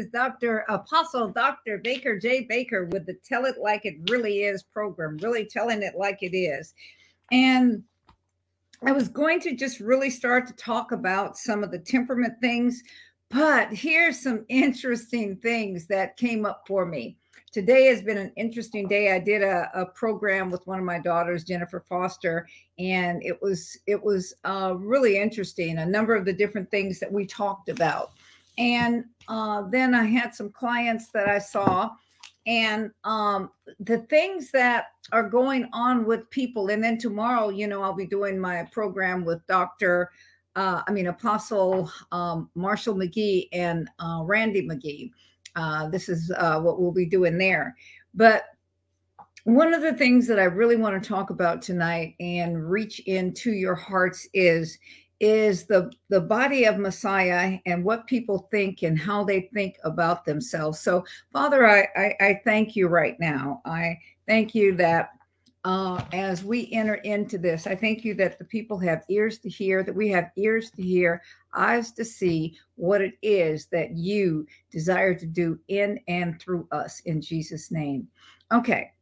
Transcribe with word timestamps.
Is 0.00 0.06
Dr. 0.06 0.64
Apostle 0.70 1.28
Dr. 1.28 1.76
Baker 1.76 2.18
J. 2.18 2.46
Baker 2.48 2.86
with 2.86 3.04
the 3.04 3.18
Tell 3.22 3.44
It 3.44 3.56
Like 3.60 3.84
It 3.84 3.96
Really 4.08 4.44
Is 4.44 4.62
program, 4.62 5.18
really 5.18 5.44
telling 5.44 5.82
it 5.82 5.94
like 5.94 6.22
it 6.22 6.34
is. 6.34 6.72
And 7.30 7.82
I 8.82 8.92
was 8.92 9.10
going 9.10 9.40
to 9.40 9.54
just 9.54 9.78
really 9.78 10.08
start 10.08 10.46
to 10.46 10.54
talk 10.54 10.92
about 10.92 11.36
some 11.36 11.62
of 11.62 11.70
the 11.70 11.78
temperament 11.78 12.32
things, 12.40 12.82
but 13.28 13.70
here's 13.70 14.22
some 14.22 14.46
interesting 14.48 15.36
things 15.36 15.86
that 15.88 16.16
came 16.16 16.46
up 16.46 16.64
for 16.66 16.86
me. 16.86 17.18
Today 17.52 17.84
has 17.86 18.00
been 18.00 18.16
an 18.16 18.32
interesting 18.36 18.88
day. 18.88 19.12
I 19.12 19.18
did 19.18 19.42
a, 19.42 19.70
a 19.74 19.84
program 19.84 20.50
with 20.50 20.66
one 20.66 20.78
of 20.78 20.84
my 20.86 20.98
daughters, 20.98 21.44
Jennifer 21.44 21.84
Foster, 21.86 22.48
and 22.78 23.22
it 23.22 23.42
was 23.42 23.76
it 23.86 24.02
was 24.02 24.32
uh, 24.44 24.74
really 24.78 25.18
interesting. 25.18 25.76
A 25.76 25.84
number 25.84 26.14
of 26.14 26.24
the 26.24 26.32
different 26.32 26.70
things 26.70 27.00
that 27.00 27.12
we 27.12 27.26
talked 27.26 27.68
about, 27.68 28.12
and 28.58 29.04
uh, 29.28 29.62
then 29.70 29.94
I 29.94 30.04
had 30.04 30.34
some 30.34 30.50
clients 30.50 31.08
that 31.12 31.28
I 31.28 31.38
saw, 31.38 31.90
and 32.46 32.90
um, 33.04 33.50
the 33.80 33.98
things 33.98 34.50
that 34.50 34.86
are 35.12 35.28
going 35.28 35.68
on 35.72 36.04
with 36.04 36.28
people. 36.30 36.68
And 36.68 36.82
then 36.82 36.98
tomorrow, 36.98 37.48
you 37.48 37.66
know, 37.66 37.82
I'll 37.82 37.94
be 37.94 38.06
doing 38.06 38.38
my 38.38 38.66
program 38.72 39.24
with 39.24 39.46
Dr. 39.46 40.10
Uh, 40.56 40.82
I 40.86 40.90
mean, 40.90 41.06
Apostle 41.08 41.90
um, 42.12 42.50
Marshall 42.54 42.94
McGee 42.94 43.48
and 43.52 43.88
uh, 43.98 44.22
Randy 44.24 44.66
McGee. 44.66 45.10
Uh, 45.56 45.88
this 45.88 46.08
is 46.08 46.32
uh, 46.36 46.60
what 46.60 46.80
we'll 46.80 46.92
be 46.92 47.06
doing 47.06 47.38
there. 47.38 47.74
But 48.14 48.44
one 49.44 49.72
of 49.72 49.82
the 49.82 49.94
things 49.94 50.26
that 50.26 50.38
I 50.38 50.44
really 50.44 50.76
want 50.76 51.00
to 51.02 51.08
talk 51.08 51.30
about 51.30 51.62
tonight 51.62 52.14
and 52.20 52.70
reach 52.70 53.00
into 53.00 53.52
your 53.52 53.74
hearts 53.74 54.28
is 54.34 54.78
is 55.20 55.64
the 55.66 55.92
the 56.08 56.20
body 56.20 56.64
of 56.64 56.78
Messiah 56.78 57.58
and 57.66 57.84
what 57.84 58.06
people 58.06 58.48
think 58.50 58.82
and 58.82 58.98
how 58.98 59.22
they 59.22 59.42
think 59.52 59.76
about 59.84 60.24
themselves. 60.24 60.80
So, 60.80 61.04
Father, 61.32 61.66
I 61.66 61.86
I, 61.94 62.14
I 62.20 62.40
thank 62.44 62.74
you 62.74 62.88
right 62.88 63.18
now. 63.20 63.60
I 63.64 63.98
thank 64.26 64.54
you 64.54 64.74
that 64.76 65.10
uh, 65.64 66.02
as 66.12 66.42
we 66.42 66.72
enter 66.72 66.94
into 66.94 67.36
this, 67.36 67.66
I 67.66 67.74
thank 67.74 68.04
you 68.04 68.14
that 68.14 68.38
the 68.38 68.44
people 68.44 68.78
have 68.78 69.04
ears 69.10 69.38
to 69.40 69.48
hear, 69.48 69.82
that 69.82 69.94
we 69.94 70.08
have 70.08 70.30
ears 70.36 70.70
to 70.72 70.82
hear, 70.82 71.22
eyes 71.54 71.92
to 71.92 72.04
see 72.04 72.56
what 72.76 73.02
it 73.02 73.14
is 73.20 73.66
that 73.66 73.94
you 73.94 74.46
desire 74.70 75.14
to 75.14 75.26
do 75.26 75.58
in 75.68 76.00
and 76.08 76.40
through 76.40 76.66
us 76.72 77.00
in 77.00 77.20
Jesus' 77.20 77.70
name. 77.70 78.08
Okay. 78.52 78.92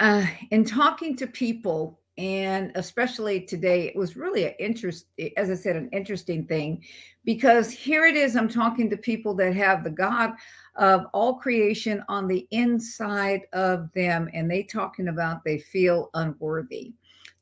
Uh, 0.00 0.26
in 0.50 0.64
talking 0.64 1.14
to 1.16 1.26
people 1.26 2.00
and 2.22 2.70
especially 2.76 3.40
today 3.40 3.88
it 3.88 3.96
was 3.96 4.16
really 4.16 4.44
an 4.44 4.54
interest 4.58 5.06
as 5.36 5.50
i 5.50 5.54
said 5.54 5.74
an 5.76 5.88
interesting 5.92 6.46
thing 6.46 6.82
because 7.24 7.70
here 7.70 8.06
it 8.06 8.14
is 8.14 8.36
i'm 8.36 8.48
talking 8.48 8.88
to 8.88 8.96
people 8.96 9.34
that 9.34 9.54
have 9.54 9.82
the 9.82 9.90
god 9.90 10.32
of 10.76 11.06
all 11.12 11.34
creation 11.34 12.02
on 12.08 12.26
the 12.26 12.46
inside 12.50 13.42
of 13.52 13.92
them 13.92 14.28
and 14.32 14.50
they 14.50 14.62
talking 14.62 15.08
about 15.08 15.44
they 15.44 15.58
feel 15.58 16.10
unworthy. 16.14 16.92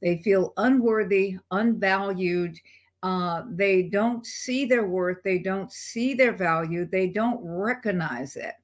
They 0.03 0.19
feel 0.19 0.53
unworthy 0.57 1.37
unvalued. 1.51 2.59
Uh, 3.03 3.43
they 3.51 3.83
don't 3.83 4.27
see 4.27 4.65
their 4.65 4.87
worth. 4.87 5.19
They 5.23 5.39
don't 5.39 5.73
see 5.73 6.15
their 6.15 6.33
value. 6.33 6.87
They 6.87 7.07
don't 7.09 7.39
recognize 7.43 8.37
it 8.37 8.55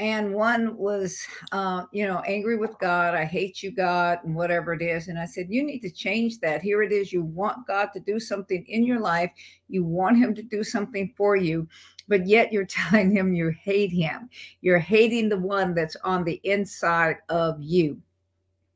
and 0.00 0.34
one 0.34 0.76
was 0.76 1.24
uh, 1.52 1.84
you 1.92 2.06
know 2.06 2.20
angry 2.26 2.56
with 2.56 2.76
god 2.80 3.14
i 3.14 3.24
hate 3.24 3.62
you 3.62 3.70
god 3.70 4.18
and 4.24 4.34
whatever 4.34 4.72
it 4.72 4.82
is 4.82 5.08
and 5.08 5.18
i 5.18 5.24
said 5.24 5.46
you 5.48 5.62
need 5.62 5.80
to 5.80 5.90
change 5.90 6.40
that. 6.40 6.62
Here 6.62 6.82
it 6.82 6.92
is. 6.92 7.12
You 7.12 7.22
want 7.22 7.66
god 7.66 7.90
to 7.94 8.00
do 8.00 8.18
something 8.18 8.64
in 8.66 8.84
your 8.84 9.00
life. 9.00 9.30
You 9.68 9.84
want 9.84 10.18
him 10.18 10.34
to 10.34 10.42
do 10.42 10.64
something 10.64 11.12
for 11.16 11.36
you 11.36 11.68
but 12.08 12.26
yet 12.26 12.52
you're 12.52 12.66
telling 12.68 13.10
him 13.10 13.34
you 13.34 13.50
hate 13.62 13.92
him. 13.92 14.28
You're 14.60 14.78
hating 14.78 15.28
the 15.28 15.38
one 15.38 15.74
that's 15.74 15.96
on 16.04 16.24
the 16.24 16.40
inside 16.44 17.16
of 17.28 17.56
you 17.60 18.00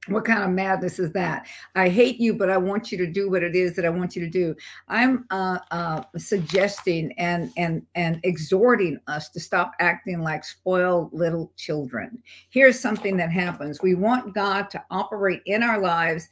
what 0.09 0.25
kind 0.25 0.43
of 0.43 0.51
madness 0.51 0.99
is 0.99 1.13
that? 1.13 1.47
I 1.75 1.89
hate 1.89 2.19
you, 2.19 2.35
but 2.35 2.51
I 2.51 2.57
want 2.57 2.91
you 2.91 2.99
to 2.99 3.07
do 3.07 3.31
what 3.31 3.43
it 3.43 3.55
is 3.55 3.75
that 3.77 3.85
I 3.85 3.91
want 3.91 4.17
you 4.17 4.23
to 4.23 4.31
do. 4.31 4.55
I'm 4.89 5.27
uh, 5.31 5.59
uh, 5.71 6.03
suggesting 6.17 7.13
and 7.19 7.53
and 7.57 7.85
and 7.95 8.21
exhorting 8.23 8.99
us 9.07 9.29
to 9.31 9.41
stop 9.41 9.73
acting 9.81 10.23
like 10.23 10.45
spoiled 10.45 11.13
little 11.13 11.53
children. 11.57 12.23
Here's 12.51 12.79
something 12.79 13.17
that 13.19 13.31
happens: 13.31 13.83
we 13.83 13.95
want 13.95 14.35
God 14.35 14.71
to 14.71 14.85
operate 14.91 15.43
in 15.47 15.63
our 15.63 15.81
lives. 15.81 16.29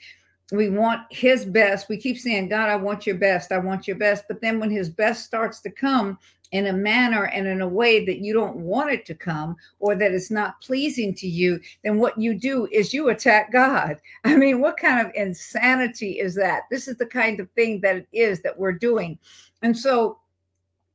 We 0.53 0.71
want 0.71 1.03
His 1.11 1.45
best. 1.45 1.89
We 1.89 1.97
keep 1.97 2.19
saying, 2.19 2.49
"God, 2.49 2.69
I 2.69 2.77
want 2.77 3.07
your 3.07 3.17
best. 3.17 3.53
I 3.53 3.59
want 3.59 3.89
your 3.89 3.97
best." 3.97 4.25
But 4.29 4.41
then 4.41 4.61
when 4.61 4.71
His 4.71 4.89
best 4.89 5.25
starts 5.25 5.61
to 5.63 5.71
come, 5.71 6.19
in 6.53 6.67
a 6.67 6.73
manner 6.73 7.25
and 7.25 7.47
in 7.47 7.61
a 7.61 7.69
way 7.69 8.05
that 8.05 8.19
you 8.19 8.33
don't 8.33 8.57
want 8.57 8.91
it 8.91 9.05
to 9.07 9.15
come 9.15 9.57
or 9.79 9.95
that 9.95 10.13
it's 10.13 10.31
not 10.31 10.61
pleasing 10.61 11.15
to 11.15 11.27
you, 11.27 11.61
then 11.83 11.99
what 11.99 12.19
you 12.19 12.35
do 12.35 12.69
is 12.73 12.95
you 12.95 13.09
attack 13.09 13.53
God. 13.53 13.97
I 14.25 14.37
mean, 14.37 14.61
what 14.61 14.77
kind 14.77 15.07
of 15.07 15.13
insanity 15.15 16.19
is 16.21 16.35
that? 16.37 16.63
This 16.71 16.89
is 16.89 16.97
the 16.97 17.07
kind 17.07 17.41
of 17.41 17.51
thing 17.53 17.81
that 17.83 17.97
it 17.97 18.09
is 18.13 18.43
that 18.43 18.59
we're 18.59 18.73
doing. 18.73 19.19
And 19.63 19.77
so 19.77 20.19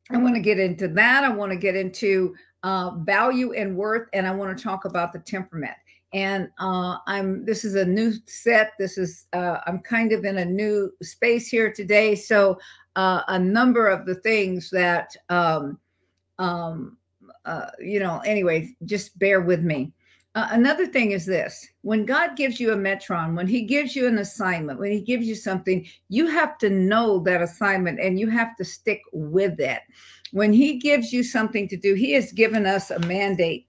I 0.09 0.17
want 0.17 0.35
to 0.35 0.41
get 0.41 0.59
into 0.59 0.87
that. 0.89 1.23
I 1.23 1.29
want 1.29 1.51
to 1.51 1.57
get 1.57 1.75
into 1.75 2.35
uh, 2.63 2.91
value 2.97 3.53
and 3.53 3.75
worth, 3.75 4.07
and 4.13 4.27
I 4.27 4.31
want 4.31 4.55
to 4.55 4.63
talk 4.63 4.85
about 4.85 5.13
the 5.13 5.19
temperament 5.19 5.75
and 6.13 6.49
uh, 6.59 6.97
I'm 7.07 7.45
this 7.45 7.63
is 7.63 7.75
a 7.75 7.85
new 7.85 8.13
set. 8.25 8.73
This 8.77 8.97
is 8.97 9.27
uh, 9.33 9.59
I'm 9.65 9.79
kind 9.79 10.11
of 10.11 10.25
in 10.25 10.39
a 10.39 10.45
new 10.45 10.91
space 11.01 11.47
here 11.47 11.71
today, 11.71 12.15
so 12.15 12.59
uh, 12.95 13.21
a 13.27 13.39
number 13.39 13.87
of 13.87 14.05
the 14.05 14.15
things 14.15 14.69
that 14.69 15.15
um, 15.29 15.79
um, 16.39 16.97
uh, 17.45 17.67
you 17.79 17.99
know. 17.99 18.19
Anyway, 18.25 18.75
just 18.85 19.17
bear 19.19 19.41
with 19.41 19.61
me. 19.61 19.93
Uh, 20.33 20.47
another 20.51 20.85
thing 20.85 21.11
is 21.11 21.25
this 21.25 21.67
when 21.81 22.05
God 22.05 22.37
gives 22.37 22.59
you 22.59 22.71
a 22.71 22.75
metron, 22.75 23.35
when 23.35 23.47
He 23.47 23.63
gives 23.63 23.95
you 23.95 24.07
an 24.07 24.19
assignment, 24.19 24.79
when 24.79 24.91
He 24.91 25.01
gives 25.01 25.27
you 25.27 25.35
something, 25.35 25.85
you 26.09 26.27
have 26.27 26.57
to 26.59 26.69
know 26.69 27.19
that 27.19 27.41
assignment 27.41 27.99
and 27.99 28.19
you 28.19 28.29
have 28.29 28.55
to 28.57 28.63
stick 28.63 29.01
with 29.11 29.59
it. 29.59 29.81
When 30.31 30.53
He 30.53 30.79
gives 30.79 31.11
you 31.11 31.23
something 31.23 31.67
to 31.67 31.75
do, 31.77 31.95
He 31.95 32.13
has 32.13 32.31
given 32.31 32.65
us 32.65 32.91
a 32.91 32.99
mandate 32.99 33.67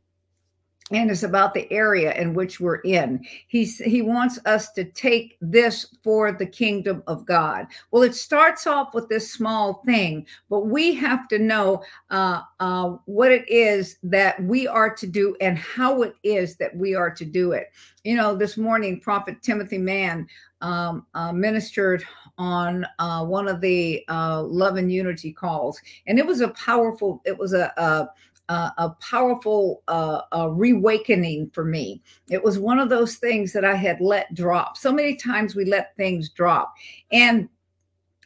and 0.93 1.11
it's 1.11 1.23
about 1.23 1.55
the 1.55 1.71
area 1.73 2.15
in 2.15 2.35
which 2.35 2.61
we're 2.61 2.81
in. 2.81 3.25
He's 3.49 3.79
he 3.79 4.03
wants 4.03 4.39
us 4.45 4.73
to 4.73 4.85
take 4.85 5.39
this 5.41 5.97
for 6.05 6.33
the 6.33 6.47
kingdom 6.47 7.03
of 7.07 7.25
God. 7.25 7.67
Well, 7.91 8.03
it 8.03 8.15
starts 8.15 8.67
off 8.67 8.95
with 8.95 9.09
this 9.09 9.33
small 9.33 9.83
thing, 9.87 10.27
but 10.51 10.67
we 10.67 10.95
have 10.95 11.29
to 11.29 11.39
know 11.39 11.83
uh, 12.11 12.43
uh, 12.61 12.97
what 13.07 13.33
it 13.33 13.49
is 13.49 13.97
that 14.03 14.43
we 14.43 14.67
are 14.67 14.95
to 14.95 15.07
do 15.07 15.37
and 15.41 15.59
how 15.59 16.03
it 16.03 16.15
is 16.23 16.57
that 16.57 16.77
we 16.77 16.95
are 16.95 17.11
to 17.11 17.25
do 17.25 17.53
it. 17.53 17.73
You 18.05 18.17
know, 18.17 18.37
this 18.37 18.57
morning, 18.57 19.01
Prophet 19.01 19.43
Timothy 19.43 19.79
Mann 19.79 20.27
um, 20.61 21.07
uh, 21.15 21.33
ministered 21.33 22.05
on 22.39 22.87
uh, 22.99 23.25
one 23.25 23.49
of 23.49 23.61
the 23.61 24.05
uh, 24.09 24.43
love 24.43 24.77
and 24.77 24.93
unity 24.93 25.33
calls, 25.33 25.81
and 26.07 26.19
it 26.19 26.27
was 26.27 26.41
a 26.41 26.49
powerful. 26.49 27.23
It 27.25 27.39
was 27.39 27.55
a, 27.55 27.73
a 27.77 28.09
uh, 28.53 28.71
a 28.77 28.91
powerful 29.01 29.83
uh, 29.89 30.21
uh, 30.37 30.51
reawakening 30.51 31.51
for 31.55 31.65
me. 31.65 32.03
It 32.29 32.45
was 32.45 32.59
one 32.59 32.79
of 32.79 32.91
those 32.91 33.15
things 33.17 33.51
that 33.55 33.65
I 33.65 33.75
had 33.75 33.99
let 34.03 34.35
drop. 34.35 34.77
So 34.77 34.93
many 34.93 35.17
times 35.17 35.55
we 35.55 35.65
let 35.65 35.97
things 35.97 36.29
drop. 36.29 36.75
And 37.11 37.49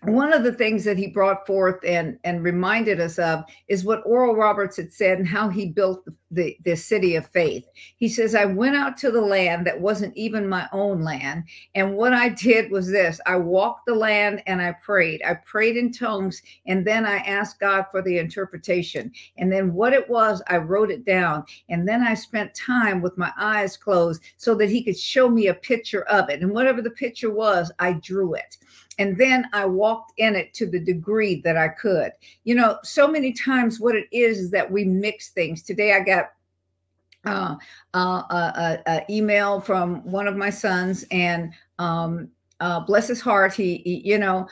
one 0.02 0.32
of 0.32 0.44
the 0.44 0.52
things 0.52 0.84
that 0.84 0.98
he 0.98 1.06
brought 1.06 1.46
forth 1.46 1.82
and 1.82 2.18
and 2.22 2.44
reminded 2.44 3.00
us 3.00 3.18
of 3.18 3.44
is 3.68 3.84
what 3.84 4.02
Oral 4.04 4.36
Roberts 4.36 4.76
had 4.76 4.92
said 4.92 5.18
and 5.18 5.26
how 5.26 5.48
he 5.48 5.66
built 5.66 6.04
the, 6.04 6.14
the, 6.30 6.56
the 6.64 6.76
city 6.76 7.16
of 7.16 7.26
faith. 7.26 7.66
He 7.96 8.08
says, 8.08 8.34
I 8.34 8.44
went 8.44 8.76
out 8.76 8.98
to 8.98 9.10
the 9.10 9.22
land 9.22 9.66
that 9.66 9.80
wasn't 9.80 10.14
even 10.14 10.48
my 10.48 10.68
own 10.70 11.00
land. 11.00 11.44
And 11.74 11.96
what 11.96 12.12
I 12.12 12.28
did 12.28 12.70
was 12.70 12.90
this 12.90 13.20
I 13.24 13.36
walked 13.36 13.86
the 13.86 13.94
land 13.94 14.42
and 14.46 14.60
I 14.60 14.72
prayed. 14.72 15.22
I 15.22 15.34
prayed 15.34 15.78
in 15.78 15.92
tongues 15.92 16.42
and 16.66 16.86
then 16.86 17.06
I 17.06 17.16
asked 17.18 17.58
God 17.58 17.86
for 17.90 18.02
the 18.02 18.18
interpretation. 18.18 19.10
And 19.38 19.50
then 19.50 19.72
what 19.72 19.94
it 19.94 20.08
was, 20.10 20.42
I 20.46 20.58
wrote 20.58 20.90
it 20.90 21.06
down. 21.06 21.44
And 21.70 21.88
then 21.88 22.02
I 22.02 22.12
spent 22.12 22.54
time 22.54 23.00
with 23.00 23.16
my 23.16 23.32
eyes 23.38 23.78
closed 23.78 24.22
so 24.36 24.54
that 24.56 24.68
he 24.68 24.84
could 24.84 24.98
show 24.98 25.30
me 25.30 25.46
a 25.46 25.54
picture 25.54 26.02
of 26.02 26.28
it. 26.28 26.42
And 26.42 26.52
whatever 26.52 26.82
the 26.82 26.90
picture 26.90 27.30
was, 27.30 27.72
I 27.78 27.94
drew 27.94 28.34
it 28.34 28.58
and 28.98 29.16
then 29.18 29.46
I 29.52 29.66
walked 29.66 30.12
in 30.18 30.34
it 30.34 30.54
to 30.54 30.66
the 30.66 30.80
degree 30.80 31.40
that 31.42 31.56
I 31.56 31.68
could. 31.68 32.12
You 32.44 32.54
know, 32.54 32.78
so 32.82 33.06
many 33.06 33.32
times 33.32 33.80
what 33.80 33.94
it 33.94 34.06
is 34.10 34.38
is 34.38 34.50
that 34.52 34.70
we 34.70 34.84
mix 34.84 35.30
things. 35.30 35.62
Today 35.62 35.94
I 35.94 36.00
got 36.00 36.32
uh, 37.24 37.56
uh, 37.94 38.22
uh, 38.30 38.76
uh 38.86 39.00
email 39.10 39.60
from 39.60 40.08
one 40.10 40.28
of 40.28 40.36
my 40.36 40.50
sons, 40.50 41.04
and 41.10 41.52
um, 41.78 42.28
uh, 42.60 42.80
bless 42.80 43.08
his 43.08 43.20
heart, 43.20 43.52
he, 43.52 43.78
he 43.78 44.02
you 44.04 44.18
know, 44.18 44.48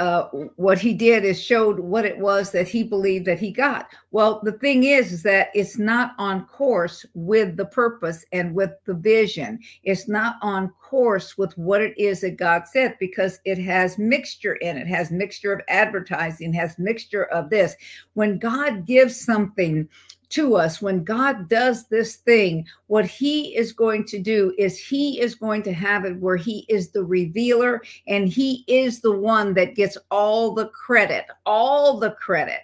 uh, 0.00 0.28
what 0.56 0.78
he 0.78 0.94
did 0.94 1.26
is 1.26 1.40
showed 1.40 1.78
what 1.78 2.06
it 2.06 2.18
was 2.18 2.50
that 2.50 2.66
he 2.66 2.82
believed 2.82 3.26
that 3.26 3.38
he 3.38 3.50
got. 3.50 3.90
Well, 4.12 4.40
the 4.42 4.52
thing 4.52 4.84
is, 4.84 5.12
is 5.12 5.22
that 5.24 5.50
it's 5.54 5.78
not 5.78 6.14
on 6.16 6.46
course 6.46 7.04
with 7.12 7.58
the 7.58 7.66
purpose 7.66 8.24
and 8.32 8.54
with 8.54 8.70
the 8.86 8.94
vision. 8.94 9.58
It's 9.84 10.08
not 10.08 10.36
on 10.40 10.70
course 10.82 11.36
with 11.36 11.56
what 11.58 11.82
it 11.82 11.96
is 11.98 12.22
that 12.22 12.38
God 12.38 12.66
said 12.66 12.96
because 12.98 13.40
it 13.44 13.58
has 13.58 13.98
mixture 13.98 14.54
in 14.54 14.78
it, 14.78 14.86
has 14.86 15.10
mixture 15.10 15.52
of 15.52 15.60
advertising, 15.68 16.54
has 16.54 16.78
mixture 16.78 17.24
of 17.24 17.50
this. 17.50 17.76
When 18.14 18.38
God 18.38 18.86
gives 18.86 19.20
something 19.20 19.86
to 20.30 20.56
us 20.56 20.80
when 20.80 21.04
God 21.04 21.48
does 21.48 21.86
this 21.86 22.16
thing, 22.16 22.66
what 22.86 23.06
he 23.06 23.56
is 23.56 23.72
going 23.72 24.04
to 24.06 24.18
do 24.18 24.54
is 24.58 24.78
he 24.78 25.20
is 25.20 25.34
going 25.34 25.62
to 25.64 25.72
have 25.72 26.04
it 26.04 26.16
where 26.18 26.36
he 26.36 26.64
is 26.68 26.90
the 26.90 27.04
revealer 27.04 27.82
and 28.06 28.28
he 28.28 28.64
is 28.66 29.00
the 29.00 29.12
one 29.12 29.54
that 29.54 29.74
gets 29.74 29.96
all 30.10 30.54
the 30.54 30.68
credit, 30.68 31.26
all 31.44 31.98
the 31.98 32.12
credit 32.12 32.60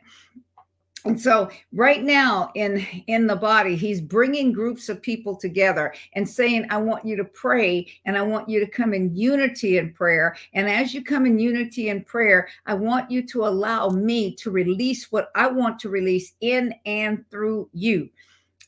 and 1.07 1.21
so 1.21 1.49
right 1.73 2.03
now 2.03 2.51
in 2.55 2.85
in 3.07 3.27
the 3.27 3.37
body 3.37 3.77
he's 3.77 4.01
bringing 4.01 4.53
groups 4.53 4.89
of 4.89 5.01
people 5.01 5.37
together 5.37 5.95
and 6.15 6.29
saying 6.29 6.67
i 6.71 6.77
want 6.77 7.05
you 7.05 7.17
to 7.17 7.25
pray 7.25 7.87
and 8.05 8.17
i 8.17 8.23
want 8.23 8.49
you 8.49 8.59
to 8.61 8.67
come 8.67 8.93
in 8.93 9.15
unity 9.15 9.79
in 9.79 9.93
prayer. 9.93 10.37
And 10.55 10.69
as 10.69 10.93
you 10.93 11.03
come 11.03 11.25
in 11.27 11.39
unity 11.39 11.89
in 11.89 12.05
prayer 12.05 12.49
i 12.67 12.75
want 12.75 13.11
you 13.11 13.23
to 13.29 13.47
allow 13.47 13.89
me 13.89 14.35
to 14.37 14.51
release 14.51 15.11
what 15.13 15.31
i 15.35 15.47
want 15.47 15.79
to 15.81 15.89
release 15.89 16.33
in 16.41 16.75
and 16.85 17.25
through 17.31 17.69
you 17.73 18.09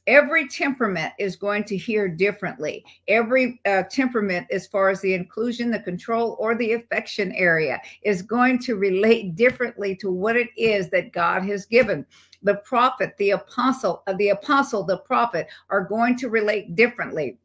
every 0.08 0.48
temperament 0.48 1.12
is 1.18 1.36
going 1.36 1.62
to 1.64 1.76
hear 1.76 2.08
differently. 2.08 2.84
Every 3.06 3.60
uh, 3.66 3.82
temperament, 3.84 4.46
as 4.50 4.66
far 4.66 4.88
as 4.88 5.00
the 5.02 5.14
inclusion, 5.14 5.70
the 5.70 5.80
control, 5.80 6.36
or 6.40 6.56
the 6.56 6.72
affection 6.72 7.30
area, 7.32 7.80
is 8.02 8.22
going 8.22 8.58
to 8.60 8.76
relate 8.76 9.36
differently 9.36 9.94
to 9.96 10.10
what 10.10 10.36
it 10.36 10.48
is 10.56 10.88
that 10.90 11.12
God 11.12 11.44
has 11.44 11.66
given 11.66 12.06
the 12.42 12.56
prophet, 12.56 13.14
the 13.18 13.30
apostle, 13.30 14.02
uh, 14.06 14.14
the 14.14 14.30
apostle, 14.30 14.82
the 14.82 14.98
prophet 14.98 15.46
are 15.68 15.84
going 15.84 16.16
to 16.16 16.28
relate 16.30 16.74
differently 16.74 17.36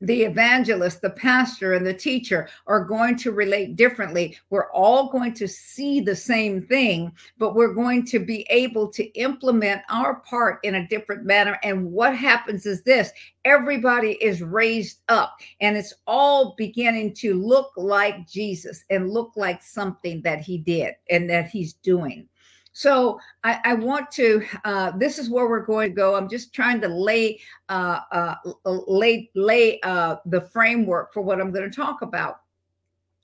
the 0.00 0.22
evangelist, 0.22 1.00
the 1.00 1.10
pastor, 1.10 1.74
and 1.74 1.86
the 1.86 1.94
teacher 1.94 2.48
are 2.66 2.84
going 2.84 3.16
to 3.16 3.32
relate 3.32 3.76
differently. 3.76 4.36
We're 4.50 4.70
all 4.72 5.10
going 5.10 5.34
to 5.34 5.48
see 5.48 6.00
the 6.00 6.16
same 6.16 6.66
thing, 6.66 7.12
but 7.38 7.54
we're 7.54 7.74
going 7.74 8.04
to 8.06 8.18
be 8.18 8.46
able 8.50 8.88
to 8.92 9.04
implement 9.18 9.82
our 9.88 10.16
part 10.20 10.58
in 10.62 10.76
a 10.76 10.88
different 10.88 11.24
manner. 11.24 11.58
And 11.62 11.90
what 11.90 12.16
happens 12.16 12.66
is 12.66 12.82
this 12.82 13.10
everybody 13.44 14.12
is 14.22 14.42
raised 14.42 15.00
up, 15.08 15.38
and 15.60 15.76
it's 15.76 15.94
all 16.06 16.54
beginning 16.56 17.14
to 17.14 17.34
look 17.34 17.72
like 17.76 18.28
Jesus 18.28 18.84
and 18.90 19.10
look 19.10 19.32
like 19.36 19.62
something 19.62 20.20
that 20.22 20.40
he 20.40 20.58
did 20.58 20.94
and 21.10 21.28
that 21.30 21.48
he's 21.48 21.74
doing. 21.74 22.28
So 22.74 23.20
I, 23.44 23.60
I 23.64 23.74
want 23.74 24.10
to. 24.12 24.44
Uh, 24.64 24.90
this 24.98 25.18
is 25.18 25.30
where 25.30 25.48
we're 25.48 25.64
going 25.64 25.90
to 25.90 25.94
go. 25.94 26.16
I'm 26.16 26.28
just 26.28 26.52
trying 26.52 26.80
to 26.80 26.88
lay 26.88 27.40
uh, 27.68 28.00
uh, 28.10 28.34
lay 28.64 29.30
lay 29.34 29.80
uh, 29.82 30.16
the 30.26 30.40
framework 30.40 31.14
for 31.14 31.22
what 31.22 31.40
I'm 31.40 31.52
going 31.52 31.70
to 31.70 31.74
talk 31.74 32.02
about. 32.02 32.40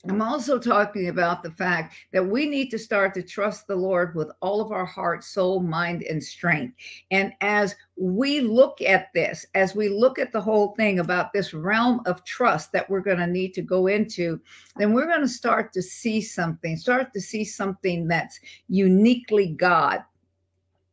I'm 0.08 0.22
also 0.22 0.58
talking 0.58 1.08
about 1.08 1.42
the 1.42 1.50
fact 1.50 1.94
that 2.12 2.26
we 2.26 2.46
need 2.46 2.70
to 2.70 2.78
start 2.78 3.12
to 3.14 3.22
trust 3.22 3.66
the 3.66 3.76
Lord 3.76 4.14
with 4.14 4.30
all 4.40 4.62
of 4.62 4.72
our 4.72 4.86
heart, 4.86 5.22
soul, 5.22 5.60
mind, 5.60 6.04
and 6.04 6.24
strength. 6.24 6.74
And 7.10 7.34
as 7.42 7.76
we 7.96 8.40
look 8.40 8.80
at 8.80 9.12
this, 9.12 9.44
as 9.54 9.74
we 9.74 9.90
look 9.90 10.18
at 10.18 10.32
the 10.32 10.40
whole 10.40 10.74
thing 10.74 11.00
about 11.00 11.34
this 11.34 11.52
realm 11.52 12.00
of 12.06 12.24
trust 12.24 12.72
that 12.72 12.88
we're 12.88 13.00
going 13.00 13.18
to 13.18 13.26
need 13.26 13.52
to 13.54 13.62
go 13.62 13.88
into, 13.88 14.40
then 14.76 14.94
we're 14.94 15.06
going 15.06 15.20
to 15.20 15.28
start 15.28 15.70
to 15.74 15.82
see 15.82 16.22
something, 16.22 16.78
start 16.78 17.12
to 17.12 17.20
see 17.20 17.44
something 17.44 18.08
that's 18.08 18.40
uniquely 18.68 19.48
God 19.48 20.02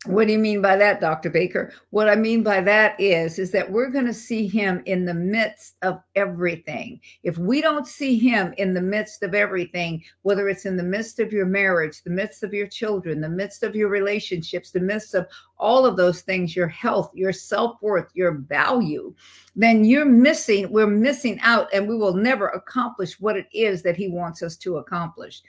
what 0.05 0.27
do 0.27 0.33
you 0.33 0.39
mean 0.39 0.61
by 0.61 0.75
that, 0.75 1.01
Dr. 1.01 1.31
Baker? 1.31 1.73
What 1.89 2.07
I 2.07 2.15
mean 2.15 2.43
by 2.43 2.61
that 2.61 2.99
is, 2.99 3.39
is 3.39 3.49
that 3.51 3.69
we're 3.69 3.89
going 3.89 4.05
to 4.05 4.13
see 4.13 4.47
him 4.47 4.83
in 4.85 5.05
the 5.05 5.13
midst 5.13 5.75
of 5.81 6.01
everything. 6.15 7.01
If 7.23 7.39
we 7.39 7.61
don't 7.61 7.87
see 7.87 8.17
him 8.17 8.53
in 8.57 8.75
the 8.75 8.81
midst 8.81 9.23
of 9.23 9.33
everything, 9.33 10.03
whether 10.21 10.49
it's 10.49 10.65
in 10.65 10.77
the 10.77 10.83
midst 10.83 11.19
of 11.19 11.33
your 11.33 11.47
marriage, 11.47 12.03
the 12.03 12.11
midst 12.11 12.43
of 12.43 12.53
your 12.53 12.67
children, 12.67 13.19
the 13.19 13.27
midst 13.27 13.63
of 13.63 13.75
your 13.75 13.89
relationships, 13.89 14.69
the 14.69 14.79
midst 14.79 15.15
of 15.15 15.27
all 15.57 15.83
of 15.83 15.97
those 15.97 16.21
things, 16.21 16.55
your 16.55 16.67
health, 16.67 17.09
your 17.15 17.33
self-worth, 17.33 18.11
your 18.13 18.33
value, 18.33 19.13
then 19.55 19.83
you're 19.83 20.05
missing, 20.05 20.71
we're 20.71 20.85
missing 20.85 21.39
out 21.41 21.67
and 21.73 21.87
we 21.87 21.97
will 21.97 22.13
never 22.13 22.49
accomplish 22.49 23.19
what 23.19 23.35
it 23.35 23.47
is 23.51 23.81
that 23.81 23.97
he 23.97 24.09
wants 24.09 24.43
us 24.43 24.55
to 24.57 24.77
accomplish. 24.77 25.41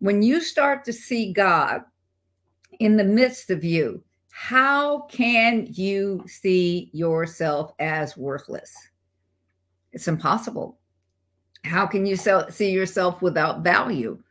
When 0.00 0.22
you 0.22 0.40
start 0.40 0.84
to 0.84 0.92
see 0.92 1.32
God 1.32 1.82
in 2.80 2.96
the 2.96 3.04
midst 3.04 3.50
of 3.50 3.64
you, 3.64 4.02
how 4.30 5.00
can 5.02 5.66
you 5.70 6.24
see 6.26 6.90
yourself 6.92 7.72
as 7.78 8.16
worthless? 8.16 8.74
It's 9.92 10.08
impossible. 10.08 10.78
How 11.64 11.86
can 11.86 12.04
you 12.04 12.16
see 12.16 12.70
yourself 12.70 13.22
without 13.22 13.64
value? 13.64 14.22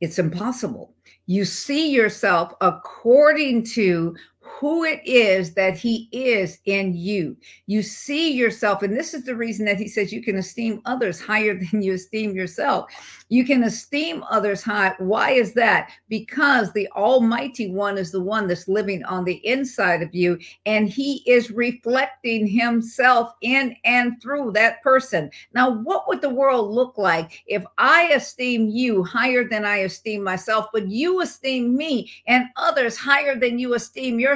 It's 0.00 0.18
impossible. 0.18 0.94
You 1.26 1.44
see 1.44 1.90
yourself 1.90 2.54
according 2.60 3.64
to 3.72 4.14
who 4.44 4.84
it 4.84 5.00
is 5.04 5.54
that 5.54 5.76
he 5.76 6.08
is 6.12 6.58
in 6.66 6.94
you. 6.94 7.36
You 7.66 7.82
see 7.82 8.32
yourself, 8.32 8.82
and 8.82 8.96
this 8.96 9.14
is 9.14 9.24
the 9.24 9.34
reason 9.34 9.64
that 9.64 9.78
he 9.78 9.88
says 9.88 10.12
you 10.12 10.22
can 10.22 10.36
esteem 10.36 10.82
others 10.84 11.20
higher 11.20 11.54
than 11.70 11.82
you 11.82 11.94
esteem 11.94 12.34
yourself. 12.34 12.90
You 13.30 13.44
can 13.44 13.64
esteem 13.64 14.22
others 14.30 14.62
high. 14.62 14.94
Why 14.98 15.30
is 15.30 15.54
that? 15.54 15.90
Because 16.08 16.72
the 16.72 16.88
Almighty 16.92 17.70
One 17.70 17.96
is 17.96 18.12
the 18.12 18.22
one 18.22 18.46
that's 18.46 18.68
living 18.68 19.02
on 19.04 19.24
the 19.24 19.44
inside 19.46 20.02
of 20.02 20.14
you, 20.14 20.38
and 20.66 20.88
He 20.88 21.22
is 21.26 21.50
reflecting 21.50 22.46
Himself 22.46 23.32
in 23.40 23.74
and 23.84 24.20
through 24.20 24.52
that 24.52 24.82
person. 24.82 25.30
Now, 25.54 25.70
what 25.70 26.06
would 26.06 26.20
the 26.20 26.28
world 26.28 26.70
look 26.70 26.98
like 26.98 27.42
if 27.46 27.64
I 27.78 28.08
esteem 28.08 28.68
you 28.68 29.02
higher 29.04 29.48
than 29.48 29.64
I 29.64 29.78
esteem 29.78 30.22
myself, 30.22 30.66
but 30.72 30.88
you 30.88 31.22
esteem 31.22 31.76
me 31.76 32.12
and 32.26 32.46
others 32.56 32.96
higher 32.96 33.38
than 33.38 33.58
you 33.58 33.74
esteem 33.74 34.20
yourself? 34.20 34.33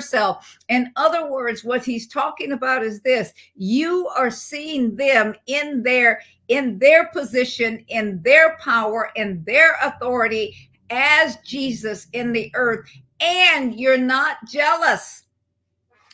In 0.68 0.92
other 0.96 1.30
words, 1.30 1.64
what 1.64 1.84
He's 1.84 2.06
talking 2.06 2.52
about 2.52 2.82
is 2.82 3.00
this 3.00 3.32
you 3.54 4.08
are 4.16 4.30
seeing 4.30 4.96
them 4.96 5.34
in 5.46 5.82
their 5.82 6.20
in 6.48 6.78
their 6.78 7.08
position, 7.08 7.84
in 7.88 8.22
their 8.22 8.56
power, 8.58 9.10
in 9.16 9.42
their 9.44 9.76
authority 9.82 10.56
as 10.90 11.36
Jesus 11.44 12.06
in 12.12 12.32
the 12.32 12.50
earth, 12.54 12.88
and 13.20 13.78
you're 13.78 13.98
not 13.98 14.38
jealous. 14.48 15.24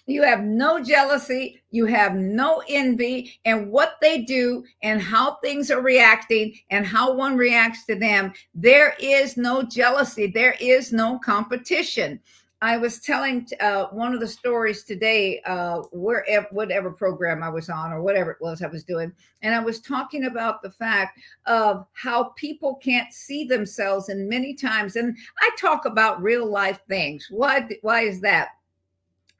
You 0.06 0.22
have 0.22 0.42
no 0.42 0.82
jealousy, 0.82 1.62
you 1.70 1.86
have 1.86 2.14
no 2.14 2.62
envy, 2.68 3.40
and 3.46 3.70
what 3.70 3.94
they 4.02 4.22
do 4.22 4.64
and 4.82 5.00
how 5.00 5.36
things 5.36 5.70
are 5.70 5.80
reacting 5.80 6.54
and 6.68 6.84
how 6.84 7.14
one 7.14 7.38
reacts 7.38 7.86
to 7.86 7.94
them. 7.94 8.34
There 8.54 8.94
is 9.00 9.38
no 9.38 9.62
jealousy, 9.62 10.26
there 10.26 10.56
is 10.60 10.92
no 10.92 11.18
competition. 11.20 12.20
I 12.64 12.78
was 12.78 12.98
telling 12.98 13.46
uh, 13.60 13.88
one 13.88 14.14
of 14.14 14.20
the 14.20 14.26
stories 14.26 14.84
today, 14.84 15.42
uh, 15.42 15.82
wherever, 15.92 16.46
whatever 16.50 16.90
program 16.90 17.42
I 17.42 17.50
was 17.50 17.68
on 17.68 17.92
or 17.92 18.00
whatever 18.00 18.30
it 18.30 18.38
was 18.40 18.62
I 18.62 18.68
was 18.68 18.84
doing, 18.84 19.12
and 19.42 19.54
I 19.54 19.60
was 19.60 19.82
talking 19.82 20.24
about 20.24 20.62
the 20.62 20.70
fact 20.70 21.20
of 21.44 21.86
how 21.92 22.32
people 22.36 22.76
can't 22.76 23.12
see 23.12 23.44
themselves, 23.44 24.08
and 24.08 24.30
many 24.30 24.54
times, 24.54 24.96
and 24.96 25.14
I 25.40 25.50
talk 25.60 25.84
about 25.84 26.22
real 26.22 26.46
life 26.46 26.80
things. 26.88 27.26
Why? 27.30 27.68
Why 27.82 28.00
is 28.00 28.22
that? 28.22 28.48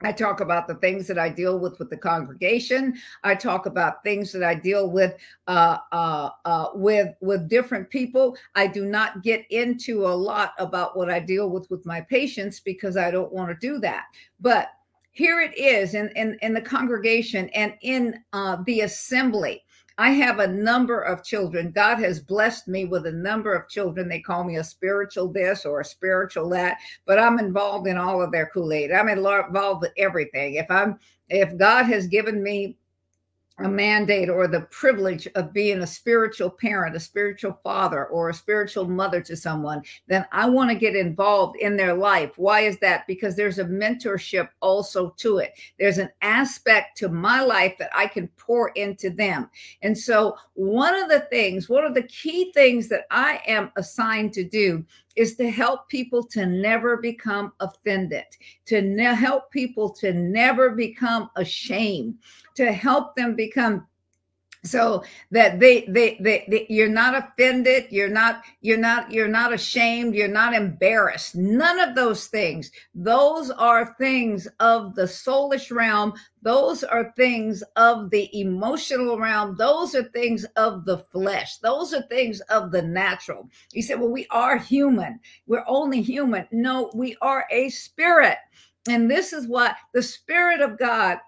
I 0.07 0.13
talk 0.13 0.41
about 0.41 0.69
the 0.69 0.75
things 0.77 1.07
that 1.09 1.19
I 1.19 1.29
deal 1.29 1.59
with 1.59 1.79
with 1.79 1.91
the 1.91 1.97
congregation. 1.97 2.95
I 3.23 3.35
talk 3.35 3.67
about 3.67 4.03
things 4.03 4.33
that 4.33 4.43
I 4.43 4.55
deal 4.55 4.91
with 4.91 5.17
uh, 5.47 5.79
uh, 5.93 6.31
uh, 6.45 6.69
with 6.75 7.15
with 7.21 7.49
different 7.49 7.91
people. 7.91 8.37
I 8.55 8.67
do 8.67 8.85
not 8.85 9.23
get 9.23 9.45
into 9.51 10.07
a 10.07 10.15
lot 10.15 10.53
about 10.59 10.97
what 10.97 11.11
I 11.11 11.21
deal 11.21 11.51
with 11.51 11.71
with 11.71 11.85
my 11.87 12.01
patients 12.03 12.61
because 12.61 12.97
I 12.97 13.11
don't 13.11 13.33
want 13.33 13.49
to 13.49 13.67
do 13.67 13.79
that. 13.81 14.05
But 14.41 14.69
here 15.13 15.41
it 15.41 15.57
is 15.57 15.95
in 15.95 16.11
in, 16.17 16.39
in 16.43 16.55
the 16.55 16.61
congregation 16.61 17.49
and 17.51 17.75
in 17.83 18.23
uh, 18.33 18.59
the 18.67 18.83
assembly. 18.83 19.64
I 19.97 20.11
have 20.11 20.41
a 20.41 20.47
number 20.47 21.01
of 21.01 21.23
children. 21.23 21.71
God 21.71 21.99
has 22.01 22.19
blessed 22.19 22.67
me 22.67 22.85
with 22.85 23.07
a 23.07 23.13
number 23.13 23.55
of 23.55 23.69
children. 23.69 24.09
They 24.09 24.21
call 24.21 24.43
me 24.43 24.57
a 24.57 24.65
spiritual 24.65 25.33
this 25.33 25.65
or 25.65 25.81
a 25.81 25.85
spiritual 25.85 26.49
that, 26.51 26.79
but 27.07 27.19
I'm 27.19 27.39
involved 27.39 27.87
in 27.87 27.97
all 27.97 28.21
of 28.21 28.33
their 28.33 28.47
Kool 28.47 28.73
Aid. 28.73 28.91
I'm 28.91 29.09
involved 29.09 29.83
with 29.83 29.93
everything. 29.97 30.55
If 30.55 30.69
I'm, 30.69 30.99
if 31.29 31.57
God 31.57 31.85
has 31.85 32.09
given 32.09 32.43
me 32.43 32.77
a 33.59 33.69
mandate 33.69 34.29
or 34.29 34.49
the 34.49 34.63
privilege 34.63 35.29
of 35.37 35.53
being 35.53 35.81
a 35.81 35.87
spiritual 35.87 36.51
parent, 36.51 36.97
a 36.97 37.01
spiritual 37.01 37.59
father, 37.63 38.07
or 38.07 38.29
a 38.29 38.35
spiritual 38.35 38.89
mother 38.89 39.21
to 39.21 39.37
someone, 39.37 39.83
then 40.09 40.27
I 40.33 40.49
want 40.49 40.71
to 40.71 40.77
get 40.77 40.97
involved 40.97 41.57
in 41.59 41.77
their 41.77 41.95
life. 41.95 42.33
Why 42.37 42.61
is 42.61 42.79
that? 42.79 43.07
Because 43.07 43.37
there's 43.37 43.61
a 43.61 43.65
mentorship 43.65 44.49
also 44.61 45.11
to 45.19 45.39
it. 45.39 45.53
There's 45.79 45.99
an 45.99 46.11
aspect 46.21 46.97
to 46.99 47.09
my 47.09 47.43
life 47.43 47.77
that 47.79 47.91
I 47.95 48.09
can 48.09 48.29
pour 48.37 48.71
into 48.71 49.11
them. 49.11 49.49
And 49.83 49.97
so, 49.97 50.37
one 50.55 50.95
of 50.95 51.09
the 51.09 51.21
things, 51.21 51.69
one 51.69 51.85
of 51.85 51.95
the 51.95 52.03
key 52.05 52.53
things 52.53 52.89
that 52.89 53.07
I 53.11 53.41
am 53.47 53.71
assigned 53.77 54.33
to 54.35 54.45
do 54.45 54.85
is 55.17 55.37
to 55.37 55.51
help 55.51 55.89
people 55.89 56.23
to 56.25 56.47
never 56.47 56.97
become 56.97 57.53
offended, 57.61 58.25
to 58.67 58.83
ne- 58.83 59.15
help 59.15 59.51
people 59.51 59.91
to 59.91 60.13
never 60.13 60.71
become 60.71 61.31
ashamed, 61.37 62.19
to 62.55 62.73
help 62.73 63.15
them 63.17 63.37
become 63.37 63.87
so 64.65 65.05
that 65.31 65.61
they, 65.61 65.85
they, 65.89 66.17
they 66.21 66.45
they 66.49 66.67
you're 66.71 66.89
not 66.89 67.15
offended 67.15 67.87
you're 67.91 68.09
not 68.09 68.43
you're 68.63 68.79
not 68.79 69.11
you're 69.11 69.29
not 69.29 69.53
ashamed 69.53 70.15
you're 70.15 70.27
not 70.27 70.55
embarrassed. 70.55 71.37
None 71.37 71.79
of 71.79 71.95
those 71.95 72.27
things. 72.27 72.71
Those 72.95 73.51
are 73.51 73.95
things 73.99 74.49
of 74.61 74.95
the 74.95 75.03
soulish 75.03 75.71
realm. 75.71 76.15
Those 76.43 76.83
are 76.83 77.13
things 77.17 77.63
of 77.77 78.11
the 78.11 78.29
emotional 78.39 79.19
realm. 79.19 79.57
Those 79.57 79.95
are 79.95 80.05
things 80.05 80.45
of 80.57 80.85
the 80.87 80.99
flesh. 81.13 81.59
Those 81.59 81.93
are 81.93 82.03
things 82.03 82.41
of 82.43 82.71
the 82.71 82.83
natural. 82.83 83.49
You 83.73 83.83
said 83.83 84.01
well 84.01 84.11
we 84.11 84.27
are 84.31 84.57
human. 84.57 85.21
We're 85.47 85.65
only 85.67 86.01
human. 86.01 86.47
No 86.53 86.91
we 86.95 87.17
are 87.21 87.45
a 87.51 87.69
spirit. 87.69 88.39
And 88.89 89.11
this 89.11 89.33
is 89.33 89.47
what 89.47 89.77
the 89.93 90.03
spirit 90.03 90.61
of 90.61 90.79
god 90.79 91.19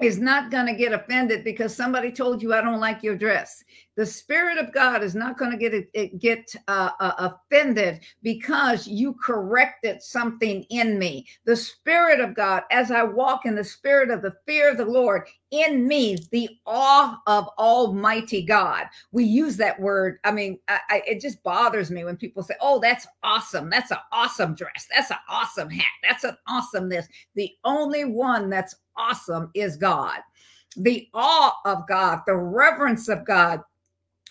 is 0.00 0.18
not 0.18 0.50
going 0.50 0.66
to 0.66 0.74
get 0.74 0.92
offended 0.92 1.42
because 1.44 1.74
somebody 1.74 2.12
told 2.12 2.42
you 2.42 2.52
I 2.52 2.60
don't 2.60 2.80
like 2.80 3.02
your 3.02 3.16
dress. 3.16 3.64
The 3.96 4.04
spirit 4.04 4.58
of 4.58 4.74
God 4.74 5.02
is 5.02 5.14
not 5.14 5.38
going 5.38 5.50
to 5.50 5.56
get 5.56 5.72
it, 5.72 6.18
get 6.18 6.54
uh, 6.68 6.90
uh, 7.00 7.30
offended 7.50 8.00
because 8.22 8.86
you 8.86 9.14
corrected 9.14 10.02
something 10.02 10.64
in 10.68 10.98
me. 10.98 11.26
The 11.46 11.56
spirit 11.56 12.20
of 12.20 12.34
God, 12.34 12.64
as 12.70 12.90
I 12.90 13.02
walk 13.04 13.46
in 13.46 13.54
the 13.54 13.64
spirit 13.64 14.10
of 14.10 14.20
the 14.20 14.34
fear 14.46 14.70
of 14.70 14.76
the 14.76 14.84
Lord 14.84 15.22
in 15.50 15.88
me, 15.88 16.18
the 16.30 16.50
awe 16.66 17.18
of 17.26 17.48
Almighty 17.58 18.42
God. 18.42 18.84
We 19.12 19.24
use 19.24 19.56
that 19.56 19.80
word. 19.80 20.18
I 20.24 20.30
mean, 20.30 20.58
I, 20.68 20.80
I, 20.90 21.02
it 21.06 21.22
just 21.22 21.42
bothers 21.42 21.90
me 21.90 22.04
when 22.04 22.18
people 22.18 22.42
say, 22.42 22.54
"Oh, 22.60 22.78
that's 22.78 23.06
awesome. 23.22 23.70
That's 23.70 23.92
an 23.92 23.98
awesome 24.12 24.54
dress. 24.54 24.86
That's 24.94 25.10
an 25.10 25.18
awesome 25.28 25.70
hat. 25.70 25.84
That's 26.02 26.24
an 26.24 26.36
awesomeness." 26.46 27.06
The 27.34 27.50
only 27.64 28.04
one 28.04 28.50
that's 28.50 28.74
awesome 28.96 29.50
is 29.54 29.76
God. 29.76 30.20
The 30.76 31.08
awe 31.14 31.56
of 31.64 31.88
God, 31.88 32.20
the 32.26 32.36
reverence 32.36 33.08
of 33.08 33.24
God, 33.24 33.62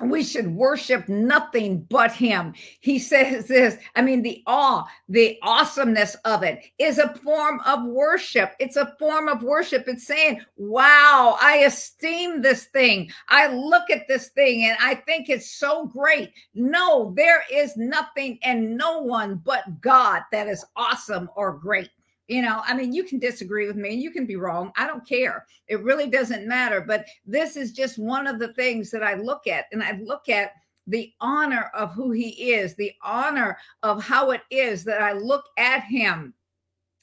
we 0.02 0.24
should 0.24 0.48
worship 0.48 1.08
nothing 1.08 1.82
but 1.90 2.12
him. 2.12 2.54
He 2.82 3.00
says 3.00 3.48
this, 3.48 3.78
I 3.96 4.02
mean, 4.02 4.22
the 4.22 4.44
awe, 4.46 4.84
the 5.08 5.38
awesomeness 5.42 6.16
of 6.26 6.44
it 6.44 6.66
is 6.78 6.98
a 6.98 7.16
form 7.16 7.62
of 7.66 7.86
worship. 7.86 8.54
It's 8.60 8.76
a 8.76 8.94
form 9.00 9.30
of 9.30 9.42
worship. 9.42 9.86
It's 9.88 10.06
saying, 10.06 10.42
wow, 10.58 11.38
I 11.42 11.60
esteem 11.60 12.42
this 12.42 12.66
thing. 12.66 13.10
I 13.30 13.48
look 13.48 13.90
at 13.90 14.08
this 14.08 14.30
thing 14.30 14.66
and 14.66 14.78
I 14.82 14.96
think 14.96 15.30
it's 15.30 15.52
so 15.52 15.86
great. 15.86 16.32
No, 16.54 17.14
there 17.16 17.44
is 17.52 17.78
nothing 17.78 18.38
and 18.44 18.78
no 18.78 19.02
one 19.02 19.42
but 19.46 19.80
God 19.80 20.24
that 20.34 20.48
is 20.48 20.66
awesome 20.76 21.30
or 21.36 21.54
great. 21.54 21.90
You 22.28 22.42
know, 22.42 22.62
I 22.66 22.74
mean, 22.74 22.94
you 22.94 23.04
can 23.04 23.20
disagree 23.20 23.68
with 23.68 23.76
me 23.76 23.94
and 23.94 24.02
you 24.02 24.12
can 24.12 24.26
be 24.26 24.36
wrong. 24.36 24.72
I 24.78 24.88
don't 24.88 25.08
care. 25.08 25.46
It 25.68 25.84
really 25.84 26.08
doesn't 26.08 26.48
matter. 26.48 26.82
But 26.82 27.06
this 27.26 27.56
is 27.56 27.72
just 27.72 27.98
one 27.98 28.28
of 28.28 28.40
the 28.40 28.54
things 28.54 28.92
that 28.92 29.04
I 29.04 29.16
look 29.16 29.48
at, 29.48 29.66
and 29.72 29.84
I 29.84 30.00
look 30.04 30.30
at 30.30 30.52
the 30.88 31.12
honor 31.20 31.72
of 31.74 31.94
who 31.94 32.12
he 32.12 32.54
is, 32.54 32.76
the 32.76 32.92
honor 33.04 33.58
of 33.82 34.04
how 34.04 34.32
it 34.32 34.42
is 34.52 34.84
that 34.84 35.02
I 35.02 35.14
look 35.14 35.46
at 35.58 35.84
him 35.84 36.34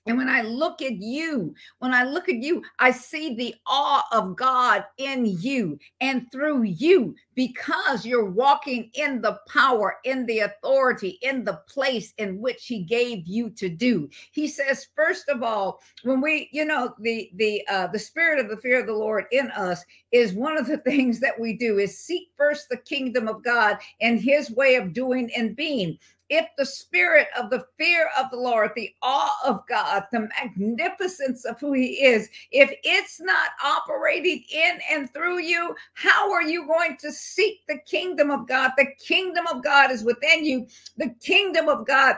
and 0.06 0.18
when 0.18 0.28
I 0.28 0.42
look 0.42 0.82
at 0.82 0.96
you, 0.96 1.54
when 1.78 1.94
I 1.94 2.02
look 2.02 2.28
at 2.28 2.42
you, 2.42 2.62
I 2.80 2.90
see 2.90 3.34
the 3.34 3.54
awe 3.66 4.04
of 4.10 4.34
God 4.34 4.84
in 4.98 5.24
you 5.26 5.78
and 6.00 6.30
through 6.32 6.64
you 6.64 7.14
because 7.36 8.04
you're 8.04 8.28
walking 8.28 8.90
in 8.94 9.20
the 9.20 9.38
power, 9.48 9.98
in 10.04 10.26
the 10.26 10.40
authority, 10.40 11.20
in 11.22 11.44
the 11.44 11.60
place 11.68 12.14
in 12.18 12.40
which 12.40 12.66
He 12.66 12.82
gave 12.82 13.28
you 13.28 13.50
to 13.50 13.68
do. 13.68 14.10
He 14.32 14.48
says, 14.48 14.88
first 14.96 15.28
of 15.28 15.44
all, 15.44 15.80
when 16.02 16.20
we, 16.20 16.48
you 16.52 16.64
know, 16.64 16.94
the 16.98 17.30
the 17.36 17.64
uh, 17.68 17.86
the 17.86 17.98
spirit 17.98 18.40
of 18.40 18.50
the 18.50 18.56
fear 18.56 18.80
of 18.80 18.86
the 18.86 18.92
Lord 18.92 19.26
in 19.30 19.52
us 19.52 19.84
is 20.10 20.32
one 20.32 20.58
of 20.58 20.66
the 20.66 20.78
things 20.78 21.20
that 21.20 21.38
we 21.38 21.56
do 21.56 21.78
is 21.78 21.96
seek 21.96 22.30
first 22.36 22.68
the 22.68 22.76
kingdom 22.78 23.28
of 23.28 23.44
God 23.44 23.78
and 24.00 24.20
His 24.20 24.50
way 24.50 24.74
of 24.74 24.92
doing 24.92 25.30
and 25.36 25.54
being 25.54 25.96
if 26.32 26.46
the 26.56 26.64
spirit 26.64 27.28
of 27.38 27.50
the 27.50 27.66
fear 27.78 28.08
of 28.18 28.30
the 28.30 28.38
Lord, 28.38 28.70
the 28.74 28.94
awe 29.02 29.36
of 29.44 29.66
God, 29.68 30.04
the 30.10 30.28
magnificence 30.42 31.44
of 31.44 31.60
who 31.60 31.74
He 31.74 32.02
is, 32.02 32.30
if 32.50 32.72
it's 32.82 33.20
not 33.20 33.50
operating 33.62 34.42
in 34.50 34.78
and 34.90 35.12
through 35.12 35.40
you, 35.40 35.74
how 35.92 36.32
are 36.32 36.42
you 36.42 36.66
going 36.66 36.96
to 37.00 37.12
seek 37.12 37.60
the 37.68 37.78
kingdom 37.86 38.30
of 38.30 38.48
God? 38.48 38.72
The 38.78 38.86
kingdom 38.98 39.46
of 39.48 39.62
God 39.62 39.90
is 39.90 40.04
within 40.04 40.42
you. 40.46 40.66
The 40.96 41.10
kingdom 41.22 41.68
of 41.68 41.86
God 41.86 42.16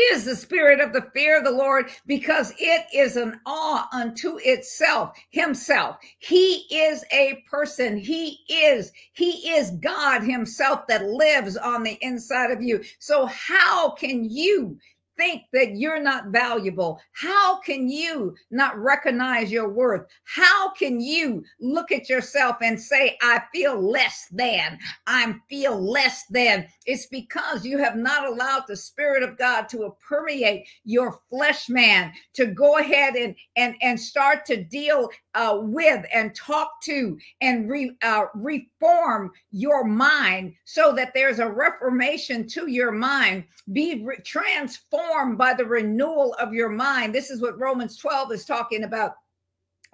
is 0.00 0.24
the 0.24 0.36
spirit 0.36 0.80
of 0.80 0.92
the 0.92 1.08
fear 1.14 1.38
of 1.38 1.44
the 1.44 1.50
Lord 1.50 1.90
because 2.06 2.52
it 2.58 2.86
is 2.92 3.16
an 3.16 3.40
awe 3.46 3.88
unto 3.92 4.38
itself, 4.44 5.16
himself. 5.30 5.96
He 6.18 6.66
is 6.74 7.04
a 7.12 7.44
person. 7.50 7.96
He 7.96 8.40
is, 8.48 8.92
he 9.12 9.50
is 9.50 9.70
God 9.72 10.22
himself 10.22 10.86
that 10.88 11.04
lives 11.06 11.56
on 11.56 11.82
the 11.82 11.98
inside 12.00 12.50
of 12.50 12.62
you. 12.62 12.82
So 12.98 13.26
how 13.26 13.90
can 13.90 14.28
you 14.28 14.78
think 15.16 15.42
that 15.52 15.76
you're 15.76 16.02
not 16.02 16.28
valuable? 16.28 17.00
How 17.12 17.60
can 17.60 17.88
you 17.88 18.34
not 18.50 18.78
recognize 18.78 19.50
your 19.50 19.68
worth? 19.68 20.06
How 20.24 20.72
can 20.72 21.00
you 21.00 21.44
look 21.60 21.92
at 21.92 22.08
yourself 22.08 22.56
and 22.62 22.80
say, 22.80 23.16
I 23.22 23.42
feel 23.52 23.80
less 23.80 24.26
than? 24.30 24.78
I 25.06 25.34
feel 25.48 25.80
less 25.80 26.24
than. 26.30 26.66
It's 26.86 27.06
because 27.06 27.64
you 27.64 27.78
have 27.78 27.96
not 27.96 28.26
allowed 28.26 28.64
the 28.66 28.76
Spirit 28.76 29.22
of 29.22 29.38
God 29.38 29.68
to 29.70 29.94
permeate 30.06 30.66
your 30.84 31.20
flesh 31.30 31.68
man 31.68 32.12
to 32.34 32.46
go 32.46 32.78
ahead 32.78 33.14
and 33.14 33.34
and 33.56 33.74
and 33.82 33.98
start 33.98 34.44
to 34.46 34.64
deal 34.64 35.08
uh, 35.34 35.58
with 35.60 36.04
and 36.12 36.34
talk 36.34 36.80
to 36.82 37.18
and 37.40 37.68
re, 37.70 37.96
uh, 38.02 38.24
reform 38.34 39.30
your 39.50 39.84
mind 39.84 40.54
so 40.64 40.92
that 40.92 41.12
there's 41.14 41.38
a 41.38 41.48
reformation 41.48 42.46
to 42.48 42.68
your 42.68 42.92
mind. 42.92 43.44
Be 43.72 44.02
re- 44.04 44.16
transformed 44.24 45.03
by 45.36 45.54
the 45.54 45.64
renewal 45.64 46.34
of 46.40 46.52
your 46.52 46.68
mind. 46.68 47.14
This 47.14 47.30
is 47.30 47.40
what 47.40 47.58
Romans 47.58 47.96
12 47.96 48.32
is 48.32 48.44
talking 48.44 48.84
about 48.84 49.12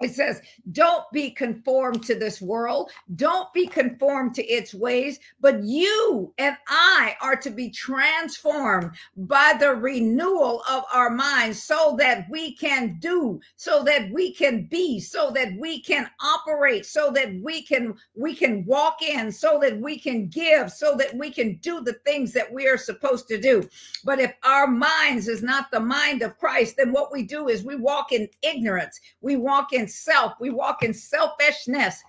it 0.01 0.13
says, 0.13 0.41
don't 0.71 1.03
be 1.11 1.31
conformed 1.31 2.03
to 2.03 2.15
this 2.15 2.41
world. 2.41 2.91
Don't 3.15 3.51
be 3.53 3.67
conformed 3.67 4.35
to 4.35 4.43
its 4.45 4.73
ways, 4.73 5.19
but 5.39 5.63
you 5.63 6.33
and 6.37 6.55
I 6.67 7.15
are 7.21 7.35
to 7.37 7.49
be 7.49 7.69
transformed 7.69 8.91
by 9.15 9.53
the 9.59 9.71
renewal 9.71 10.63
of 10.69 10.83
our 10.93 11.09
minds 11.09 11.63
so 11.63 11.95
that 11.99 12.25
we 12.29 12.55
can 12.55 12.97
do, 12.99 13.39
so 13.55 13.83
that 13.83 14.11
we 14.11 14.33
can 14.33 14.65
be, 14.65 14.99
so 14.99 15.31
that 15.31 15.49
we 15.59 15.81
can 15.81 16.09
operate, 16.21 16.85
so 16.85 17.11
that 17.11 17.33
we 17.41 17.61
can, 17.61 17.95
we 18.15 18.35
can 18.35 18.65
walk 18.65 19.01
in, 19.01 19.31
so 19.31 19.59
that 19.61 19.79
we 19.79 19.99
can 19.99 20.27
give, 20.27 20.71
so 20.71 20.95
that 20.97 21.15
we 21.15 21.31
can 21.31 21.55
do 21.57 21.81
the 21.81 21.93
things 22.05 22.33
that 22.33 22.51
we 22.51 22.67
are 22.67 22.77
supposed 22.77 23.27
to 23.27 23.39
do. 23.39 23.67
But 24.03 24.19
if 24.19 24.33
our 24.43 24.67
minds 24.67 25.27
is 25.27 25.43
not 25.43 25.71
the 25.71 25.79
mind 25.79 26.21
of 26.21 26.37
Christ, 26.37 26.75
then 26.77 26.91
what 26.91 27.11
we 27.11 27.23
do 27.23 27.47
is 27.47 27.63
we 27.63 27.75
walk 27.75 28.11
in 28.11 28.27
ignorance. 28.41 28.99
We 29.21 29.35
walk 29.35 29.73
in 29.73 29.87
self. 29.93 30.33
We 30.39 30.49
walk 30.49 30.83
in 30.83 30.93
selfishness. 30.93 32.01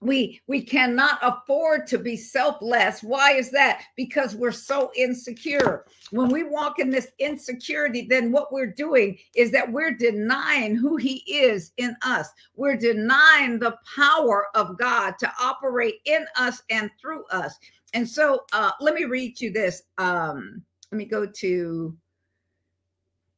We 0.00 0.40
we 0.46 0.60
cannot 0.60 1.18
afford 1.22 1.86
to 1.86 1.98
be 1.98 2.16
selfless. 2.16 3.02
Why 3.02 3.32
is 3.32 3.50
that? 3.52 3.84
Because 3.96 4.34
we're 4.34 4.52
so 4.52 4.90
insecure. 4.94 5.86
When 6.10 6.28
we 6.28 6.42
walk 6.42 6.78
in 6.78 6.90
this 6.90 7.08
insecurity, 7.18 8.06
then 8.08 8.30
what 8.30 8.52
we're 8.52 8.72
doing 8.72 9.16
is 9.34 9.50
that 9.52 9.72
we're 9.72 9.94
denying 9.94 10.76
who 10.76 10.96
he 10.96 11.22
is 11.26 11.72
in 11.78 11.96
us. 12.02 12.28
We're 12.54 12.76
denying 12.76 13.58
the 13.58 13.78
power 13.96 14.48
of 14.54 14.76
God 14.78 15.14
to 15.20 15.32
operate 15.40 16.00
in 16.04 16.26
us 16.36 16.62
and 16.68 16.90
through 17.00 17.24
us. 17.26 17.54
And 17.94 18.06
so 18.06 18.44
uh, 18.52 18.72
let 18.80 18.94
me 18.94 19.04
read 19.04 19.40
you 19.40 19.52
this. 19.52 19.84
Um, 19.96 20.62
let 20.92 20.98
me 20.98 21.06
go 21.06 21.24
to 21.24 21.96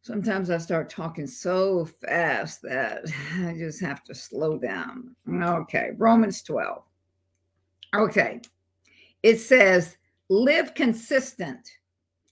sometimes 0.07 0.51
I 0.51 0.59
start 0.59 0.89
talking 0.89 1.27
so 1.27 1.85
fast 1.85 2.63
that 2.63 3.07
I 3.41 3.55
just 3.59 3.81
have 3.81 4.05
to 4.05 4.15
slow 4.15 4.57
down. 4.57 5.17
Okay, 5.29 5.91
Romans 5.97 6.43
12. 6.43 6.83
Okay, 7.97 8.41
it 9.23 9.39
says, 9.39 9.97
live 10.29 10.75
consistent 10.75 11.69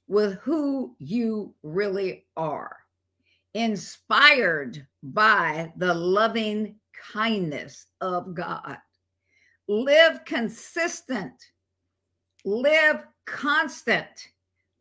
with 0.06 0.34
who 0.34 0.94
you 0.98 1.52
really 1.64 2.26
are, 2.36 2.76
inspired 3.54 4.86
by 5.02 5.72
the 5.76 5.94
loving 5.94 6.76
kindness 7.12 7.86
of 8.00 8.34
God. 8.34 8.76
Live 9.66 10.24
consistent, 10.24 11.42
live 12.44 13.04
constant 13.24 14.28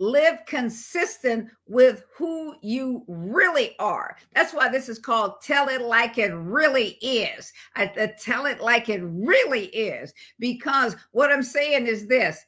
live 0.04 0.46
consistent 0.46 1.50
with 1.68 2.04
who 2.16 2.56
you 2.62 3.04
really 3.08 3.76
are. 3.80 4.18
That's 4.36 4.54
why 4.54 4.70
this 4.70 4.90
is 4.90 5.00
called 5.00 5.42
Tell 5.42 5.70
It 5.70 5.82
Like 5.82 6.18
It 6.18 6.34
Really 6.34 6.98
Is. 7.02 7.54
I, 7.76 7.84
I 7.84 8.14
tell 8.20 8.46
it 8.46 8.60
like 8.60 8.90
it 8.90 9.02
really 9.04 9.66
is. 9.68 10.14
Because 10.40 10.96
what 11.12 11.32
I'm 11.32 11.44
saying 11.44 11.88
is 11.88 12.08
this 12.08 12.44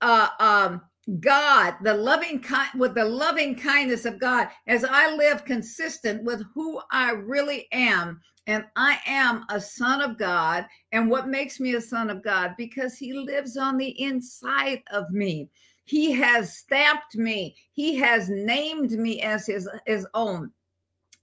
uh, 0.00 0.28
um, 0.40 0.82
God, 1.20 1.76
the 1.82 1.94
loving 1.94 2.40
kind 2.40 2.68
with 2.78 2.94
the 2.94 3.04
loving 3.04 3.54
kindness 3.54 4.04
of 4.04 4.20
God, 4.20 4.48
as 4.66 4.84
I 4.84 5.14
live 5.14 5.44
consistent 5.44 6.24
with 6.24 6.42
who 6.54 6.80
I 6.90 7.12
really 7.12 7.68
am. 7.72 8.20
And 8.46 8.64
I 8.74 8.98
am 9.06 9.44
a 9.50 9.60
son 9.60 10.00
of 10.00 10.18
God. 10.18 10.66
And 10.92 11.08
what 11.08 11.28
makes 11.28 11.60
me 11.60 11.74
a 11.74 11.80
son 11.80 12.10
of 12.10 12.22
God? 12.22 12.54
Because 12.58 12.96
he 12.96 13.12
lives 13.12 13.56
on 13.56 13.76
the 13.76 14.00
inside 14.02 14.82
of 14.92 15.10
me. 15.10 15.50
He 15.90 16.12
has 16.12 16.56
stamped 16.56 17.16
me. 17.16 17.56
He 17.72 17.96
has 17.96 18.28
named 18.28 18.92
me 18.92 19.22
as 19.22 19.44
his, 19.44 19.68
his 19.86 20.06
own. 20.14 20.52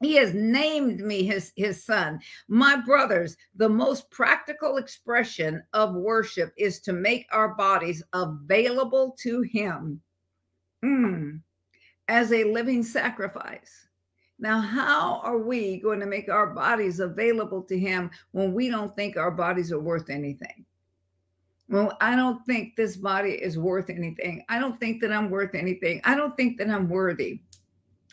He 0.01 0.15
has 0.15 0.33
named 0.33 1.00
me 1.00 1.24
his, 1.24 1.53
his 1.55 1.86
son. 1.86 2.19
My 2.50 2.75
brothers, 2.75 3.38
the 3.55 3.69
most 3.69 4.12
practical 4.12 4.75
expression 4.75 5.63
of 5.71 5.95
worship 5.95 6.51
is 6.57 6.81
to 6.81 6.91
make 6.91 7.27
our 7.31 7.55
bodies 7.55 8.03
available 8.12 9.15
to 9.19 9.41
him 9.41 10.01
mm, 10.83 11.39
as 12.09 12.33
a 12.33 12.43
living 12.43 12.83
sacrifice. 12.83 13.88
Now, 14.38 14.59
how 14.59 15.21
are 15.24 15.38
we 15.38 15.79
going 15.79 16.01
to 16.01 16.05
make 16.05 16.27
our 16.27 16.47
bodies 16.47 17.00
available 17.00 17.62
to 17.63 17.79
him 17.79 18.12
when 18.31 18.53
we 18.53 18.67
don't 18.67 18.93
think 18.97 19.15
our 19.15 19.31
bodies 19.31 19.71
are 19.71 19.79
worth 19.79 20.09
anything? 20.09 20.65
Well, 21.69 21.97
I 22.00 22.15
don't 22.15 22.45
think 22.45 22.75
this 22.75 22.95
body 22.95 23.31
is 23.31 23.57
worth 23.57 23.89
anything. 23.89 24.45
I 24.47 24.57
don't 24.59 24.79
think 24.79 25.01
that 25.01 25.12
I'm 25.12 25.29
worth 25.29 25.53
anything. 25.53 26.00
I 26.05 26.15
don't 26.15 26.36
think 26.38 26.57
that 26.57 26.69
I'm 26.69 26.88
worthy. 26.88 27.41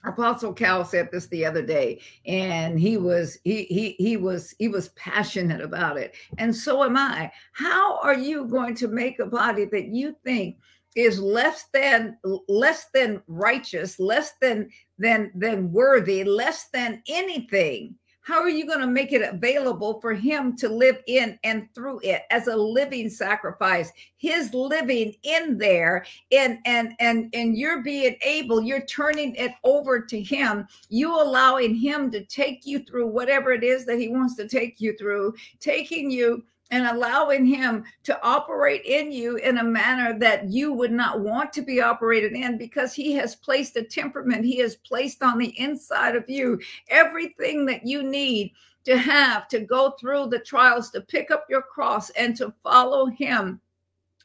Apostle 0.05 0.53
Cal 0.53 0.85
said 0.85 1.09
this 1.11 1.27
the 1.29 1.47
other 1.47 1.63
day, 1.65 2.01
and 2.27 2.79
he 2.79 2.97
was 2.97 3.39
he 3.45 3.65
he 3.65 3.93
he 3.99 4.17
was 4.17 4.55
he 4.59 4.69
was 4.69 4.89
passionate 4.91 5.61
about 5.61 5.97
it, 5.97 6.15
and 6.39 6.55
so 6.55 6.85
am 6.85 6.97
I. 6.97 7.33
How 7.53 7.99
are 8.01 8.19
you 8.19 8.47
going 8.47 8.75
to 8.77 8.89
make 8.89 9.19
a 9.19 9.27
body 9.27 9.65
that 9.67 9.87
you 9.87 10.15
think 10.25 10.59
is 10.95 11.19
less 11.19 11.67
than 11.73 12.19
less 12.49 12.87
than 12.93 13.23
righteous, 13.29 13.99
less 13.99 14.33
than 14.41 14.69
than 14.99 15.33
than 15.35 15.73
worthy, 15.73 16.23
less 16.23 16.69
than 16.69 17.03
anything? 17.09 17.95
How 18.25 18.41
are 18.41 18.49
you 18.49 18.67
going 18.67 18.81
to 18.81 18.87
make 18.87 19.13
it 19.13 19.21
available 19.21 20.01
for 20.01 20.15
him 20.15 20.57
to 20.57 20.67
live 20.67 20.97
in 21.07 21.39
and 21.45 21.69
through 21.75 22.01
it 22.03 22.23
as 22.31 22.47
a 22.47 22.57
living 22.57 23.11
sacrifice? 23.11 23.93
His 24.17 24.55
living 24.55 25.15
in 25.25 25.59
there 25.59 26.07
and 26.33 26.59
and 26.65 26.95
and 27.01 27.29
and 27.35 27.55
you're 27.55 27.83
being 27.83 28.17
able, 28.23 28.63
you're 28.63 28.87
turning 28.87 29.35
it 29.35 29.53
over 29.63 30.01
to 30.01 30.19
him, 30.19 30.67
you 30.89 31.15
allowing 31.15 31.75
him 31.75 32.11
to 32.13 32.25
take 32.25 32.65
you 32.65 32.79
through 32.79 33.09
whatever 33.09 33.53
it 33.53 33.63
is 33.63 33.85
that 33.85 33.99
he 33.99 34.09
wants 34.09 34.37
to 34.37 34.49
take 34.49 34.81
you 34.81 34.97
through, 34.97 35.35
taking 35.61 36.11
you 36.11 36.43
and 36.71 36.87
allowing 36.87 37.45
him 37.45 37.85
to 38.05 38.21
operate 38.23 38.83
in 38.85 39.13
you 39.13 39.37
in 39.37 39.59
a 39.59 39.65
manner 39.65 40.19
that 40.19 40.49
you 40.49 40.73
would 40.73 40.93
not 40.93 41.21
want 41.21 41.53
to 41.53 41.63
be 41.63 41.81
operated 41.81 42.33
in 42.33 42.59
because 42.59 42.95
he 42.95 43.13
has 43.13 43.37
placed 43.37 43.77
a 43.77 43.83
temperament. 43.83 44.45
He 44.45 44.59
has 44.59 44.77
placed 44.77 45.23
on 45.23 45.39
the 45.39 45.59
inside 45.61 46.17
of 46.17 46.29
you 46.29 46.59
everything 46.89 47.67
that 47.67 47.87
you 47.87 48.03
need 48.03 48.53
to 48.85 48.97
have 48.99 49.49
to 49.49 49.61
go 49.61 49.93
through 50.01 50.29
the 50.29 50.39
trials 50.39 50.91
to 50.91 51.01
pick 51.01 51.31
up 51.31 51.47
your 51.49 51.63
cross 51.63 52.11
and 52.11 52.37
to 52.37 52.53
follow 52.63 53.07
him 53.07 53.61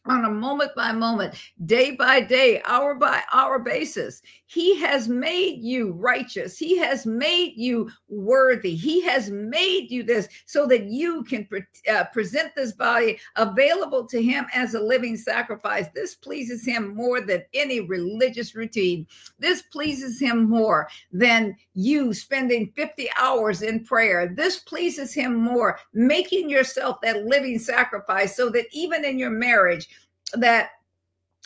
on 0.10 0.26
a 0.26 0.30
moment 0.30 0.72
by 0.76 0.92
moment, 0.92 1.36
day 1.66 1.92
by 1.92 2.20
day, 2.20 2.62
hour 2.66 2.96
by 2.96 3.22
hour 3.32 3.60
basis. 3.60 4.22
He 4.48 4.80
has 4.80 5.08
made 5.08 5.62
you 5.62 5.92
righteous. 5.92 6.58
He 6.58 6.76
has 6.80 7.06
made 7.06 7.54
you 7.56 7.92
worthy. 8.08 8.76
He 8.76 9.02
has 9.02 9.30
made 9.30 9.92
you 9.92 10.02
this 10.02 10.28
so 10.48 10.66
that 10.66 10.86
you 10.86 11.24
can 11.24 11.46
pre- 11.46 11.64
uh, 11.88 12.06
present 12.06 12.56
this 12.56 12.72
body 12.72 13.20
available 13.36 14.08
to 14.08 14.22
Him 14.22 14.48
as 14.54 14.74
a 14.74 14.80
living 14.80 15.16
sacrifice. 15.16 15.86
This 15.94 16.16
pleases 16.16 16.66
Him 16.66 16.96
more 16.96 17.22
than 17.22 17.44
any 17.54 17.82
religious 17.82 18.56
routine. 18.56 19.06
This 19.38 19.62
pleases 19.62 20.20
Him 20.20 20.50
more 20.50 20.90
than 21.12 21.56
you 21.76 22.12
spending 22.12 22.74
50 22.76 23.08
hours 23.20 23.62
in 23.62 23.86
prayer. 23.86 24.34
This 24.36 24.58
pleases 24.58 25.14
Him 25.14 25.36
more, 25.36 25.78
making 25.94 26.50
yourself 26.50 26.98
that 27.04 27.26
living 27.26 27.60
sacrifice 27.60 28.36
so 28.36 28.50
that 28.50 28.66
even 28.72 29.06
in 29.06 29.20
your 29.20 29.30
marriage, 29.30 29.88
that 30.34 30.70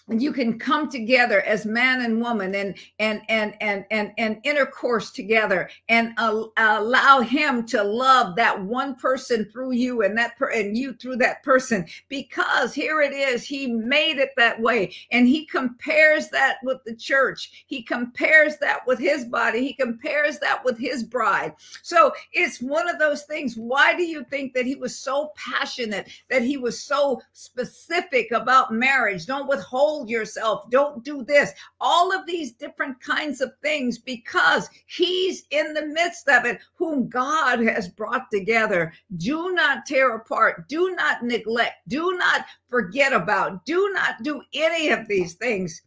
you 0.10 0.34
can 0.34 0.60
come 0.60 0.89
together 0.89 1.42
as 1.42 1.66
man 1.66 2.02
and 2.02 2.22
woman 2.22 2.54
and 2.56 2.76
and 3.00 3.22
and 3.30 3.56
and 3.62 3.86
and, 3.89 4.12
and 4.18 4.38
intercourse 4.44 5.12
together 5.12 5.70
and 5.88 6.13
allow 6.18 7.22
him 7.22 7.66
to 7.66 7.82
love 7.82 8.36
that 8.36 8.62
one 8.62 8.96
person 8.96 9.46
through 9.46 9.72
you 9.72 10.02
and 10.02 10.18
that 10.18 10.38
per- 10.38 10.52
and 10.52 10.78
you 10.78 10.94
through 10.94 11.16
that 11.16 11.42
person. 11.42 11.86
Because 12.10 12.74
here 12.74 13.02
it 13.02 13.13
is 13.13 13.44
he 13.44 13.68
made 13.68 14.18
it 14.18 14.32
that 14.36 14.60
way. 14.60 14.94
And 15.12 15.26
he 15.26 15.46
compares 15.46 16.28
that 16.30 16.58
with 16.63 16.84
the 16.86 16.96
church. 16.96 17.63
He 17.68 17.82
compares 17.82 18.58
that 18.58 18.86
with 18.86 19.00
his 19.00 19.24
body. 19.24 19.66
He 19.66 19.74
compares 19.74 20.38
that 20.39 20.66
with 20.66 20.78
his 20.78 21.04
bride. 21.04 21.54
So 21.82 22.12
it's 22.34 22.62
one 22.62 22.89
of 22.89 23.00
those 23.00 23.24
things. 23.24 23.56
Why 23.56 23.96
do 23.96 24.04
you 24.04 24.26
think 24.26 24.54
that 24.54 24.66
he 24.66 24.76
was 24.76 25.00
so 25.00 25.32
passionate 25.38 26.10
that 26.30 26.42
he 26.42 26.58
was 26.58 26.84
so 26.84 27.22
specific 27.32 28.32
about 28.32 28.74
marriage? 28.74 29.26
Don't 29.26 29.48
withhold 29.48 29.93
hold 29.94 30.10
yourself. 30.10 30.68
Don't 30.72 31.04
do 31.04 31.24
this. 31.24 31.52
All 31.80 32.12
of 32.12 32.26
these 32.26 32.54
different 32.54 33.00
kinds 33.00 33.42
of 33.42 33.52
things 33.62 34.00
because 34.00 34.68
he's 34.88 35.44
in 35.52 35.74
the 35.76 35.86
midst 35.86 36.28
of 36.28 36.46
it, 36.46 36.60
whom 36.74 37.08
God 37.08 37.60
has 37.60 37.88
brought 37.90 38.32
together. 38.32 38.92
Do 39.18 39.54
not 39.54 39.86
tear 39.86 40.16
apart. 40.16 40.68
Do 40.68 40.96
not 40.96 41.22
neglect. 41.22 41.76
Do 41.88 42.18
not 42.18 42.46
forget 42.70 43.14
about. 43.14 43.64
Do 43.66 43.92
not 43.94 44.24
do 44.24 44.42
any 44.56 44.90
of 44.90 45.08
these 45.08 45.36
things. 45.36 45.84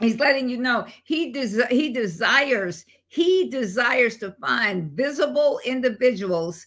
He's 0.00 0.18
letting 0.18 0.48
you 0.48 0.56
know 0.56 0.86
he 1.04 1.30
des- 1.30 1.66
he 1.68 1.92
desires 1.92 2.86
he 3.08 3.50
desires 3.50 4.16
to 4.18 4.34
find 4.40 4.92
visible 4.92 5.60
individuals 5.66 6.64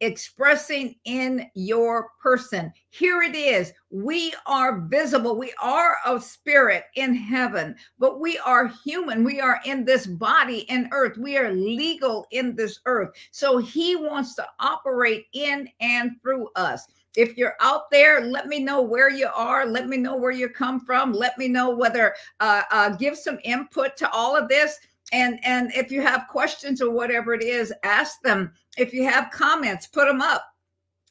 expressing 0.00 0.96
in 1.04 1.50
your 1.54 2.10
person. 2.22 2.72
Here 2.90 3.22
it 3.22 3.34
is. 3.34 3.72
We 3.90 4.34
are 4.46 4.80
visible. 4.82 5.36
We 5.36 5.52
are 5.62 5.98
of 6.04 6.24
spirit 6.24 6.84
in 6.96 7.14
heaven, 7.14 7.74
but 7.98 8.20
we 8.20 8.38
are 8.38 8.72
human. 8.84 9.24
We 9.24 9.40
are 9.40 9.60
in 9.64 9.84
this 9.84 10.06
body 10.06 10.60
in 10.68 10.88
earth. 10.92 11.16
We 11.18 11.36
are 11.36 11.52
legal 11.52 12.26
in 12.30 12.54
this 12.54 12.80
earth. 12.86 13.10
So 13.30 13.58
he 13.58 13.96
wants 13.96 14.34
to 14.36 14.46
operate 14.60 15.26
in 15.32 15.68
and 15.80 16.20
through 16.22 16.48
us. 16.56 16.86
If 17.16 17.36
you're 17.36 17.56
out 17.60 17.90
there, 17.92 18.22
let 18.22 18.48
me 18.48 18.58
know 18.58 18.82
where 18.82 19.10
you 19.10 19.28
are. 19.34 19.66
Let 19.66 19.88
me 19.88 19.96
know 19.96 20.16
where 20.16 20.32
you 20.32 20.48
come 20.48 20.80
from. 20.80 21.12
Let 21.12 21.38
me 21.38 21.46
know 21.46 21.70
whether, 21.70 22.14
uh, 22.40 22.62
uh, 22.70 22.90
give 22.96 23.16
some 23.16 23.38
input 23.44 23.96
to 23.98 24.10
all 24.10 24.36
of 24.36 24.48
this 24.48 24.78
and 25.12 25.38
and 25.44 25.72
if 25.74 25.90
you 25.90 26.02
have 26.02 26.26
questions 26.28 26.80
or 26.80 26.90
whatever 26.90 27.34
it 27.34 27.42
is 27.42 27.72
ask 27.82 28.20
them 28.22 28.52
if 28.76 28.92
you 28.92 29.04
have 29.04 29.30
comments 29.30 29.86
put 29.86 30.06
them 30.06 30.20
up 30.20 30.44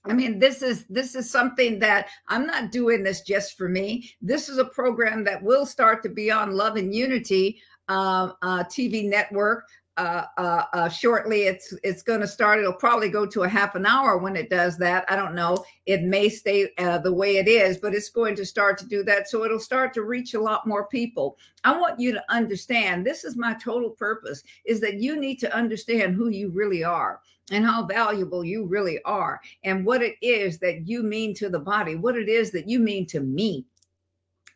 I 0.05 0.13
mean, 0.13 0.37
this 0.37 0.61
is 0.61 0.85
this 0.87 1.15
is 1.15 1.29
something 1.29 1.79
that 1.79 2.09
I'm 2.27 2.45
not 2.45 2.71
doing 2.71 3.03
this 3.03 3.21
just 3.21 3.57
for 3.57 3.69
me. 3.69 4.11
This 4.21 4.49
is 4.49 4.57
a 4.57 4.65
program 4.65 5.23
that 5.23 5.41
will 5.41 5.65
start 5.65 6.03
to 6.03 6.09
be 6.09 6.29
on 6.29 6.51
Love 6.51 6.75
and 6.75 6.93
Unity 6.93 7.61
uh, 7.87 8.31
uh, 8.41 8.63
TV 8.65 9.07
network 9.07 9.65
uh, 9.97 10.25
uh, 10.37 10.63
uh, 10.73 10.89
shortly. 10.89 11.43
It's 11.43 11.73
it's 11.83 12.01
going 12.01 12.21
to 12.21 12.27
start. 12.27 12.59
It'll 12.59 12.73
probably 12.73 13.09
go 13.09 13.25
to 13.25 13.43
a 13.43 13.49
half 13.49 13.75
an 13.75 13.85
hour 13.85 14.17
when 14.17 14.35
it 14.35 14.49
does 14.49 14.77
that. 14.79 15.05
I 15.07 15.15
don't 15.15 15.35
know. 15.35 15.63
It 15.85 16.01
may 16.03 16.29
stay 16.29 16.69
uh, 16.77 16.97
the 16.99 17.13
way 17.13 17.37
it 17.37 17.47
is, 17.47 17.77
but 17.77 17.93
it's 17.93 18.09
going 18.09 18.35
to 18.37 18.45
start 18.45 18.77
to 18.79 18.87
do 18.87 19.03
that. 19.03 19.29
So 19.29 19.43
it'll 19.43 19.59
start 19.59 19.93
to 19.95 20.03
reach 20.03 20.33
a 20.33 20.41
lot 20.41 20.65
more 20.65 20.87
people. 20.87 21.37
I 21.63 21.77
want 21.77 21.99
you 21.99 22.11
to 22.11 22.23
understand. 22.29 23.05
This 23.05 23.23
is 23.23 23.37
my 23.37 23.53
total 23.55 23.91
purpose: 23.91 24.43
is 24.65 24.79
that 24.81 24.99
you 24.99 25.19
need 25.19 25.39
to 25.39 25.55
understand 25.55 26.15
who 26.15 26.29
you 26.29 26.49
really 26.49 26.83
are 26.83 27.21
and 27.51 27.65
how 27.65 27.85
valuable 27.85 28.43
you 28.43 28.65
really 28.65 29.01
are, 29.03 29.41
and 29.63 29.85
what 29.85 30.01
it 30.01 30.15
is 30.21 30.57
that 30.59 30.87
you 30.87 31.03
mean 31.03 31.33
to 31.35 31.49
the 31.49 31.59
body, 31.59 31.95
what 31.95 32.15
it 32.15 32.29
is 32.29 32.51
that 32.51 32.69
you 32.69 32.79
mean 32.79 33.05
to 33.07 33.19
me 33.19 33.65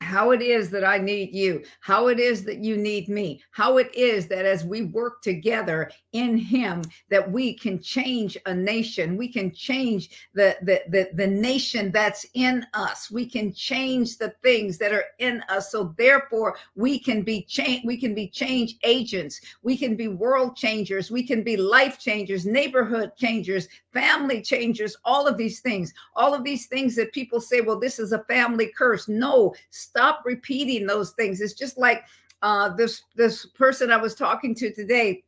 how 0.02 0.32
it 0.32 0.42
is 0.42 0.70
that 0.70 0.84
I 0.84 0.98
need 0.98 1.34
you, 1.34 1.64
how 1.82 2.08
it 2.08 2.20
is 2.20 2.44
that 2.46 2.64
you 2.64 2.78
need 2.78 3.10
me, 3.10 3.42
how 3.52 3.78
it 3.78 3.94
is 3.96 4.28
that 4.28 4.46
as 4.46 4.64
we 4.64 4.84
work 4.84 5.22
together 5.22 5.92
in 6.14 6.38
him 6.38 6.84
that 7.10 7.30
we 7.30 7.54
can 7.54 7.80
change 7.82 8.38
a 8.46 8.54
nation, 8.54 9.18
we 9.18 9.28
can 9.28 9.52
change 9.52 10.28
the 10.34 10.56
the 10.62 10.82
the, 10.90 11.10
the 11.14 11.28
nation 11.28 11.92
that's 11.92 12.26
in 12.36 12.66
us. 12.74 13.10
We 13.12 13.26
can 13.26 13.54
change 13.54 14.18
the 14.18 14.30
things 14.44 14.78
that 14.78 14.94
are 14.94 15.06
in 15.20 15.44
us. 15.50 15.72
So 15.72 15.96
therefore 15.98 16.58
we 16.76 17.00
can 17.00 17.24
be 17.24 17.44
change 17.44 17.84
we 17.86 17.98
can 17.98 18.14
be 18.14 18.28
change 18.28 18.78
agents. 18.84 19.42
We 19.62 19.78
can 19.78 19.96
be 19.96 20.08
world 20.08 20.56
changers, 20.56 21.12
we 21.12 21.24
can 21.24 21.44
be 21.44 21.58
life 21.58 22.00
changers, 22.00 22.46
neighborhood 22.46 23.12
changers, 23.18 23.68
family 23.94 24.42
changers, 24.42 24.96
all 25.06 25.28
of 25.28 25.38
these 25.38 25.60
things. 25.60 25.94
All 26.16 26.34
of 26.34 26.44
these 26.44 26.68
things 26.68 26.96
that 26.96 27.14
people 27.14 27.42
say, 27.42 27.62
well 27.62 27.80
this 27.80 28.00
is 28.00 28.12
a 28.12 28.24
family 28.26 28.72
curse. 28.78 29.08
No, 29.08 29.54
Stop 29.88 30.22
repeating 30.26 30.86
those 30.86 31.12
things. 31.12 31.42
It's 31.42 31.54
just 31.54 31.78
like 31.78 32.04
uh, 32.42 32.70
this 32.70 33.04
this 33.16 33.46
person 33.46 33.92
I 33.92 33.98
was 33.98 34.16
talking 34.16 34.54
to 34.56 34.74
today 34.74 35.24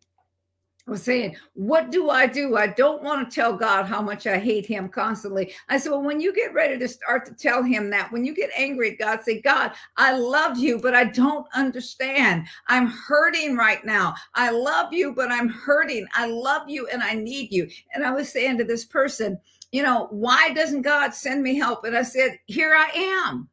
was 0.90 1.04
saying, 1.04 1.38
What 1.54 1.92
do 1.92 2.10
I 2.10 2.28
do? 2.28 2.58
I 2.58 2.68
don't 2.68 3.04
want 3.04 3.30
to 3.30 3.34
tell 3.34 3.54
God 3.56 3.86
how 3.86 4.02
much 4.02 4.28
I 4.28 4.38
hate 4.38 4.66
him 4.66 4.90
constantly. 4.90 5.54
I 5.70 5.78
said, 5.78 5.92
Well, 5.92 6.02
when 6.02 6.20
you 6.20 6.34
get 6.34 6.54
ready 6.54 6.78
to 6.78 6.88
start 6.88 7.26
to 7.28 7.34
tell 7.34 7.64
him 7.64 7.90
that, 7.92 8.12
when 8.12 8.26
you 8.26 8.34
get 8.34 8.50
angry 8.56 8.92
at 8.92 9.00
God, 9.00 9.24
say, 9.24 9.42
God, 9.42 9.72
I 9.98 10.18
love 10.18 10.58
you, 10.58 10.80
but 10.80 10.96
I 10.96 11.06
don't 11.06 11.48
understand. 11.54 12.48
I'm 12.68 12.88
hurting 12.88 13.56
right 13.56 13.84
now. 13.86 14.16
I 14.36 14.50
love 14.50 14.92
you, 14.92 15.14
but 15.14 15.32
I'm 15.32 15.50
hurting. 15.50 16.06
I 16.14 16.28
love 16.28 16.68
you 16.68 16.88
and 16.88 17.02
I 17.02 17.14
need 17.14 17.52
you. 17.52 17.70
And 17.94 18.04
I 18.04 18.12
was 18.12 18.30
saying 18.30 18.58
to 18.58 18.64
this 18.64 18.86
person, 18.86 19.40
You 19.72 19.84
know, 19.84 20.08
why 20.10 20.52
doesn't 20.54 20.82
God 20.82 21.14
send 21.14 21.44
me 21.44 21.56
help? 21.56 21.86
And 21.86 21.96
I 21.96 22.04
said, 22.04 22.40
Here 22.48 22.74
I 22.76 22.90
am. 23.28 23.50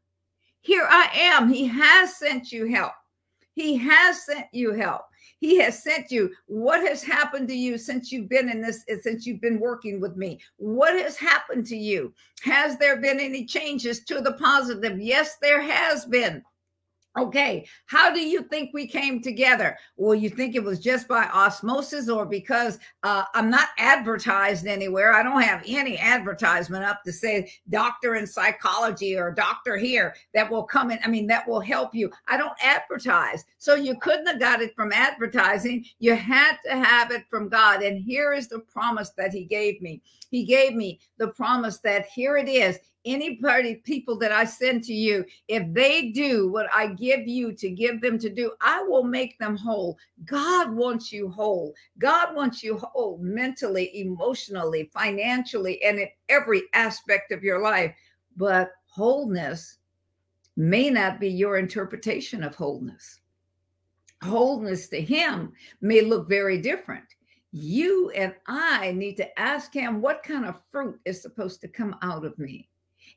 Here 0.66 0.88
I 0.90 1.08
am. 1.14 1.48
He 1.48 1.64
has 1.68 2.16
sent 2.16 2.50
you 2.50 2.66
help. 2.66 2.90
He 3.52 3.76
has 3.76 4.26
sent 4.26 4.46
you 4.50 4.72
help. 4.72 5.02
He 5.38 5.60
has 5.60 5.80
sent 5.80 6.10
you. 6.10 6.32
What 6.46 6.80
has 6.88 7.04
happened 7.04 7.46
to 7.48 7.54
you 7.54 7.78
since 7.78 8.10
you've 8.10 8.28
been 8.28 8.48
in 8.48 8.60
this, 8.60 8.84
since 9.00 9.26
you've 9.26 9.40
been 9.40 9.60
working 9.60 10.00
with 10.00 10.16
me? 10.16 10.40
What 10.56 11.00
has 11.00 11.16
happened 11.16 11.66
to 11.66 11.76
you? 11.76 12.12
Has 12.42 12.78
there 12.78 13.00
been 13.00 13.20
any 13.20 13.46
changes 13.46 14.02
to 14.06 14.20
the 14.20 14.32
positive? 14.32 14.98
Yes, 14.98 15.36
there 15.40 15.62
has 15.62 16.04
been. 16.04 16.42
Okay, 17.18 17.66
how 17.86 18.12
do 18.12 18.20
you 18.20 18.42
think 18.42 18.70
we 18.74 18.86
came 18.86 19.22
together? 19.22 19.78
Well, 19.96 20.14
you 20.14 20.28
think 20.28 20.54
it 20.54 20.62
was 20.62 20.78
just 20.78 21.08
by 21.08 21.24
osmosis 21.24 22.10
or 22.10 22.26
because 22.26 22.78
uh, 23.04 23.24
I'm 23.34 23.48
not 23.48 23.68
advertised 23.78 24.66
anywhere? 24.66 25.14
I 25.14 25.22
don't 25.22 25.40
have 25.40 25.62
any 25.66 25.96
advertisement 25.96 26.84
up 26.84 27.02
to 27.04 27.12
say 27.12 27.50
doctor 27.70 28.16
in 28.16 28.26
psychology 28.26 29.16
or 29.16 29.30
doctor 29.30 29.78
here 29.78 30.14
that 30.34 30.50
will 30.50 30.64
come 30.64 30.90
in. 30.90 30.98
I 31.02 31.08
mean, 31.08 31.26
that 31.28 31.48
will 31.48 31.60
help 31.60 31.94
you. 31.94 32.10
I 32.28 32.36
don't 32.36 32.52
advertise. 32.62 33.44
So 33.56 33.74
you 33.74 33.98
couldn't 33.98 34.26
have 34.26 34.40
got 34.40 34.60
it 34.60 34.74
from 34.76 34.92
advertising. 34.92 35.86
You 35.98 36.16
had 36.16 36.58
to 36.66 36.72
have 36.72 37.10
it 37.12 37.24
from 37.30 37.48
God. 37.48 37.82
And 37.82 37.98
here 37.98 38.34
is 38.34 38.48
the 38.48 38.58
promise 38.58 39.10
that 39.16 39.32
He 39.32 39.44
gave 39.44 39.80
me. 39.80 40.02
He 40.30 40.44
gave 40.44 40.74
me 40.74 41.00
the 41.16 41.28
promise 41.28 41.78
that 41.78 42.06
here 42.06 42.36
it 42.36 42.48
is 42.48 42.78
any 43.06 43.36
party 43.36 43.76
people 43.76 44.18
that 44.18 44.32
I 44.32 44.44
send 44.44 44.82
to 44.84 44.92
you, 44.92 45.24
if 45.48 45.72
they 45.72 46.10
do 46.10 46.50
what 46.50 46.66
I 46.74 46.88
give 46.88 47.26
you 47.26 47.52
to 47.52 47.70
give 47.70 48.02
them 48.02 48.18
to 48.18 48.28
do, 48.28 48.52
I 48.60 48.82
will 48.82 49.04
make 49.04 49.38
them 49.38 49.56
whole. 49.56 49.96
God 50.24 50.72
wants 50.72 51.12
you 51.12 51.30
whole. 51.30 51.74
God 51.98 52.34
wants 52.34 52.62
you 52.62 52.76
whole 52.76 53.18
mentally, 53.22 53.98
emotionally, 54.00 54.90
financially, 54.92 55.82
and 55.82 56.00
in 56.00 56.08
every 56.28 56.64
aspect 56.74 57.32
of 57.32 57.44
your 57.44 57.62
life. 57.62 57.94
But 58.36 58.72
wholeness 58.88 59.78
may 60.56 60.90
not 60.90 61.20
be 61.20 61.28
your 61.28 61.58
interpretation 61.58 62.42
of 62.42 62.54
wholeness. 62.54 63.20
Wholeness 64.22 64.88
to 64.88 65.00
him 65.00 65.52
may 65.80 66.00
look 66.00 66.28
very 66.28 66.60
different. 66.60 67.04
You 67.52 68.10
and 68.10 68.34
I 68.46 68.92
need 68.92 69.16
to 69.18 69.38
ask 69.38 69.72
him 69.72 70.00
what 70.00 70.22
kind 70.22 70.44
of 70.44 70.60
fruit 70.72 70.98
is 71.04 71.22
supposed 71.22 71.60
to 71.60 71.68
come 71.68 71.96
out 72.02 72.24
of 72.24 72.38
me 72.38 72.68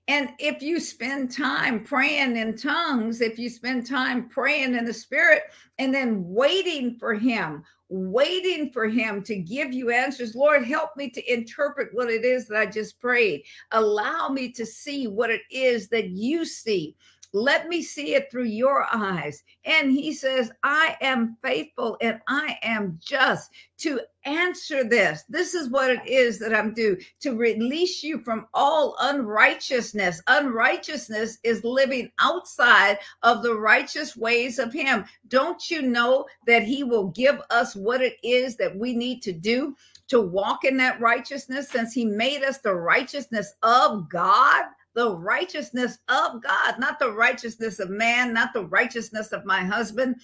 and 0.10 0.34
if 0.40 0.64
you 0.64 0.80
spend 0.80 1.32
time 1.32 1.84
praying 1.84 2.36
in 2.36 2.58
tongues, 2.58 3.22
if 3.22 3.38
you 3.38 3.48
spend 3.48 3.86
time 3.86 4.28
praying 4.28 4.74
in 4.74 4.84
the 4.84 4.94
spirit 4.94 5.44
and 5.78 5.94
then 5.94 6.24
waiting 6.26 6.98
for 6.98 7.14
him, 7.14 7.64
waiting 7.90 8.72
for 8.72 8.88
him 8.88 9.22
to 9.22 9.36
give 9.36 9.72
you 9.72 9.92
answers, 9.92 10.34
Lord, 10.34 10.66
help 10.66 10.98
me 10.98 11.12
to 11.12 11.32
interpret 11.32 11.90
what 11.94 12.10
it 12.10 12.26
is 12.26 12.48
that 12.48 12.58
I 12.58 12.66
just 12.66 13.00
prayed. 13.00 13.44
Allow 13.70 14.30
me 14.30 14.52
to 14.54 14.66
see 14.66 15.06
what 15.06 15.30
it 15.30 15.42
is 15.52 15.90
that 15.90 16.10
you 16.10 16.44
see. 16.44 16.96
Let 17.32 17.68
me 17.68 17.84
see 17.84 18.16
it 18.16 18.32
through 18.32 18.46
your 18.46 18.88
eyes. 18.92 19.44
And 19.66 19.92
he 19.92 20.14
says, 20.14 20.52
I 20.64 20.98
am 21.02 21.38
faithful 21.44 21.98
and 22.02 22.20
I 22.28 22.58
am 22.64 23.00
just 23.04 23.52
to 23.80 24.02
answer 24.26 24.84
this. 24.84 25.24
This 25.30 25.54
is 25.54 25.70
what 25.70 25.92
it 25.92 26.06
is 26.08 26.40
that 26.40 26.56
I'm 26.56 26.74
due 26.74 26.98
to 27.22 27.38
release 27.38 28.04
you 28.04 28.18
from 28.18 28.48
all 28.54 28.96
unrighteousness. 29.00 30.22
Unrighteousness 30.28 31.38
is 31.44 31.64
living 31.64 32.12
outside 32.20 32.98
of 33.22 33.44
the 33.44 33.56
righteous 33.56 34.18
ways 34.18 34.58
of 34.58 34.74
him. 34.74 35.06
Don't 35.28 35.70
you 35.70 35.84
know 35.84 36.26
that 36.48 36.64
he 36.64 36.84
will 36.84 37.10
give 37.10 37.42
us 37.52 37.76
what 37.76 38.02
it 38.02 38.18
is 38.24 38.56
that 38.58 38.76
we 38.76 38.96
need 38.96 39.22
to 39.22 39.32
do? 39.32 39.76
To 40.08 40.20
walk 40.20 40.66
in 40.66 40.76
that 40.78 41.00
righteousness, 41.00 41.70
since 41.70 41.94
he 41.94 42.04
made 42.04 42.44
us 42.44 42.58
the 42.58 42.74
righteousness 42.74 43.54
of 43.62 44.10
God 44.10 44.66
the 44.96 45.16
righteousness 45.16 45.98
of 46.08 46.42
God, 46.42 46.80
not 46.80 47.00
the 47.00 47.12
righteousness 47.12 47.80
of 47.80 47.90
man, 47.90 48.34
not 48.34 48.54
the 48.54 48.66
righteousness 48.66 49.32
of 49.32 49.46
my 49.46 49.64
husband, 49.64 50.16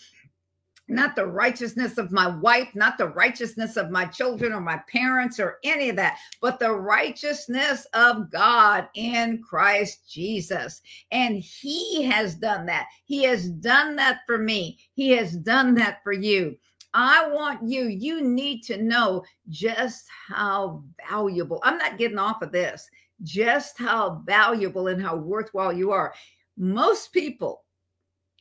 not 0.88 1.16
the 1.16 1.26
righteousness 1.26 1.98
of 1.98 2.12
my 2.12 2.28
wife, 2.28 2.70
not 2.76 2.98
the 2.98 3.08
righteousness 3.08 3.76
of 3.76 3.90
my 3.90 4.06
children 4.06 4.54
or 4.54 4.62
my 4.62 4.80
parents 4.92 5.40
or 5.40 5.58
any 5.64 5.90
of 5.90 5.96
that, 5.96 6.18
but 6.42 6.60
the 6.60 6.72
righteousness 6.72 7.88
of 7.94 8.30
God 8.32 8.88
in 8.94 9.42
Christ 9.42 10.10
Jesus. 10.10 10.82
And 11.12 11.38
He 11.38 12.04
has 12.04 12.36
done 12.36 12.66
that. 12.68 12.88
He 13.06 13.24
has 13.24 13.50
done 13.50 13.96
that 13.96 14.20
for 14.28 14.38
me. 14.38 14.78
He 14.94 15.10
has 15.12 15.36
done 15.38 15.74
that 15.76 16.04
for 16.04 16.14
you. 16.14 16.56
I 16.94 17.28
want 17.28 17.68
you, 17.68 17.88
you 17.88 18.22
need 18.22 18.62
to 18.64 18.82
know 18.82 19.24
just 19.50 20.06
how 20.30 20.84
valuable. 21.10 21.60
I'm 21.64 21.78
not 21.78 21.98
getting 21.98 22.18
off 22.20 22.42
of 22.42 22.54
this 22.54 22.88
just 23.24 23.78
how 23.78 24.22
valuable 24.26 24.88
and 24.88 25.02
how 25.02 25.16
worthwhile 25.16 25.74
you 25.74 25.92
are. 25.92 26.14
Most 26.58 27.12
people 27.12 27.64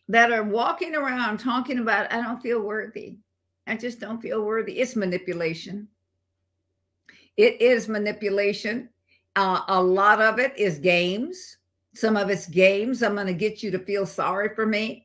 that 0.09 0.33
are 0.33 0.43
walking 0.43 0.95
around 0.95 1.39
talking 1.39 1.79
about, 1.79 2.13
I 2.13 2.23
don't 2.23 2.43
feel 2.43 2.61
worthy. 2.61 3.19
I 3.67 3.77
just 3.77 4.01
don't 4.01 4.21
feel 4.21 4.43
worthy. 4.45 4.81
It's 4.81 4.97
manipulation. 4.97 5.89
It 7.37 7.61
is 7.61 7.89
manipulation. 7.89 8.91
Uh, 9.37 9.63
a 9.69 9.83
lot 9.83 10.21
of 10.21 10.39
it 10.39 10.57
is 10.57 10.79
games. 10.79 11.57
Some 11.95 12.17
of 12.17 12.31
it's 12.31 12.47
games. 12.47 13.03
I'm 13.03 13.15
going 13.15 13.27
to 13.27 13.33
get 13.33 13.63
you 13.63 13.71
to 13.71 13.79
feel 13.79 14.07
sorry 14.07 14.55
for 14.55 14.67
me 14.67 15.04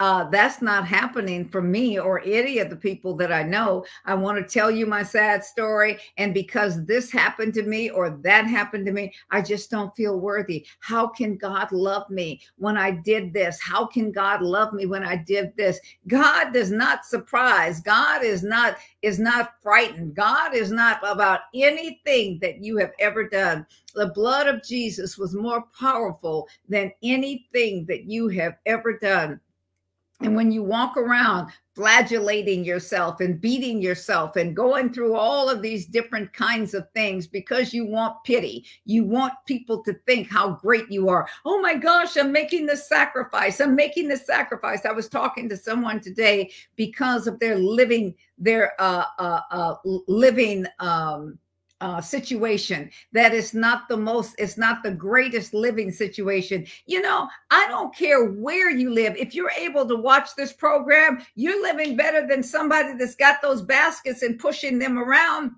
uh, 0.00 0.24
that's 0.30 0.62
not 0.62 0.86
happening 0.86 1.48
for 1.48 1.60
me 1.60 1.98
or 1.98 2.20
any 2.24 2.58
of 2.60 2.70
the 2.70 2.76
people 2.76 3.16
that 3.16 3.32
I 3.32 3.42
know. 3.42 3.84
I 4.04 4.14
want 4.14 4.38
to 4.38 4.52
tell 4.52 4.70
you 4.70 4.86
my 4.86 5.02
sad 5.02 5.42
story. 5.42 5.98
And 6.16 6.32
because 6.32 6.84
this 6.84 7.10
happened 7.10 7.54
to 7.54 7.64
me 7.64 7.90
or 7.90 8.10
that 8.10 8.46
happened 8.46 8.86
to 8.86 8.92
me, 8.92 9.12
I 9.30 9.42
just 9.42 9.70
don't 9.70 9.94
feel 9.96 10.20
worthy. 10.20 10.64
How 10.78 11.08
can 11.08 11.36
God 11.36 11.72
love 11.72 12.08
me 12.10 12.40
when 12.56 12.76
I 12.76 12.92
did 12.92 13.32
this? 13.32 13.60
How 13.60 13.86
can 13.86 14.12
God 14.12 14.40
love 14.40 14.72
me 14.72 14.86
when 14.86 15.02
I 15.02 15.16
did 15.16 15.52
this? 15.56 15.80
God 16.06 16.52
does 16.52 16.70
not 16.70 17.04
surprise. 17.04 17.80
God 17.80 18.22
is 18.22 18.44
not 18.44 18.76
is 19.02 19.18
not 19.18 19.54
frightened. 19.62 20.14
God 20.14 20.54
is 20.54 20.70
not 20.70 21.00
about 21.02 21.40
anything 21.54 22.38
that 22.40 22.62
you 22.62 22.76
have 22.76 22.92
ever 23.00 23.28
done. 23.28 23.66
The 23.94 24.08
blood 24.08 24.46
of 24.46 24.62
Jesus 24.62 25.18
was 25.18 25.34
more 25.34 25.64
powerful 25.78 26.48
than 26.68 26.92
anything 27.02 27.84
that 27.86 28.04
you 28.04 28.28
have 28.28 28.56
ever 28.66 28.96
done. 28.96 29.40
And 30.20 30.34
when 30.34 30.50
you 30.50 30.62
walk 30.62 30.96
around 30.96 31.52
flagellating 31.76 32.64
yourself 32.64 33.20
and 33.20 33.40
beating 33.40 33.80
yourself 33.80 34.34
and 34.34 34.56
going 34.56 34.92
through 34.92 35.14
all 35.14 35.48
of 35.48 35.62
these 35.62 35.86
different 35.86 36.32
kinds 36.32 36.74
of 36.74 36.90
things 36.92 37.28
because 37.28 37.72
you 37.72 37.86
want 37.86 38.24
pity, 38.24 38.66
you 38.84 39.04
want 39.04 39.34
people 39.46 39.80
to 39.84 39.94
think 40.06 40.28
how 40.28 40.50
great 40.50 40.90
you 40.90 41.08
are. 41.08 41.28
Oh 41.44 41.60
my 41.60 41.76
gosh, 41.76 42.16
I'm 42.16 42.32
making 42.32 42.66
this 42.66 42.88
sacrifice. 42.88 43.60
I'm 43.60 43.76
making 43.76 44.08
this 44.08 44.26
sacrifice. 44.26 44.84
I 44.84 44.90
was 44.90 45.08
talking 45.08 45.48
to 45.50 45.56
someone 45.56 46.00
today 46.00 46.50
because 46.74 47.28
of 47.28 47.38
their 47.38 47.56
living, 47.56 48.12
their 48.38 48.72
uh, 48.80 49.04
uh, 49.20 49.40
uh 49.52 49.76
living, 49.84 50.66
um, 50.80 51.38
uh, 51.80 52.00
situation 52.00 52.90
that 53.12 53.32
is 53.32 53.54
not 53.54 53.88
the 53.88 53.96
most 53.96 54.34
it's 54.38 54.58
not 54.58 54.82
the 54.82 54.90
greatest 54.90 55.54
living 55.54 55.90
situation 55.90 56.66
you 56.86 57.00
know 57.00 57.28
i 57.50 57.66
don't 57.68 57.94
care 57.94 58.30
where 58.32 58.70
you 58.70 58.90
live 58.90 59.14
if 59.16 59.34
you're 59.34 59.52
able 59.58 59.86
to 59.86 59.96
watch 59.96 60.30
this 60.36 60.52
program 60.52 61.24
you're 61.36 61.62
living 61.62 61.96
better 61.96 62.26
than 62.26 62.42
somebody 62.42 62.94
that's 62.98 63.14
got 63.14 63.40
those 63.42 63.62
baskets 63.62 64.22
and 64.22 64.38
pushing 64.38 64.78
them 64.78 64.98
around 64.98 65.52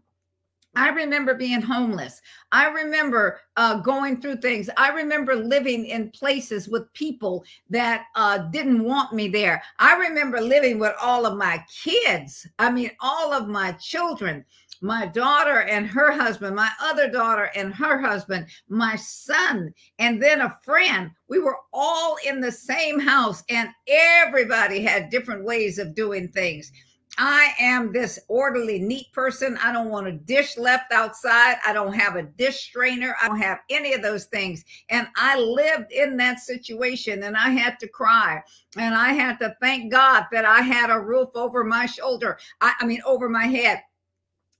I 0.76 0.90
remember 0.90 1.34
being 1.34 1.60
homeless. 1.60 2.22
I 2.52 2.68
remember 2.68 3.40
uh, 3.56 3.80
going 3.80 4.20
through 4.20 4.36
things. 4.36 4.70
I 4.76 4.90
remember 4.90 5.34
living 5.34 5.86
in 5.86 6.10
places 6.10 6.68
with 6.68 6.92
people 6.92 7.44
that 7.70 8.04
uh, 8.14 8.38
didn't 8.38 8.84
want 8.84 9.12
me 9.12 9.26
there. 9.26 9.62
I 9.80 9.96
remember 9.96 10.40
living 10.40 10.78
with 10.78 10.94
all 11.02 11.26
of 11.26 11.36
my 11.36 11.64
kids. 11.82 12.46
I 12.60 12.70
mean, 12.70 12.92
all 13.00 13.32
of 13.32 13.48
my 13.48 13.72
children 13.72 14.44
my 14.80 15.06
daughter 15.06 15.60
and 15.62 15.86
her 15.86 16.12
husband, 16.12 16.56
my 16.56 16.70
other 16.82 17.10
daughter 17.10 17.50
and 17.54 17.74
her 17.74 17.98
husband, 17.98 18.46
my 18.68 18.96
son, 18.96 19.72
and 19.98 20.22
then 20.22 20.40
a 20.40 20.58
friend. 20.64 21.10
We 21.28 21.38
were 21.38 21.58
all 21.72 22.16
in 22.26 22.40
the 22.40 22.52
same 22.52 22.98
house, 22.98 23.42
and 23.48 23.68
everybody 23.86 24.82
had 24.82 25.10
different 25.10 25.44
ways 25.44 25.78
of 25.78 25.94
doing 25.94 26.28
things. 26.28 26.72
I 27.18 27.52
am 27.58 27.92
this 27.92 28.18
orderly, 28.28 28.78
neat 28.78 29.12
person. 29.12 29.58
I 29.62 29.72
don't 29.72 29.90
want 29.90 30.06
a 30.06 30.12
dish 30.12 30.56
left 30.56 30.92
outside. 30.92 31.56
I 31.66 31.72
don't 31.72 31.92
have 31.92 32.16
a 32.16 32.22
dish 32.22 32.60
strainer. 32.60 33.14
I 33.20 33.28
don't 33.28 33.40
have 33.40 33.58
any 33.68 33.92
of 33.94 34.02
those 34.02 34.26
things. 34.26 34.64
And 34.88 35.08
I 35.16 35.38
lived 35.38 35.92
in 35.92 36.16
that 36.18 36.40
situation 36.40 37.24
and 37.24 37.36
I 37.36 37.50
had 37.50 37.78
to 37.80 37.88
cry 37.88 38.40
and 38.76 38.94
I 38.94 39.12
had 39.12 39.38
to 39.40 39.54
thank 39.60 39.90
God 39.90 40.26
that 40.32 40.44
I 40.44 40.60
had 40.60 40.90
a 40.90 41.00
roof 41.00 41.30
over 41.34 41.64
my 41.64 41.86
shoulder. 41.86 42.38
I, 42.60 42.74
I 42.80 42.86
mean, 42.86 43.02
over 43.04 43.28
my 43.28 43.46
head. 43.46 43.82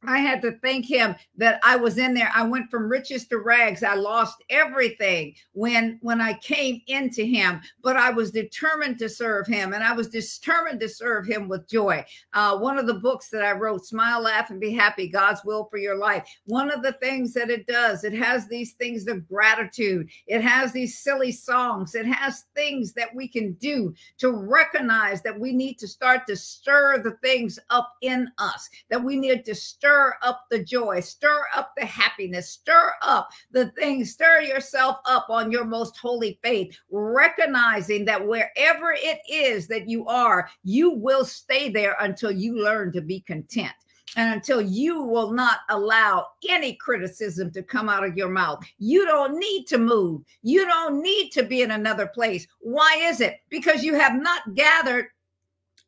I 0.07 0.19
had 0.19 0.41
to 0.43 0.53
thank 0.63 0.87
him 0.87 1.15
that 1.37 1.61
I 1.63 1.77
was 1.77 1.99
in 1.99 2.15
there. 2.15 2.31
I 2.35 2.43
went 2.43 2.71
from 2.71 2.89
riches 2.89 3.27
to 3.29 3.39
rags. 3.39 3.83
I 3.83 3.95
lost 3.95 4.43
everything 4.49 5.35
when 5.53 5.99
when 6.01 6.23
I 6.23 6.35
came 6.35 6.81
into 6.87 7.23
him, 7.23 7.61
but 7.83 7.97
I 7.97 8.11
was 8.11 8.31
determined 8.31 8.99
to 9.01 9.11
serve 9.11 9.47
him, 9.47 9.75
and 9.75 9.85
I 9.85 9.93
was 9.93 10.09
determined 10.09 10.81
to 10.81 10.89
serve 10.89 11.27
him 11.27 11.49
with 11.49 11.69
joy. 11.69 12.05
Uh, 12.33 12.57
one 12.59 12.79
of 12.79 12.87
the 12.87 12.95
books 12.95 13.29
that 13.29 13.43
I 13.43 13.53
wrote, 13.53 13.85
"Smile, 13.85 14.23
Laugh, 14.23 14.49
and 14.49 14.59
Be 14.59 14.73
Happy: 14.73 15.07
God's 15.07 15.45
Will 15.45 15.67
for 15.67 15.77
Your 15.77 15.97
Life." 15.97 16.27
One 16.47 16.71
of 16.71 16.83
the 16.83 16.93
things 16.95 17.35
that 17.35 17.51
it 17.51 17.67
does, 17.67 18.03
it 18.03 18.15
has 18.15 18.49
these 18.49 18.73
things 18.73 19.07
of 19.07 19.29
gratitude. 19.29 20.09
It 20.27 20.41
has 20.41 20.73
these 20.73 20.99
silly 20.99 21.33
songs. 21.33 21.95
It 21.95 22.07
has 22.07 22.47
things 22.55 22.95
that 22.95 23.15
we 23.15 23.29
can 23.29 23.53
do 23.55 23.95
to 24.19 24.33
recognize 24.33 25.21
that 25.23 25.39
we 25.39 25.53
need 25.53 25.79
to 25.79 25.89
start 25.89 26.27
to 26.27 26.37
stir 26.37 27.03
the 27.03 27.19
things 27.23 27.59
up 27.69 27.93
in 28.01 28.29
us. 28.39 28.71
That 28.89 29.05
we 29.05 29.17
need 29.17 29.45
to 29.45 29.55
stir 29.55 29.90
stir 29.91 30.15
up 30.23 30.45
the 30.53 30.63
joy, 30.63 31.01
stir 31.01 31.47
up 31.57 31.73
the 31.77 31.85
happiness, 31.85 32.51
stir 32.51 32.93
up 33.03 33.29
the 33.51 33.73
things, 33.73 34.13
stir 34.13 34.41
yourself 34.41 34.99
up 35.05 35.27
on 35.29 35.51
your 35.51 35.65
most 35.65 35.97
holy 35.99 36.39
faith, 36.45 36.79
recognizing 36.93 38.05
that 38.05 38.25
wherever 38.25 38.95
it 38.97 39.19
is 39.29 39.67
that 39.67 39.89
you 39.89 40.07
are, 40.07 40.49
you 40.63 40.93
will 40.93 41.25
stay 41.25 41.69
there 41.69 41.97
until 41.99 42.31
you 42.31 42.63
learn 42.63 42.93
to 42.93 43.01
be 43.01 43.19
content 43.23 43.73
and 44.17 44.33
until 44.33 44.61
you 44.61 45.03
will 45.03 45.33
not 45.33 45.59
allow 45.71 46.25
any 46.49 46.75
criticism 46.75 47.51
to 47.51 47.63
come 47.63 47.89
out 47.89 48.05
of 48.05 48.17
your 48.17 48.31
mouth. 48.31 48.65
You 48.79 49.05
don't 49.07 49.41
need 49.41 49.67
to 49.67 49.79
move. 49.79 50.23
You 50.43 50.67
don't 50.67 51.03
need 51.03 51.31
to 51.31 51.43
be 51.43 51.63
in 51.63 51.73
another 51.73 52.07
place. 52.07 52.47
Why 52.61 52.97
is 53.03 53.21
it? 53.21 53.41
Because 53.49 53.83
you 53.83 53.95
have 53.95 54.15
not 54.15 54.55
gathered 54.55 55.07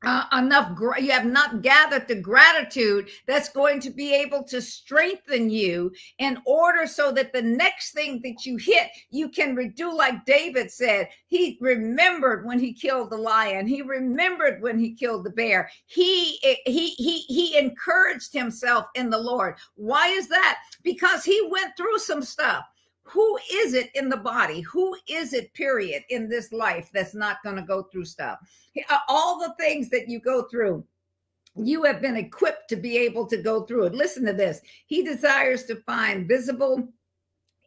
uh, 0.05 0.25
enough 0.33 0.79
you 0.99 1.11
have 1.11 1.27
not 1.27 1.63
gathered 1.63 2.09
the 2.09 2.15
gratitude 2.15 3.09
that's 3.27 3.49
going 3.49 3.81
to 3.81 3.91
be 3.91 4.15
able 4.15 4.43
to 4.45 4.61
strengthen 4.61 5.49
you 5.49 5.93
in 6.19 6.39
order 6.47 6.87
so 6.87 7.13
that 7.13 7.33
the 7.33 7.43
next 7.43 7.93
thing 7.93 8.21
that 8.23 8.45
you 8.45 8.57
hit 8.57 8.89
you 9.11 9.29
can 9.29 9.57
redo. 9.57 9.93
Like 9.93 10.25
david 10.25 10.71
said 10.71 11.09
he 11.27 11.59
remembered 11.61 12.45
when 12.45 12.59
he 12.59 12.73
killed 12.73 13.11
the 13.11 13.17
lion. 13.17 13.67
He 13.67 13.83
remembered 13.83 14.63
when 14.63 14.79
he 14.79 14.95
killed 14.95 15.25
the 15.25 15.31
bear. 15.31 15.71
He 15.87 16.39
he 16.67 16.91
he 16.91 17.21
he 17.21 17.59
encouraged 17.59 18.33
himself 18.33 18.87
in 18.95 19.11
the 19.11 19.19
lord. 19.19 19.57
Why 19.77 20.09
is 20.09 20.29
that? 20.29 20.59
Because 20.83 21.25
he 21.25 21.49
went 21.51 21.77
through 21.77 21.99
some 21.99 22.23
stuff 22.23 22.65
who 23.05 23.39
is 23.53 23.75
it 23.75 23.91
in 23.95 24.09
the 24.09 24.17
body? 24.17 24.61
Who 24.61 24.97
is 25.09 25.33
it, 25.33 25.53
period, 25.55 26.05
in 26.09 26.29
this 26.29 26.53
life 26.53 26.91
that's 26.93 27.15
not 27.15 27.43
going 27.43 27.57
to 27.57 27.63
go 27.63 27.83
through 27.85 28.05
stuff? 28.05 28.39
Uh, 28.89 28.99
all 29.09 29.39
the 29.39 29.55
things 29.59 29.91
that 29.91 30.09
you 30.09 30.21
go 30.21 30.43
through, 30.45 30.85
you 31.57 31.83
have 31.85 32.01
been 32.01 32.17
equipped 32.17 32.69
to 32.69 32.77
be 32.77 32.97
able 32.97 33.27
to 33.27 33.43
go 33.43 33.63
through 33.63 33.85
it. 33.85 33.95
Listen 33.95 34.25
to 34.27 34.33
this. 34.33 34.61
He 34.87 35.03
desires 35.03 35.65
to 35.65 35.77
find 35.77 36.29
visible 36.29 36.89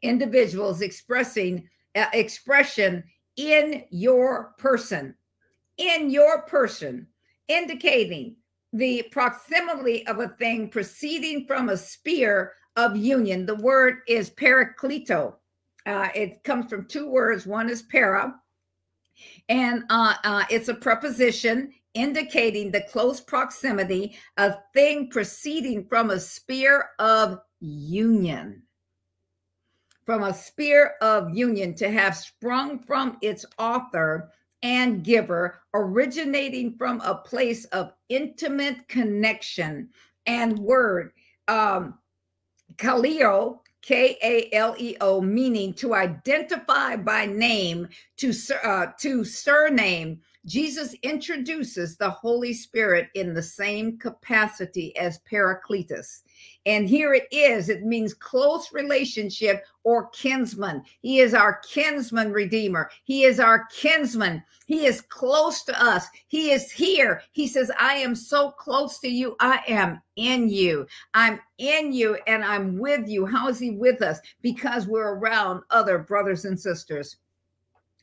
individuals 0.01 0.81
expressing 0.81 1.67
uh, 1.95 2.07
expression 2.13 3.03
in 3.37 3.83
your 3.89 4.55
person, 4.57 5.15
in 5.77 6.09
your 6.09 6.43
person, 6.43 7.07
indicating 7.47 8.35
the 8.73 9.03
proximity 9.11 10.05
of 10.07 10.19
a 10.19 10.29
thing 10.29 10.69
proceeding 10.69 11.45
from 11.45 11.69
a 11.69 11.77
sphere 11.77 12.53
of 12.75 12.97
union. 12.97 13.45
The 13.45 13.55
word 13.55 13.99
is 14.07 14.29
parakleto. 14.29 15.35
Uh, 15.85 16.09
it 16.15 16.43
comes 16.43 16.69
from 16.69 16.85
two 16.85 17.09
words. 17.09 17.45
One 17.45 17.69
is 17.69 17.83
para, 17.83 18.35
and 19.49 19.83
uh, 19.89 20.15
uh, 20.23 20.43
it's 20.49 20.67
a 20.67 20.73
preposition 20.73 21.73
indicating 21.93 22.71
the 22.71 22.81
close 22.91 23.21
proximity 23.21 24.17
of 24.37 24.57
thing 24.73 25.09
proceeding 25.09 25.85
from 25.85 26.11
a 26.11 26.19
sphere 26.19 26.89
of 26.99 27.39
union. 27.59 28.61
From 30.05 30.23
a 30.23 30.33
sphere 30.33 30.95
of 31.01 31.35
union 31.35 31.73
to 31.75 31.89
have 31.89 32.15
sprung 32.15 32.79
from 32.79 33.17
its 33.21 33.45
author 33.57 34.29
and 34.61 35.03
giver, 35.03 35.61
originating 35.73 36.75
from 36.77 37.01
a 37.01 37.15
place 37.15 37.65
of 37.65 37.93
intimate 38.09 38.87
connection 38.87 39.89
and 40.25 40.59
word. 40.59 41.11
Um, 41.47 41.99
Kaleo, 42.77 43.59
K 43.81 44.17
A 44.23 44.49
L 44.53 44.75
E 44.77 44.97
O, 45.01 45.21
meaning 45.21 45.73
to 45.75 45.93
identify 45.93 46.95
by 46.95 47.25
name, 47.25 47.87
to 48.17 48.33
uh, 48.63 48.87
to 48.99 49.23
surname. 49.23 50.21
Jesus 50.45 50.93
introduces 51.01 51.97
the 51.97 52.09
Holy 52.09 52.53
Spirit 52.53 53.09
in 53.15 53.33
the 53.33 53.41
same 53.41 53.97
capacity 53.97 54.95
as 54.95 55.19
Paracletus. 55.29 56.21
And 56.67 56.87
here 56.87 57.13
it 57.13 57.27
is. 57.31 57.69
It 57.69 57.83
means 57.83 58.13
close 58.13 58.71
relationship 58.71 59.63
or 59.83 60.09
kinsman. 60.09 60.83
He 61.01 61.19
is 61.19 61.33
our 61.33 61.59
kinsman 61.67 62.31
redeemer. 62.31 62.89
He 63.05 63.23
is 63.23 63.39
our 63.39 63.65
kinsman. 63.71 64.43
He 64.67 64.85
is 64.85 65.01
close 65.01 65.63
to 65.63 65.83
us. 65.83 66.07
He 66.27 66.51
is 66.51 66.71
here. 66.71 67.21
He 67.31 67.47
says, 67.47 67.71
I 67.79 67.95
am 67.95 68.13
so 68.15 68.51
close 68.51 68.99
to 68.99 69.07
you. 69.07 69.35
I 69.39 69.61
am 69.67 70.01
in 70.15 70.49
you. 70.49 70.85
I'm 71.13 71.39
in 71.57 71.91
you 71.91 72.19
and 72.27 72.43
I'm 72.43 72.77
with 72.77 73.07
you. 73.07 73.25
How 73.25 73.47
is 73.47 73.59
he 73.59 73.71
with 73.71 74.01
us? 74.01 74.19
Because 74.41 74.87
we're 74.87 75.15
around 75.15 75.61
other 75.71 75.99
brothers 75.99 76.45
and 76.45 76.59
sisters. 76.59 77.17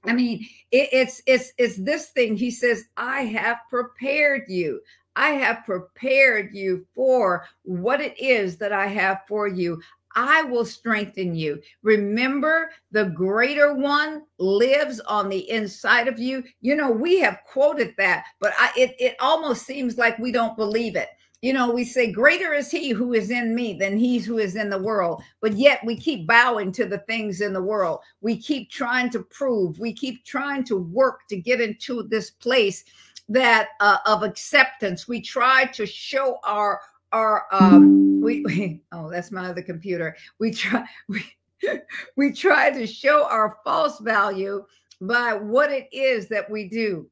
I 0.05 0.13
mean, 0.13 0.47
it, 0.71 0.89
it's 0.93 1.23
it's 1.27 1.53
it's 1.59 1.77
this 1.77 2.11
thing. 2.11 2.37
He 2.37 2.51
says, 2.51 2.85
"I 2.97 3.23
have 3.23 3.59
prepared 3.71 4.45
you. 4.49 4.81
I 5.15 5.31
have 5.31 5.65
prepared 5.65 6.55
you 6.55 6.87
for 6.95 7.45
what 7.63 8.01
it 8.01 8.19
is 8.19 8.57
that 8.59 8.73
I 8.73 8.87
have 8.87 9.21
for 9.29 9.47
you. 9.47 9.81
I 10.15 10.43
will 10.43 10.65
strengthen 10.65 11.35
you. 11.35 11.61
Remember, 11.83 12.71
the 12.91 13.07
greater 13.07 13.75
one 13.75 14.23
lives 14.39 15.01
on 15.01 15.29
the 15.29 15.49
inside 15.51 16.09
of 16.09 16.19
you. 16.19 16.45
You 16.61 16.77
know, 16.77 16.91
we 16.91 17.19
have 17.21 17.41
quoted 17.47 17.95
that, 17.99 18.25
but 18.41 18.53
I, 18.59 18.73
it, 18.77 18.95
it 18.99 19.17
almost 19.21 19.67
seems 19.67 19.97
like 19.97 20.19
we 20.19 20.33
don't 20.33 20.57
believe 20.57 20.97
it. 20.97 21.09
You 21.43 21.53
know, 21.53 21.73
we 21.73 21.85
say, 21.85 22.13
Greater 22.13 22.55
is 22.55 22.71
he 22.71 22.91
who 22.91 23.13
is 23.13 23.31
in 23.31 23.53
me 23.53 23.75
than 23.75 23.97
he 23.97 24.19
who 24.19 24.39
is 24.39 24.55
in 24.55 24.71
the 24.71 24.79
world. 24.79 25.23
But 25.41 25.55
yet 25.55 25.81
we 25.85 25.97
keep 25.97 26.27
bowing 26.27 26.71
to 26.73 26.87
the 26.87 26.99
things 26.99 27.41
in 27.41 27.53
the 27.53 27.63
world. 27.63 27.99
We 28.21 28.37
keep 28.37 28.71
trying 28.71 29.11
to 29.11 29.25
prove, 29.25 29.79
we 29.81 29.93
keep 29.93 30.25
trying 30.25 30.63
to 30.65 30.77
work 30.77 31.27
to 31.29 31.37
get 31.37 31.61
into 31.61 32.05
this 32.05 32.31
place 32.31 32.85
that 33.29 33.71
uh, 33.81 33.99
of 34.07 34.23
acceptance. 34.23 35.09
We 35.09 35.21
try 35.21 35.65
to 35.67 35.85
show 35.85 36.39
our 36.45 36.81
our 37.13 37.47
um 37.53 38.21
we, 38.23 38.43
we 38.43 38.83
oh 38.93 39.11
that's 39.11 39.33
my 39.33 39.47
other 39.49 39.63
computer. 39.63 40.17
We 40.39 40.53
try 40.53 40.87
we 41.09 41.25
we 42.17 42.33
try 42.33 42.71
to 42.71 42.87
show 42.87 43.27
our 43.27 43.59
false 43.65 43.99
value 44.01 44.65
by 45.01 45.35
what 45.35 45.73
it 45.73 45.89
is 45.93 46.29
that 46.29 46.49
we 46.49 46.69
do. 46.69 47.09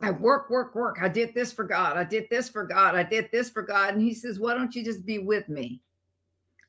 I 0.00 0.10
work, 0.10 0.50
work, 0.50 0.74
work. 0.74 0.98
I 1.00 1.08
did 1.08 1.34
this 1.34 1.52
for 1.52 1.64
God. 1.64 1.96
I 1.96 2.04
did 2.04 2.26
this 2.30 2.48
for 2.48 2.64
God. 2.64 2.94
I 2.94 3.02
did 3.02 3.28
this 3.32 3.48
for 3.48 3.62
God. 3.62 3.94
And 3.94 4.02
he 4.02 4.14
says, 4.14 4.40
Why 4.40 4.54
don't 4.54 4.74
you 4.74 4.84
just 4.84 5.06
be 5.06 5.18
with 5.18 5.48
me? 5.48 5.80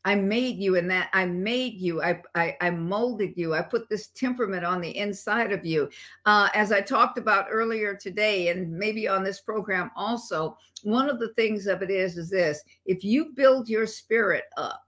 I 0.06 0.14
made 0.14 0.58
you 0.58 0.76
in 0.76 0.88
that 0.90 1.10
I 1.14 1.26
made 1.26 1.74
you. 1.74 2.04
I, 2.04 2.22
I, 2.36 2.56
I 2.62 2.70
molded 2.70 3.34
you. 3.36 3.56
I 3.56 3.64
put 3.64 3.90
this 3.90 4.08
temperament 4.10 4.64
on 4.64 4.80
the 4.80 4.96
inside 4.96 5.52
of 5.52 5.66
you. 5.66 5.90
Uh, 6.28 6.48
as 6.54 6.72
I 6.72 6.80
talked 6.80 7.18
about 7.18 7.48
earlier 7.50 7.96
today, 7.96 8.50
and 8.50 8.72
maybe 8.72 9.08
on 9.08 9.24
this 9.24 9.42
program 9.42 9.90
also, 9.96 10.58
one 10.84 11.10
of 11.10 11.20
the 11.20 11.34
things 11.34 11.66
of 11.66 11.82
it 11.82 11.90
is 11.90 12.18
is 12.18 12.30
this: 12.30 12.62
if 12.86 13.04
you 13.04 13.34
build 13.34 13.68
your 13.68 13.88
spirit 13.88 14.44
up, 14.58 14.86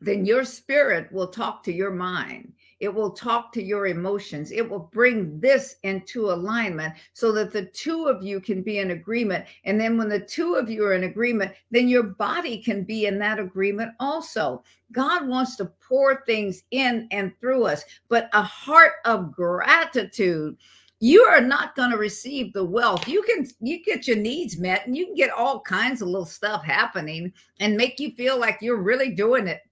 then 0.00 0.24
your 0.24 0.44
spirit 0.44 1.10
will 1.12 1.28
talk 1.28 1.64
to 1.64 1.72
your 1.72 1.90
mind. 1.90 2.52
It 2.80 2.92
will 2.92 3.10
talk 3.10 3.52
to 3.52 3.62
your 3.62 3.86
emotions. 3.86 4.50
It 4.50 4.68
will 4.68 4.90
bring 4.92 5.38
this 5.38 5.76
into 5.82 6.30
alignment 6.30 6.94
so 7.12 7.30
that 7.32 7.52
the 7.52 7.66
two 7.66 8.06
of 8.06 8.22
you 8.22 8.40
can 8.40 8.62
be 8.62 8.78
in 8.78 8.90
agreement. 8.92 9.44
And 9.64 9.78
then 9.78 9.98
when 9.98 10.08
the 10.08 10.20
two 10.20 10.54
of 10.54 10.70
you 10.70 10.84
are 10.86 10.94
in 10.94 11.04
agreement, 11.04 11.52
then 11.70 11.88
your 11.88 12.02
body 12.02 12.58
can 12.62 12.84
be 12.84 13.04
in 13.04 13.18
that 13.18 13.38
agreement 13.38 13.92
also. 14.00 14.64
God 14.92 15.28
wants 15.28 15.56
to 15.56 15.66
pour 15.66 16.24
things 16.24 16.62
in 16.70 17.06
and 17.10 17.38
through 17.38 17.66
us, 17.66 17.84
but 18.08 18.30
a 18.32 18.42
heart 18.42 18.94
of 19.04 19.32
gratitude 19.32 20.56
you 21.02 21.22
are 21.22 21.40
not 21.40 21.74
going 21.74 21.90
to 21.90 21.96
receive 21.96 22.52
the 22.52 22.62
wealth 22.62 23.08
you 23.08 23.22
can 23.22 23.46
you 23.60 23.82
get 23.82 24.06
your 24.06 24.18
needs 24.18 24.58
met 24.58 24.86
and 24.86 24.94
you 24.94 25.06
can 25.06 25.14
get 25.14 25.30
all 25.30 25.60
kinds 25.60 26.02
of 26.02 26.08
little 26.08 26.26
stuff 26.26 26.62
happening 26.62 27.32
and 27.58 27.74
make 27.74 27.98
you 27.98 28.10
feel 28.12 28.38
like 28.38 28.58
you're 28.60 28.82
really 28.82 29.10
doing 29.10 29.46
it 29.46 29.62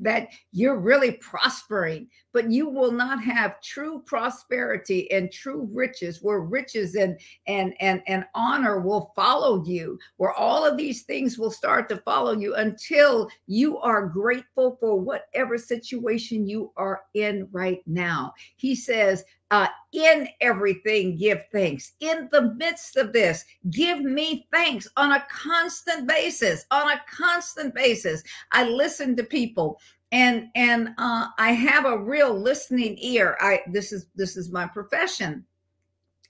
that 0.00 0.28
you're 0.52 0.78
really 0.78 1.12
prospering, 1.12 2.08
but 2.32 2.50
you 2.50 2.68
will 2.68 2.92
not 2.92 3.22
have 3.22 3.60
true 3.60 4.02
prosperity 4.06 5.10
and 5.10 5.32
true 5.32 5.68
riches 5.72 6.22
where 6.22 6.40
riches 6.40 6.94
and 6.94 7.18
and 7.46 7.74
and 7.80 8.02
and 8.06 8.24
honor 8.34 8.80
will 8.80 9.12
follow 9.16 9.64
you, 9.64 9.98
where 10.16 10.32
all 10.32 10.64
of 10.64 10.76
these 10.76 11.02
things 11.02 11.38
will 11.38 11.50
start 11.50 11.88
to 11.88 11.96
follow 11.98 12.32
you 12.32 12.54
until 12.56 13.28
you 13.46 13.78
are 13.78 14.06
grateful 14.06 14.76
for 14.80 14.98
whatever 14.98 15.58
situation 15.58 16.46
you 16.46 16.72
are 16.76 17.02
in 17.14 17.48
right 17.52 17.82
now. 17.86 18.32
He 18.56 18.74
says, 18.74 19.24
uh, 19.50 19.66
in 19.92 20.28
everything, 20.40 21.16
give 21.16 21.44
thanks. 21.50 21.94
In 21.98 22.28
the 22.30 22.54
midst 22.54 22.96
of 22.96 23.12
this, 23.12 23.44
give 23.70 24.00
me 24.00 24.46
thanks 24.52 24.86
on 24.96 25.12
a 25.12 25.26
constant 25.28 26.06
basis. 26.06 26.64
On 26.70 26.88
a 26.88 27.00
constant 27.10 27.74
basis, 27.74 28.22
I 28.52 28.68
listen 28.68 29.16
to 29.16 29.24
people 29.24 29.80
and 30.12 30.48
and 30.54 30.90
uh, 30.98 31.26
I 31.38 31.52
have 31.52 31.84
a 31.84 31.98
real 31.98 32.34
listening 32.34 32.96
ear. 32.98 33.36
I 33.40 33.62
this 33.68 33.92
is 33.92 34.06
this 34.14 34.36
is 34.36 34.50
my 34.50 34.66
profession. 34.66 35.44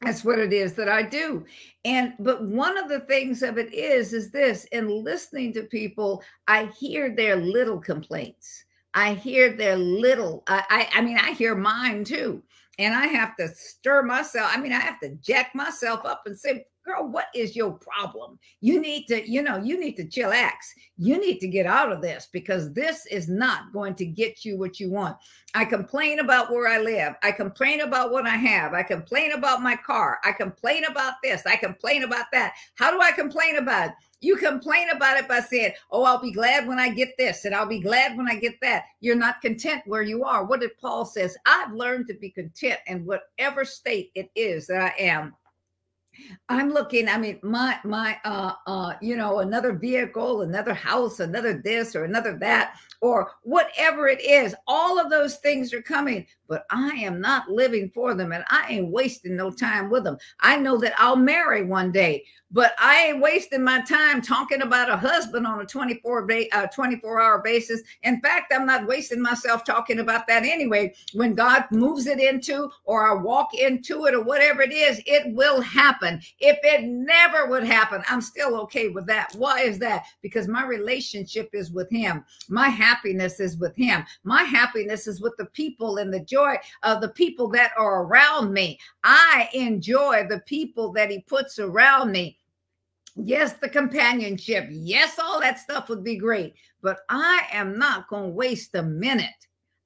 That's 0.03 0.25
what 0.25 0.39
it 0.39 0.53
is 0.53 0.73
that 0.75 0.89
I 0.89 1.03
do. 1.03 1.45
And 1.85 2.15
but 2.19 2.45
one 2.45 2.79
of 2.79 2.89
the 2.89 3.01
things 3.01 3.43
of 3.43 3.59
it 3.59 3.73
is 3.73 4.13
is 4.13 4.31
this 4.31 4.65
in 4.73 4.89
listening 4.89 5.53
to 5.55 5.65
people, 5.65 6.23
I 6.49 6.67
hear 6.79 7.15
their 7.15 7.37
little 7.37 7.79
complaints. 7.79 8.65
I 8.95 9.15
hear 9.15 9.53
their 9.53 9.77
little. 9.77 10.43
I 10.47 10.65
I, 10.95 10.99
I 10.99 11.01
mean 11.03 11.19
I 11.19 11.33
hear 11.33 11.55
mine 11.55 12.05
too 12.05 12.43
and 12.81 12.95
I 12.95 13.09
have 13.09 13.37
to 13.37 13.49
stir 13.49 14.03
myself. 14.03 14.51
I 14.53 14.59
mean, 14.59 14.73
I 14.73 14.81
have 14.81 14.99
to 15.01 15.11
jack 15.17 15.55
myself 15.55 16.07
up 16.07 16.23
and 16.25 16.39
say, 16.39 16.65
girl, 16.85 17.09
what 17.09 17.27
is 17.35 17.57
your 17.57 17.73
problem? 17.73 18.39
You 18.61 18.81
need 18.81 19.07
to, 19.07 19.29
you 19.31 19.43
know, 19.43 19.59
you 19.59 19.79
need 19.79 19.97
to 19.97 20.05
chillax. 20.05 20.53
You 20.97 21.21
need 21.21 21.39
to 21.41 21.49
get 21.49 21.67
out 21.67 21.93
of 21.93 22.03
this 22.03 22.29
because 22.33 22.73
this 22.73 23.07
is 23.07 23.29
not 23.29 23.73
going 23.73 23.95
to 23.97 24.07
get 24.07 24.45
you 24.45 24.59
what 24.59 24.81
you 24.81 24.91
want. 24.91 25.17
I 25.55 25.65
complain 25.65 26.21
about 26.21 26.51
where 26.51 26.69
I 26.69 26.79
live. 26.79 27.15
I 27.23 27.33
complain 27.33 27.81
about 27.81 28.13
what 28.13 28.27
I 28.27 28.37
have. 28.37 28.73
I 28.73 28.83
complain 28.83 29.33
about 29.33 29.63
my 29.63 29.77
car. 29.77 30.19
I 30.25 30.33
complain 30.33 30.85
about 30.85 31.15
this. 31.23 31.43
I 31.47 31.57
complain 31.57 32.05
about 32.05 32.27
that. 32.33 32.55
How 32.77 32.91
do 32.91 33.01
I 33.01 33.13
complain 33.13 33.57
about 33.57 33.89
it? 33.89 33.95
You 34.23 34.37
complain 34.37 34.91
about 34.91 35.17
it 35.17 35.27
by 35.27 35.41
saying, 35.41 35.73
Oh, 35.91 36.05
I'll 36.05 36.21
be 36.21 36.31
glad 36.31 36.69
when 36.69 36.79
I 36.79 36.91
get 36.91 37.17
this, 37.17 37.47
and 37.47 37.55
I'll 37.55 37.67
be 37.67 37.81
glad 37.81 38.17
when 38.17 38.29
I 38.29 38.35
get 38.35 38.55
that. 38.61 38.85
You're 39.01 39.17
not 39.17 39.41
content 39.41 39.83
where 39.87 40.03
you 40.03 40.25
are. 40.25 40.45
What 40.45 40.61
did 40.61 40.77
Paul 40.79 41.07
says? 41.07 41.37
I've 41.47 41.73
learned 41.73 42.07
to 42.09 42.15
be 42.15 42.31
content 42.31 42.79
in 42.87 43.07
whatever 43.07 43.65
state 43.65 44.11
it 44.15 44.31
is 44.37 44.67
that 44.67 44.83
I 44.83 45.03
am. 45.03 45.35
I'm 46.49 46.71
looking, 46.71 47.09
I 47.09 47.19
mean, 47.19 47.39
my 47.43 47.79
my 47.85 48.19
uh 48.25 48.55
uh, 48.67 48.95
you 49.01 49.17
know, 49.17 49.41
another 49.41 49.73
vehicle, 49.73 50.43
another 50.43 50.75
house, 50.75 51.21
another 51.21 51.55
this 51.55 51.95
or 51.95 52.05
another 52.05 52.37
that, 52.39 52.77
or 53.01 53.33
whatever 53.43 54.09
it 54.09 54.21
is, 54.21 54.55
all 54.67 54.99
of 54.99 55.11
those 55.11 55.37
things 55.37 55.73
are 55.73 55.83
coming, 55.83 56.27
but 56.51 56.67
I 56.69 56.89
am 56.97 57.21
not 57.21 57.49
living 57.49 57.91
for 57.95 58.13
them 58.13 58.33
and 58.33 58.45
I 58.49 58.67
ain't 58.69 58.91
wasting 58.91 59.37
no 59.37 59.53
time 59.53 59.89
with 59.89 60.03
them. 60.03 60.19
I 60.41 60.57
know 60.57 60.77
that 60.79 60.95
I'll 60.99 61.15
marry 61.15 61.65
one 61.65 61.93
day, 61.93 62.25
but 62.51 62.73
I 62.81 63.07
ain't 63.07 63.21
wasting 63.21 63.63
my 63.63 63.83
time 63.83 64.21
talking 64.21 64.63
about 64.63 64.91
a 64.91 64.97
husband 64.97 65.47
on 65.47 65.61
a 65.61 65.65
24 65.65 66.27
ba- 66.27 66.53
uh, 66.53 66.67
24 66.67 67.21
hour 67.21 67.39
basis. 67.39 67.83
In 68.03 68.21
fact, 68.21 68.53
I'm 68.53 68.67
not 68.67 68.89
wasting 68.89 69.23
myself 69.23 69.65
talking 69.65 70.01
about 70.01 70.27
that 70.27 70.43
anyway. 70.43 70.93
When 71.15 71.37
God 71.37 71.67
moves 71.71 72.09
it 72.09 72.19
into 72.19 72.69
or 72.85 73.09
I 73.09 73.23
walk 73.23 73.55
into 73.55 74.07
it 74.07 74.15
or 74.15 74.23
whatever 74.23 74.63
it 74.63 74.73
is, 74.73 75.01
it 75.07 75.33
will 75.33 75.61
happen. 75.61 76.21
If 76.41 76.59
it 76.65 76.83
never 76.83 77.47
would 77.47 77.63
happen, 77.65 78.03
I'm 78.09 78.21
still 78.21 78.61
okay 78.63 78.89
with 78.89 79.07
that. 79.07 79.33
Why 79.37 79.61
is 79.61 79.79
that? 79.79 80.07
Because 80.21 80.49
my 80.49 80.67
relationship 80.67 81.51
is 81.53 81.71
with 81.71 81.89
him. 81.91 82.25
My 82.49 82.69
happiness 82.69 83.39
is 83.39 83.57
with 83.57 83.77
him. 83.77 84.05
My 84.25 84.43
happiness 84.43 85.07
is 85.07 85.21
with 85.21 85.37
the 85.37 85.47
people 85.47 85.99
and 85.99 86.13
the 86.13 86.19
joy 86.21 86.40
of 86.83 87.01
the 87.01 87.09
people 87.11 87.49
that 87.51 87.73
are 87.77 88.05
around 88.05 88.53
me. 88.53 88.79
I 89.05 89.49
enjoy 89.53 90.27
the 90.29 90.41
people 90.41 90.93
that 90.93 91.11
he 91.11 91.21
puts 91.21 91.59
around 91.59 92.13
me. 92.13 92.39
Yes, 93.17 93.55
the 93.55 93.69
companionship. 93.69 94.69
Yes, 94.71 95.19
all 95.19 95.41
that 95.41 95.59
stuff 95.59 95.89
would 95.89 96.05
be 96.05 96.17
great. 96.17 96.55
But 96.83 97.01
I 97.09 97.43
am 97.53 97.79
not 97.79 98.09
going 98.09 98.31
to 98.31 98.37
waste 98.37 98.75
a 98.75 98.83
minute. 98.83 99.29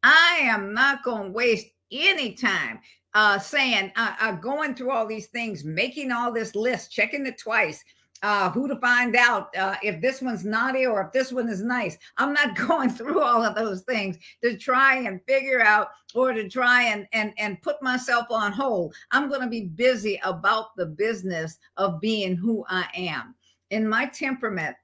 I 0.03 0.39
am 0.43 0.75
not 0.75 1.03
going 1.03 1.25
to 1.25 1.31
waste 1.31 1.69
any 1.91 2.35
time 2.35 2.81
uh, 3.15 3.39
saying, 3.39 3.93
uh, 3.97 4.15
uh, 4.21 4.33
going 4.33 4.75
through 4.75 4.91
all 4.91 5.07
these 5.07 5.29
things, 5.29 5.65
making 5.65 6.11
all 6.11 6.33
this 6.33 6.55
list, 6.55 6.93
checking 6.93 7.27
it 7.27 7.39
twice, 7.39 7.83
uh, 8.25 8.51
who 8.51 8.67
to 8.67 8.77
find 8.77 9.17
out 9.17 9.55
uh, 9.55 9.77
if 9.83 10.01
this 10.01 10.23
one's 10.23 10.47
naughty 10.47 10.87
or 10.87 11.03
if 11.03 11.13
this 11.13 11.31
one 11.31 11.47
is 11.47 11.63
nice. 11.63 11.99
I'm 12.17 12.33
not 12.33 12.57
going 12.69 12.89
through 12.89 13.21
all 13.21 13.45
of 13.45 13.55
those 13.55 13.83
things 13.83 14.17
to 14.43 14.57
try 14.57 14.97
and 14.97 15.21
figure 15.29 15.61
out 15.61 15.89
or 16.15 16.33
to 16.33 16.49
try 16.49 16.85
and 16.85 17.07
and 17.13 17.35
and 17.37 17.61
put 17.61 17.83
myself 17.83 18.27
on 18.31 18.51
hold. 18.51 18.95
I'm 19.11 19.29
going 19.29 19.43
to 19.43 19.47
be 19.47 19.67
busy 19.67 20.19
about 20.25 20.75
the 20.75 20.87
business 20.87 21.59
of 21.77 22.01
being 22.01 22.35
who 22.35 22.65
I 22.67 22.87
am. 22.97 23.35
In 23.69 23.87
my 23.87 24.07
temperament, 24.07 24.75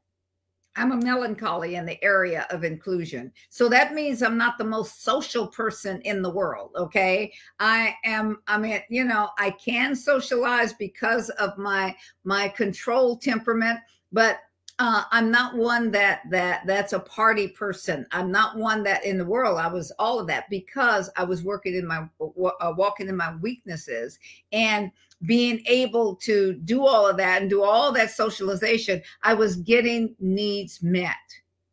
I'm 0.77 0.93
a 0.93 0.97
melancholy 0.97 1.75
in 1.75 1.85
the 1.85 2.03
area 2.03 2.47
of 2.51 2.65
inclusion. 2.65 3.33
So 3.49 3.69
that 3.69 3.93
means 3.93 4.23
I'm 4.23 4.39
not 4.39 4.57
the 4.57 4.65
most 4.65 5.03
social 5.03 5.47
person 5.47 6.01
in 6.03 6.23
the 6.23 6.31
world. 6.31 6.71
Okay. 6.77 7.33
I 7.59 7.97
am, 8.05 8.39
I 8.47 8.57
mean, 8.59 8.81
you 8.89 9.05
know, 9.05 9.31
I 9.39 9.51
can 9.51 9.97
socialize 9.97 10.73
because 10.73 11.29
of 11.31 11.59
my 11.59 11.97
my 12.25 12.49
control 12.49 13.17
temperament, 13.17 13.81
but 14.13 14.39
uh, 14.79 15.05
I'm 15.11 15.31
not 15.31 15.57
one 15.57 15.91
that 15.91 16.23
that 16.31 16.67
that's 16.67 16.95
a 16.95 17.01
party 17.01 17.49
person. 17.49 18.07
I'm 18.13 18.33
not 18.33 18.57
one 18.57 18.83
that 18.85 19.05
in 19.05 19.19
the 19.19 19.27
world 19.27 19.59
I 19.59 19.67
was 19.67 19.93
all 19.99 20.19
of 20.19 20.27
that 20.29 20.49
because 20.49 21.11
I 21.17 21.25
was 21.25 21.43
working 21.43 21.75
in 21.75 21.87
my 21.87 22.09
uh, 22.19 22.73
walking 22.75 23.09
in 23.09 23.17
my 23.17 23.37
weaknesses 23.37 24.19
and 24.53 24.91
being 25.27 25.63
able 25.67 26.17
to 26.17 26.55
do 26.65 26.87
all 26.87 27.07
of 27.07 27.17
that 27.19 27.43
and 27.43 27.51
do 27.51 27.63
all 27.63 27.93
that 27.93 28.11
socialization. 28.11 29.03
I 29.23 29.35
was 29.35 29.57
getting 29.57 30.15
needs 30.19 30.83
met 30.83 31.17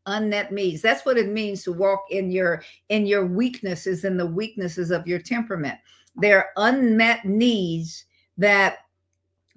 unmet 0.10 0.54
needs 0.54 0.82
that's 0.82 1.06
what 1.06 1.18
it 1.18 1.28
means 1.28 1.64
to 1.64 1.74
walk 1.74 2.00
in 2.12 2.32
your 2.32 2.64
in 2.88 3.06
your 3.06 3.26
weaknesses 3.26 4.06
and 4.06 4.18
the 4.18 4.26
weaknesses 4.26 4.90
of 4.90 5.06
your 5.06 5.20
temperament 5.20 5.78
they're 6.18 6.52
unmet 6.56 7.26
needs 7.26 8.06
that 8.38 8.78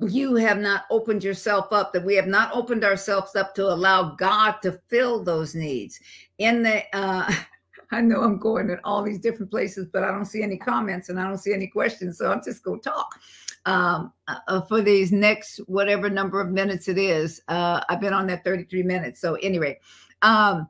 you 0.08 0.36
have 0.36 0.58
not 0.58 0.84
opened 0.90 1.22
yourself 1.22 1.72
up, 1.72 1.92
that 1.92 2.04
we 2.04 2.14
have 2.14 2.26
not 2.26 2.54
opened 2.54 2.84
ourselves 2.84 3.36
up 3.36 3.54
to 3.54 3.66
allow 3.66 4.14
God 4.14 4.56
to 4.62 4.80
fill 4.88 5.22
those 5.22 5.54
needs. 5.54 6.00
In 6.38 6.62
the, 6.62 6.82
uh, 6.96 7.30
I 7.92 8.00
know 8.00 8.22
I'm 8.22 8.38
going 8.38 8.70
in 8.70 8.78
all 8.84 9.02
these 9.02 9.18
different 9.18 9.50
places, 9.50 9.88
but 9.92 10.04
I 10.04 10.08
don't 10.08 10.24
see 10.24 10.42
any 10.42 10.56
comments 10.56 11.08
and 11.08 11.18
I 11.18 11.26
don't 11.26 11.38
see 11.38 11.52
any 11.52 11.66
questions. 11.66 12.18
So 12.18 12.30
I'm 12.30 12.42
just 12.44 12.62
going 12.62 12.80
to 12.80 12.88
talk 12.88 13.18
um, 13.66 14.12
uh, 14.28 14.60
for 14.62 14.80
these 14.80 15.12
next 15.12 15.58
whatever 15.66 16.08
number 16.08 16.40
of 16.40 16.50
minutes 16.50 16.88
it 16.88 16.98
is. 16.98 17.40
Uh, 17.48 17.80
I've 17.88 18.00
been 18.00 18.14
on 18.14 18.26
that 18.28 18.44
33 18.44 18.82
minutes. 18.82 19.20
So, 19.20 19.34
anyway, 19.36 19.78
um, 20.22 20.68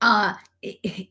uh, 0.00 0.34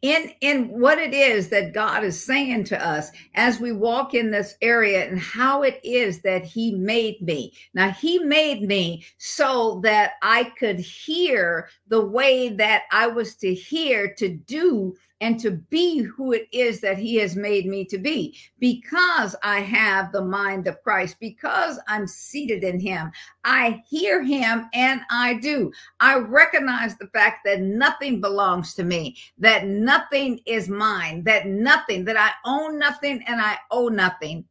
in 0.01 0.31
in 0.41 0.67
what 0.67 0.97
it 0.97 1.13
is 1.13 1.49
that 1.49 1.73
God 1.73 2.03
is 2.03 2.23
saying 2.23 2.63
to 2.65 2.85
us 2.87 3.11
as 3.35 3.59
we 3.59 3.71
walk 3.71 4.13
in 4.13 4.31
this 4.31 4.55
area 4.61 5.07
and 5.07 5.19
how 5.19 5.61
it 5.61 5.79
is 5.83 6.21
that 6.21 6.43
he 6.43 6.73
made 6.75 7.21
me. 7.21 7.53
Now 7.73 7.91
he 7.91 8.19
made 8.19 8.63
me 8.63 9.05
so 9.17 9.79
that 9.83 10.13
I 10.21 10.45
could 10.57 10.79
hear 10.79 11.69
the 11.87 12.03
way 12.03 12.49
that 12.49 12.83
I 12.91 13.07
was 13.07 13.35
to 13.37 13.53
hear 13.53 14.13
to 14.15 14.29
do 14.29 14.95
and 15.23 15.39
to 15.39 15.51
be 15.51 15.99
who 15.99 16.33
it 16.33 16.49
is 16.51 16.81
that 16.81 16.97
he 16.97 17.15
has 17.15 17.37
made 17.37 17.65
me 17.65 17.85
to 17.85 17.97
be 17.97 18.37
because 18.59 19.37
I 19.41 19.61
have 19.61 20.11
the 20.11 20.21
mind 20.21 20.67
of 20.67 20.83
Christ, 20.83 21.15
because 21.17 21.79
I'm 21.87 22.07
seated 22.07 22.65
in 22.65 22.77
him. 22.77 23.09
I 23.45 23.81
hear 23.87 24.21
him 24.21 24.69
and 24.73 24.99
I 25.09 25.35
do. 25.35 25.71
I 26.01 26.17
recognize 26.17 26.97
the 26.97 27.07
fact 27.07 27.45
that 27.45 27.61
nothing 27.61 28.19
belongs 28.19 28.73
to 28.73 28.83
me, 28.83 29.15
that 29.37 29.65
nothing 29.65 30.41
is 30.45 30.67
mine, 30.67 31.23
that 31.23 31.47
nothing, 31.47 32.03
that 32.03 32.17
I 32.17 32.31
own 32.43 32.77
nothing 32.77 33.23
and 33.25 33.39
I 33.39 33.57
owe 33.71 33.87
nothing. 33.87 34.43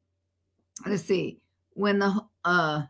Let's 0.86 1.02
see. 1.02 1.38
When 1.74 1.98
the, 1.98 2.18
uh, 2.46 2.84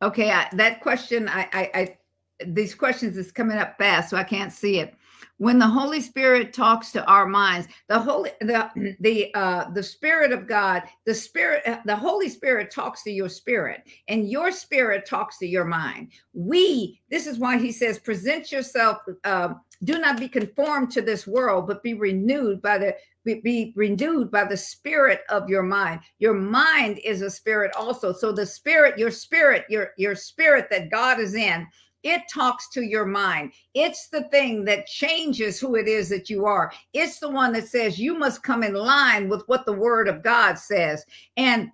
okay, 0.00 0.30
I, 0.30 0.48
that 0.54 0.80
question, 0.80 1.28
I, 1.28 1.46
I, 1.52 1.70
I, 1.74 1.98
these 2.46 2.74
questions 2.74 3.18
is 3.18 3.32
coming 3.32 3.58
up 3.58 3.76
fast, 3.76 4.08
so 4.08 4.16
I 4.16 4.24
can't 4.24 4.52
see 4.52 4.78
it 4.78 4.94
when 5.38 5.58
the 5.58 5.66
holy 5.66 6.00
spirit 6.00 6.52
talks 6.52 6.92
to 6.92 7.04
our 7.06 7.26
minds 7.26 7.68
the 7.88 7.98
holy 7.98 8.30
the 8.40 8.96
the 9.00 9.34
uh 9.34 9.70
the 9.70 9.82
spirit 9.82 10.32
of 10.32 10.46
god 10.46 10.82
the 11.06 11.14
spirit 11.14 11.62
the 11.84 11.96
holy 11.96 12.28
spirit 12.28 12.70
talks 12.70 13.02
to 13.02 13.10
your 13.10 13.28
spirit 13.28 13.82
and 14.08 14.30
your 14.30 14.50
spirit 14.50 15.06
talks 15.06 15.38
to 15.38 15.46
your 15.46 15.64
mind. 15.64 16.12
We 16.32 17.00
this 17.10 17.26
is 17.26 17.38
why 17.38 17.58
he 17.58 17.72
says 17.72 17.98
present 17.98 18.52
yourself 18.52 18.98
uh, 19.24 19.54
do 19.84 19.98
not 19.98 20.18
be 20.18 20.28
conformed 20.28 20.90
to 20.92 21.02
this 21.02 21.26
world 21.26 21.66
but 21.66 21.82
be 21.82 21.94
renewed 21.94 22.60
by 22.62 22.78
the 22.78 22.94
be, 23.24 23.40
be 23.40 23.72
renewed 23.76 24.30
by 24.30 24.44
the 24.44 24.56
spirit 24.56 25.22
of 25.28 25.48
your 25.48 25.62
mind. 25.62 26.00
Your 26.18 26.34
mind 26.34 26.98
is 27.04 27.22
a 27.22 27.30
spirit 27.30 27.72
also. 27.76 28.12
So 28.12 28.32
the 28.32 28.46
spirit 28.46 28.98
your 28.98 29.10
spirit 29.10 29.64
your 29.68 29.90
your 29.96 30.14
spirit 30.14 30.68
that 30.70 30.90
god 30.90 31.20
is 31.20 31.34
in 31.34 31.66
it 32.02 32.22
talks 32.32 32.68
to 32.70 32.82
your 32.82 33.04
mind. 33.04 33.52
It's 33.74 34.08
the 34.08 34.24
thing 34.24 34.64
that 34.64 34.86
changes 34.86 35.58
who 35.58 35.74
it 35.74 35.88
is 35.88 36.08
that 36.10 36.30
you 36.30 36.46
are. 36.46 36.72
It's 36.92 37.18
the 37.18 37.30
one 37.30 37.52
that 37.52 37.68
says 37.68 37.98
you 37.98 38.18
must 38.18 38.42
come 38.42 38.62
in 38.62 38.74
line 38.74 39.28
with 39.28 39.42
what 39.46 39.66
the 39.66 39.72
word 39.72 40.08
of 40.08 40.22
God 40.22 40.54
says. 40.54 41.04
And 41.36 41.70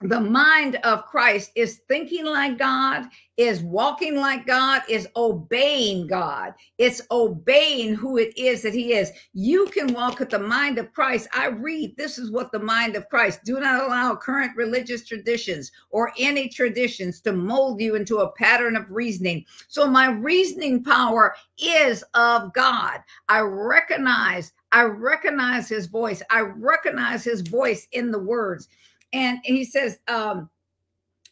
the 0.00 0.20
mind 0.20 0.76
of 0.76 1.06
Christ 1.06 1.52
is 1.54 1.80
thinking 1.88 2.24
like 2.24 2.58
God, 2.58 3.06
is 3.36 3.62
walking 3.62 4.16
like 4.16 4.46
God, 4.46 4.82
is 4.88 5.08
obeying 5.16 6.06
God. 6.06 6.54
It's 6.78 7.00
obeying 7.10 7.94
who 7.94 8.18
it 8.18 8.36
is 8.36 8.62
that 8.62 8.74
He 8.74 8.92
is. 8.92 9.10
You 9.32 9.66
can 9.66 9.92
walk 9.92 10.18
with 10.18 10.30
the 10.30 10.38
mind 10.38 10.78
of 10.78 10.92
Christ. 10.92 11.28
I 11.32 11.46
read, 11.46 11.96
this 11.96 12.18
is 12.18 12.30
what 12.30 12.52
the 12.52 12.58
mind 12.58 12.96
of 12.96 13.08
Christ. 13.08 13.40
Do 13.44 13.60
not 13.60 13.82
allow 13.82 14.14
current 14.16 14.56
religious 14.56 15.04
traditions 15.06 15.72
or 15.90 16.12
any 16.18 16.48
traditions 16.48 17.20
to 17.22 17.32
mold 17.32 17.80
you 17.80 17.96
into 17.96 18.18
a 18.18 18.32
pattern 18.32 18.76
of 18.76 18.90
reasoning. 18.90 19.44
So 19.68 19.86
my 19.86 20.10
reasoning 20.10 20.84
power 20.84 21.34
is 21.58 22.04
of 22.14 22.52
God. 22.52 23.00
I 23.28 23.40
recognize, 23.40 24.52
I 24.72 24.82
recognize 24.82 25.68
His 25.68 25.86
voice. 25.86 26.22
I 26.30 26.40
recognize 26.40 27.24
His 27.24 27.40
voice 27.40 27.88
in 27.92 28.10
the 28.10 28.18
words 28.18 28.68
and 29.14 29.38
he 29.44 29.64
says 29.64 29.98
um, 30.08 30.50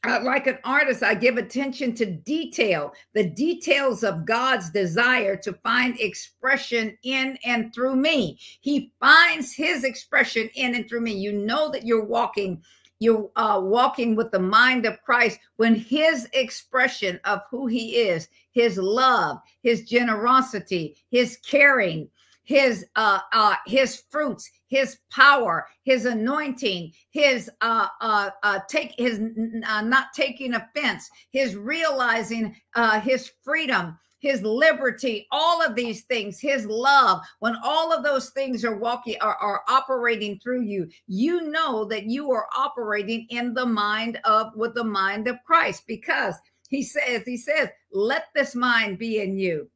uh, 0.04 0.20
like 0.24 0.46
an 0.48 0.58
artist, 0.64 1.02
I 1.02 1.14
give 1.14 1.36
attention 1.36 1.94
to 1.94 2.06
detail, 2.06 2.92
the 3.14 3.28
details 3.30 4.02
of 4.02 4.24
God's 4.24 4.70
desire 4.70 5.36
to 5.36 5.52
find 5.52 5.98
expression 6.00 6.96
in 7.04 7.38
and 7.44 7.72
through 7.72 7.96
me. 7.96 8.38
He 8.60 8.92
finds 8.98 9.54
his 9.54 9.84
expression 9.84 10.50
in 10.54 10.74
and 10.74 10.88
through 10.88 11.02
me. 11.02 11.12
You 11.12 11.32
know 11.32 11.70
that 11.70 11.86
you're 11.86 12.04
walking, 12.04 12.62
you're 12.98 13.30
uh, 13.36 13.60
walking 13.62 14.16
with 14.16 14.32
the 14.32 14.40
mind 14.40 14.86
of 14.86 15.00
Christ 15.02 15.38
when 15.56 15.76
his 15.76 16.28
expression 16.32 17.20
of 17.24 17.42
who 17.48 17.68
he 17.68 17.96
is, 17.98 18.28
his 18.50 18.78
love, 18.78 19.38
his 19.62 19.84
generosity, 19.88 20.96
his 21.10 21.36
caring, 21.48 22.08
his 22.44 22.84
uh, 22.96 23.20
uh, 23.32 23.54
his 23.66 24.02
fruits, 24.10 24.50
his 24.72 24.96
power, 25.10 25.66
his 25.84 26.06
anointing, 26.06 26.90
his 27.10 27.50
uh, 27.60 27.88
uh, 28.00 28.30
uh, 28.42 28.58
take 28.70 28.94
his 28.96 29.20
uh, 29.68 29.82
not 29.82 30.06
taking 30.14 30.54
offense, 30.54 31.10
his 31.30 31.54
realizing 31.56 32.56
uh, 32.74 32.98
his 32.98 33.32
freedom, 33.44 33.98
his 34.20 34.40
liberty, 34.40 35.26
all 35.30 35.60
of 35.60 35.74
these 35.74 36.04
things, 36.04 36.40
his 36.40 36.64
love, 36.64 37.20
when 37.40 37.54
all 37.62 37.92
of 37.92 38.02
those 38.02 38.30
things 38.30 38.64
are 38.64 38.78
walking 38.78 39.16
are, 39.20 39.36
are 39.36 39.60
operating 39.68 40.38
through 40.38 40.62
you, 40.62 40.88
you 41.06 41.50
know 41.50 41.84
that 41.84 42.04
you 42.04 42.32
are 42.32 42.46
operating 42.56 43.26
in 43.28 43.52
the 43.52 43.66
mind 43.66 44.18
of 44.24 44.56
with 44.56 44.74
the 44.74 44.84
mind 44.84 45.28
of 45.28 45.36
Christ 45.44 45.82
because 45.86 46.36
he 46.70 46.82
says, 46.82 47.24
he 47.26 47.36
says, 47.36 47.68
let 47.92 48.28
this 48.34 48.54
mind 48.54 48.96
be 48.98 49.20
in 49.20 49.36
you 49.36 49.68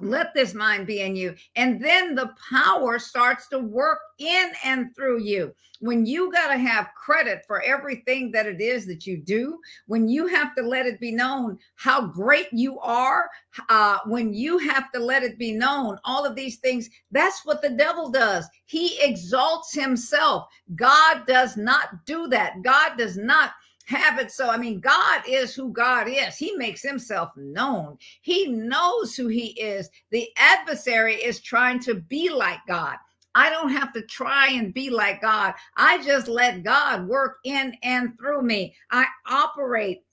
let 0.00 0.34
this 0.34 0.54
mind 0.54 0.86
be 0.86 1.00
in 1.00 1.16
you 1.16 1.34
and 1.56 1.82
then 1.82 2.14
the 2.14 2.30
power 2.50 2.98
starts 2.98 3.48
to 3.48 3.58
work 3.58 3.98
in 4.18 4.52
and 4.64 4.94
through 4.94 5.20
you. 5.22 5.54
When 5.80 6.06
you 6.06 6.32
got 6.32 6.48
to 6.48 6.58
have 6.58 6.88
credit 6.96 7.42
for 7.46 7.62
everything 7.62 8.30
that 8.32 8.46
it 8.46 8.60
is 8.60 8.86
that 8.86 9.06
you 9.06 9.18
do 9.18 9.58
when 9.86 10.08
you 10.08 10.26
have 10.26 10.54
to 10.56 10.62
let 10.62 10.86
it 10.86 11.00
be 11.00 11.12
known 11.12 11.58
how 11.74 12.06
great 12.06 12.48
you 12.52 12.78
are 12.80 13.28
uh, 13.68 13.98
when 14.06 14.32
you 14.32 14.58
have 14.58 14.90
to 14.92 15.00
let 15.00 15.22
it 15.22 15.38
be 15.38 15.52
known 15.52 15.98
all 16.04 16.24
of 16.24 16.34
these 16.34 16.58
things 16.58 16.88
that's 17.10 17.44
what 17.44 17.62
the 17.62 17.70
devil 17.70 18.10
does. 18.10 18.48
He 18.66 18.98
exalts 19.02 19.72
himself. 19.74 20.46
God 20.74 21.26
does 21.26 21.56
not 21.56 22.04
do 22.04 22.28
that. 22.28 22.62
God 22.62 22.96
does 22.98 23.16
not 23.16 23.52
have 23.86 24.18
it 24.18 24.30
so. 24.30 24.50
I 24.50 24.56
mean, 24.56 24.80
God 24.80 25.22
is 25.28 25.54
who 25.54 25.72
God 25.72 26.08
is. 26.08 26.36
He 26.36 26.52
makes 26.56 26.82
himself 26.82 27.30
known. 27.36 27.98
He 28.20 28.46
knows 28.46 29.14
who 29.16 29.28
he 29.28 29.48
is. 29.60 29.88
The 30.10 30.28
adversary 30.36 31.14
is 31.14 31.40
trying 31.40 31.80
to 31.80 31.94
be 31.94 32.30
like 32.30 32.60
God. 32.68 32.96
I 33.34 33.50
don't 33.50 33.70
have 33.70 33.92
to 33.92 34.02
try 34.02 34.48
and 34.48 34.72
be 34.72 34.88
like 34.88 35.20
God. 35.20 35.52
I 35.76 36.02
just 36.02 36.26
let 36.26 36.64
God 36.64 37.06
work 37.06 37.36
in 37.44 37.74
and 37.82 38.16
through 38.18 38.42
me. 38.42 38.74
I 38.90 39.04
operate 39.26 40.05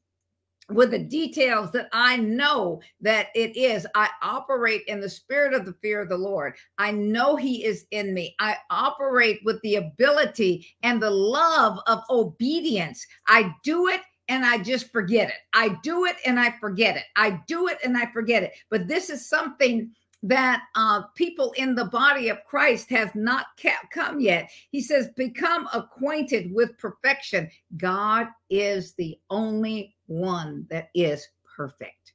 with 0.70 0.92
the 0.92 1.00
details 1.00 1.72
that 1.72 1.90
I 1.92 2.18
know 2.18 2.82
that 3.02 3.28
it 3.36 3.56
is. 3.58 3.86
I 3.96 4.10
operate 4.22 4.84
in 4.88 5.02
the 5.02 5.10
spirit 5.10 5.54
of 5.54 5.66
the 5.66 5.76
fear 5.82 6.02
of 6.02 6.10
the 6.10 6.18
Lord. 6.18 6.56
I 6.78 6.92
know 6.92 7.36
He 7.36 7.66
is 7.66 7.86
in 7.92 8.14
me. 8.14 8.36
I 8.40 8.58
operate 8.70 9.42
with 9.44 9.62
the 9.62 9.76
ability 9.76 10.68
and 10.84 11.02
the 11.02 11.12
love 11.12 11.80
of 11.88 12.02
obedience. 12.10 13.06
I 13.28 13.54
do 13.64 13.88
it 13.88 14.02
and 14.30 14.46
I 14.46 14.58
just 14.58 14.92
forget 14.92 15.30
it. 15.30 15.36
I 15.54 15.78
do 15.84 16.06
it 16.06 16.16
and 16.26 16.40
I 16.40 16.52
forget 16.60 16.96
it. 16.96 17.04
I 17.16 17.42
do 17.48 17.68
it 17.68 17.78
and 17.84 17.98
I 17.98 18.12
forget 18.12 18.44
it. 18.44 18.54
But 18.70 18.88
this 18.88 19.10
is 19.10 19.28
something 19.28 19.92
that 20.24 20.64
uh, 20.76 21.02
people 21.16 21.52
in 21.58 21.76
the 21.76 21.86
body 21.86 22.30
of 22.30 22.44
Christ 22.46 22.90
have 22.90 23.14
not 23.14 23.48
come 23.92 24.22
yet. 24.22 24.50
He 24.72 24.82
says, 24.82 25.10
become 25.18 25.68
acquainted 25.74 26.54
with 26.54 26.78
perfection. 26.78 27.50
God 27.76 28.28
is 28.50 28.94
the 28.94 29.20
only 29.30 29.93
one 30.08 30.68
that 30.70 30.90
is 30.94 31.28
perfect. 31.56 32.14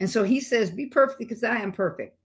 And 0.00 0.08
so 0.08 0.22
he 0.24 0.40
says, 0.40 0.70
Be 0.70 0.86
perfect 0.86 1.18
because 1.18 1.44
I 1.44 1.56
am 1.56 1.72
perfect. 1.72 2.16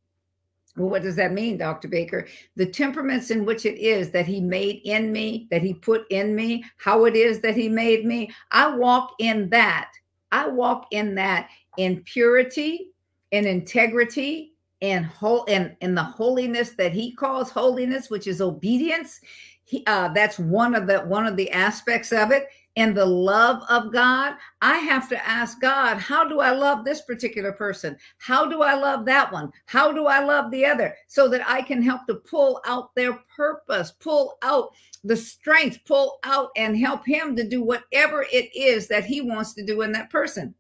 Well, 0.78 0.90
what 0.90 1.04
does 1.04 1.16
that 1.16 1.32
mean, 1.32 1.58
Dr. 1.58 1.88
Baker? 1.88 2.28
The 2.56 2.66
temperaments 2.66 3.32
in 3.32 3.46
which 3.46 3.66
it 3.66 3.78
is 3.78 4.12
that 4.12 4.26
he 4.26 4.42
made 4.42 4.82
in 4.84 5.12
me, 5.12 5.48
that 5.50 5.62
he 5.62 5.74
put 5.74 6.06
in 6.10 6.36
me, 6.36 6.66
how 6.78 7.06
it 7.06 7.16
is 7.16 7.40
that 7.42 7.56
he 7.56 7.70
made 7.70 8.06
me, 8.06 8.30
I 8.52 8.76
walk 8.76 9.14
in 9.20 9.50
that. 9.52 9.92
I 10.32 10.48
walk 10.48 10.88
in 10.92 11.16
that 11.16 11.50
in 11.78 12.02
purity, 12.04 12.92
in 13.32 13.46
integrity, 13.46 14.54
and 14.82 15.06
whole 15.06 15.46
and 15.48 15.76
in 15.80 15.96
the 15.96 16.04
holiness 16.04 16.72
that 16.72 16.92
he 16.92 17.16
calls 17.16 17.50
holiness, 17.50 18.10
which 18.10 18.28
is 18.28 18.42
obedience. 18.42 19.22
He, 19.64 19.84
uh, 19.88 20.10
that's 20.10 20.38
one 20.38 20.76
of 20.76 20.88
the 20.88 21.00
one 21.02 21.26
of 21.26 21.38
the 21.38 21.50
aspects 21.52 22.12
of 22.12 22.32
it 22.32 22.48
and 22.76 22.96
the 22.96 23.06
love 23.06 23.64
of 23.70 23.94
God, 23.94 24.36
I 24.62 24.78
have 24.80 25.08
to 25.10 25.28
ask 25.28 25.62
God, 25.62 25.98
how 25.98 26.28
do 26.28 26.40
I 26.40 26.52
love 26.52 26.84
this 26.84 27.02
particular 27.02 27.52
person? 27.52 27.98
How 28.18 28.50
do 28.50 28.62
I 28.62 28.74
love 28.74 29.06
that 29.06 29.32
one? 29.32 29.52
How 29.66 29.92
do 29.92 30.08
I 30.08 30.24
love 30.24 30.52
the 30.52 30.66
other? 30.66 30.96
So 31.08 31.28
that 31.30 31.48
I 31.48 31.62
can 31.62 31.82
help 31.82 32.06
to 32.08 32.16
pull 32.16 32.62
out 32.66 32.94
their 32.96 33.18
purpose, 33.36 33.92
pull 34.00 34.38
out 34.42 34.70
the 35.04 35.16
strength, 35.16 35.80
pull 35.86 36.20
out 36.24 36.50
and 36.58 36.78
help 36.78 37.06
him 37.06 37.36
to 37.36 37.48
do 37.48 37.64
whatever 37.64 38.26
it 38.32 38.54
is 38.56 38.88
that 38.90 39.06
he 39.06 39.22
wants 39.22 39.54
to 39.54 39.66
do 39.66 39.82
in 39.82 39.92
that 39.94 40.10
person. 40.10 40.54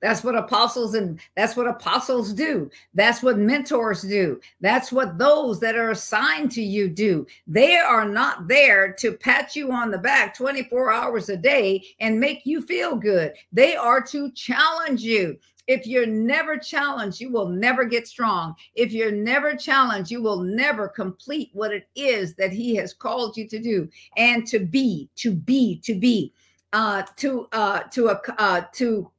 That's 0.00 0.24
what 0.24 0.36
apostles 0.36 0.94
and 0.94 1.20
that's 1.36 1.56
what 1.56 1.66
apostles 1.66 2.32
do. 2.32 2.70
That's 2.94 3.22
what 3.22 3.38
mentors 3.38 4.02
do. 4.02 4.40
That's 4.60 4.92
what 4.92 5.18
those 5.18 5.60
that 5.60 5.76
are 5.76 5.90
assigned 5.90 6.52
to 6.52 6.62
you 6.62 6.88
do. 6.88 7.26
They 7.46 7.76
are 7.76 8.08
not 8.08 8.48
there 8.48 8.92
to 8.94 9.12
pat 9.12 9.56
you 9.56 9.72
on 9.72 9.90
the 9.90 9.98
back 9.98 10.36
24 10.36 10.92
hours 10.92 11.28
a 11.28 11.36
day 11.36 11.84
and 12.00 12.20
make 12.20 12.44
you 12.44 12.62
feel 12.62 12.96
good. 12.96 13.32
They 13.52 13.76
are 13.76 14.00
to 14.02 14.30
challenge 14.32 15.02
you. 15.02 15.38
If 15.66 15.86
you're 15.86 16.06
never 16.06 16.56
challenged, 16.56 17.20
you 17.20 17.30
will 17.30 17.48
never 17.48 17.84
get 17.84 18.06
strong. 18.06 18.54
If 18.74 18.92
you're 18.92 19.10
never 19.10 19.56
challenged, 19.56 20.10
you 20.10 20.22
will 20.22 20.40
never 20.40 20.88
complete 20.88 21.50
what 21.52 21.72
it 21.72 21.88
is 21.96 22.34
that 22.36 22.52
He 22.52 22.76
has 22.76 22.92
called 22.92 23.36
you 23.36 23.48
to 23.48 23.58
do 23.58 23.88
and 24.16 24.46
to 24.46 24.60
be, 24.60 25.10
to 25.16 25.32
be, 25.32 25.80
to 25.80 25.98
be, 25.98 26.32
uh, 26.72 27.02
to, 27.16 27.48
uh, 27.52 27.80
to, 27.90 28.10
uh, 28.10 28.62
to, 28.74 29.10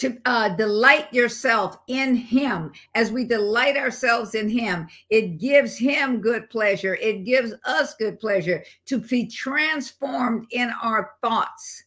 to 0.00 0.18
uh, 0.24 0.48
delight 0.48 1.12
yourself 1.12 1.76
in 1.88 2.14
him. 2.14 2.72
As 2.94 3.12
we 3.12 3.24
delight 3.24 3.76
ourselves 3.76 4.34
in 4.34 4.48
him 4.48 4.88
it 5.10 5.38
gives 5.38 5.76
him 5.76 6.20
good 6.20 6.48
pleasure. 6.50 6.94
It 6.96 7.24
gives 7.24 7.52
us 7.64 7.94
good 7.94 8.18
pleasure 8.18 8.64
to 8.86 8.98
be 8.98 9.26
transformed 9.26 10.46
in 10.50 10.70
our 10.82 11.12
thoughts 11.22 11.84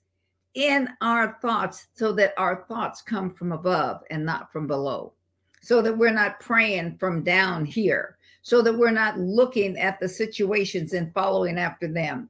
in 0.53 0.87
our 1.01 1.39
thoughts 1.41 1.87
so 1.93 2.11
that 2.13 2.33
our 2.37 2.65
thoughts 2.67 3.01
come 3.01 3.33
from 3.33 3.51
above 3.51 4.01
and 4.11 4.23
not 4.23 4.51
from 4.51 4.67
below. 4.67 5.13
So 5.61 5.81
that 5.81 5.97
we're 5.97 6.11
not 6.11 6.39
praying 6.39 6.97
from 6.97 7.23
down 7.23 7.65
here. 7.65 8.17
So 8.41 8.61
that 8.61 8.77
we're 8.77 8.91
not 8.91 9.17
looking 9.17 9.77
at 9.77 9.99
the 9.99 10.07
situations 10.07 10.93
and 10.93 11.13
following 11.13 11.57
after 11.57 11.87
them. 11.87 12.29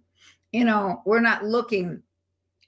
You 0.52 0.66
know 0.66 1.02
we're 1.06 1.20
not 1.20 1.44
looking 1.44 2.02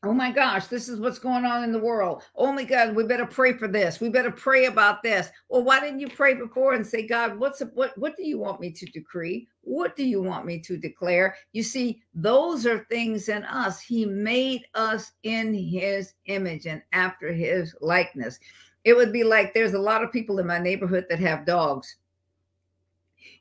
Oh 0.05 0.13
my 0.13 0.31
gosh, 0.31 0.67
this 0.67 0.87
is 0.87 0.99
what's 0.99 1.17
going 1.17 1.45
on 1.45 1.63
in 1.63 1.71
the 1.71 1.79
world. 1.79 2.21
Oh 2.35 2.51
my 2.51 2.63
God, 2.63 2.95
we 2.95 3.05
better 3.05 3.25
pray 3.25 3.53
for 3.53 3.67
this. 3.67 3.99
We 3.99 4.09
better 4.09 4.29
pray 4.29 4.65
about 4.65 5.01
this. 5.01 5.31
Well, 5.49 5.63
why 5.63 5.79
didn't 5.79 5.99
you 5.99 6.07
pray 6.07 6.35
before 6.35 6.75
and 6.75 6.85
say, 6.85 7.07
God, 7.07 7.39
what's 7.39 7.63
what 7.73 7.97
what 7.97 8.15
do 8.15 8.23
you 8.23 8.37
want 8.37 8.61
me 8.61 8.71
to 8.71 8.85
decree? 8.85 9.47
What 9.61 9.95
do 9.95 10.03
you 10.03 10.21
want 10.21 10.45
me 10.45 10.59
to 10.59 10.77
declare? 10.77 11.35
You 11.53 11.63
see, 11.63 12.03
those 12.13 12.67
are 12.67 12.85
things 12.87 13.29
in 13.29 13.45
us. 13.45 13.81
He 13.81 14.05
made 14.05 14.67
us 14.75 15.11
in 15.23 15.55
his 15.55 16.13
image 16.25 16.67
and 16.67 16.83
after 16.93 17.33
his 17.33 17.73
likeness. 17.81 18.37
It 18.83 18.95
would 18.95 19.11
be 19.11 19.23
like 19.23 19.55
there's 19.55 19.73
a 19.73 19.79
lot 19.79 20.03
of 20.03 20.11
people 20.11 20.37
in 20.37 20.45
my 20.45 20.59
neighborhood 20.59 21.07
that 21.09 21.19
have 21.19 21.47
dogs. 21.47 21.95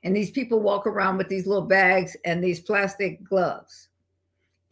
And 0.03 0.17
these 0.17 0.31
people 0.31 0.61
walk 0.61 0.87
around 0.87 1.19
with 1.19 1.29
these 1.29 1.47
little 1.47 1.67
bags 1.67 2.17
and 2.25 2.43
these 2.43 2.61
plastic 2.61 3.23
gloves 3.23 3.91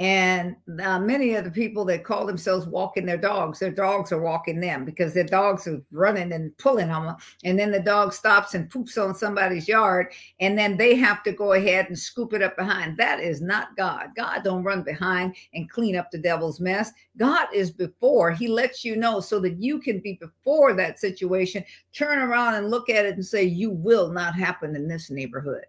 And 0.02 0.56
uh, 0.82 0.98
many 0.98 1.34
of 1.34 1.44
the 1.44 1.50
people 1.52 1.84
that 1.84 2.02
call 2.02 2.26
themselves 2.26 2.66
walking 2.66 3.06
their 3.06 3.16
dogs, 3.16 3.60
their 3.60 3.70
dogs 3.70 4.10
are 4.10 4.20
walking 4.20 4.58
them 4.58 4.84
because 4.84 5.14
their 5.14 5.22
dogs 5.22 5.68
are 5.68 5.80
running 5.92 6.32
and 6.32 6.58
pulling 6.58 6.90
on 6.90 7.06
them. 7.06 7.16
And 7.44 7.56
then 7.56 7.70
the 7.70 7.78
dog 7.78 8.12
stops 8.12 8.54
and 8.54 8.68
poops 8.68 8.98
on 8.98 9.14
somebody's 9.14 9.68
yard, 9.68 10.08
and 10.40 10.58
then 10.58 10.76
they 10.76 10.96
have 10.96 11.22
to 11.22 11.30
go 11.30 11.52
ahead 11.52 11.86
and 11.86 11.96
scoop 11.96 12.32
it 12.32 12.42
up 12.42 12.56
behind. 12.56 12.96
That 12.96 13.20
is 13.20 13.40
not 13.40 13.76
God. 13.76 14.08
God 14.16 14.42
don't 14.42 14.64
run 14.64 14.82
behind 14.82 15.36
and 15.54 15.70
clean 15.70 15.94
up 15.94 16.10
the 16.10 16.18
devil's 16.18 16.58
mess. 16.58 16.90
God 17.16 17.46
is 17.54 17.70
before. 17.70 18.32
He 18.32 18.48
lets 18.48 18.84
you 18.84 18.96
know 18.96 19.20
so 19.20 19.38
that 19.38 19.62
you 19.62 19.78
can 19.78 20.00
be 20.00 20.14
before 20.14 20.72
that 20.72 20.98
situation, 20.98 21.64
turn 21.92 22.18
around 22.18 22.54
and 22.54 22.72
look 22.72 22.90
at 22.90 23.06
it 23.06 23.14
and 23.14 23.24
say, 23.24 23.44
You 23.44 23.70
will 23.70 24.10
not 24.10 24.34
happen 24.34 24.74
in 24.74 24.88
this 24.88 25.12
neighborhood 25.12 25.62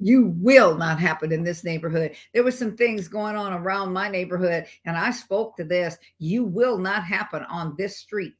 you 0.00 0.34
will 0.38 0.76
not 0.76 0.98
happen 0.98 1.30
in 1.30 1.44
this 1.44 1.62
neighborhood. 1.62 2.16
There 2.32 2.42
were 2.42 2.50
some 2.50 2.76
things 2.76 3.06
going 3.06 3.36
on 3.36 3.52
around 3.52 3.92
my 3.92 4.08
neighborhood, 4.08 4.66
and 4.86 4.96
I 4.96 5.10
spoke 5.10 5.56
to 5.56 5.64
this. 5.64 5.98
You 6.18 6.44
will 6.44 6.78
not 6.78 7.04
happen 7.04 7.44
on 7.44 7.74
this 7.76 7.98
street 7.98 8.34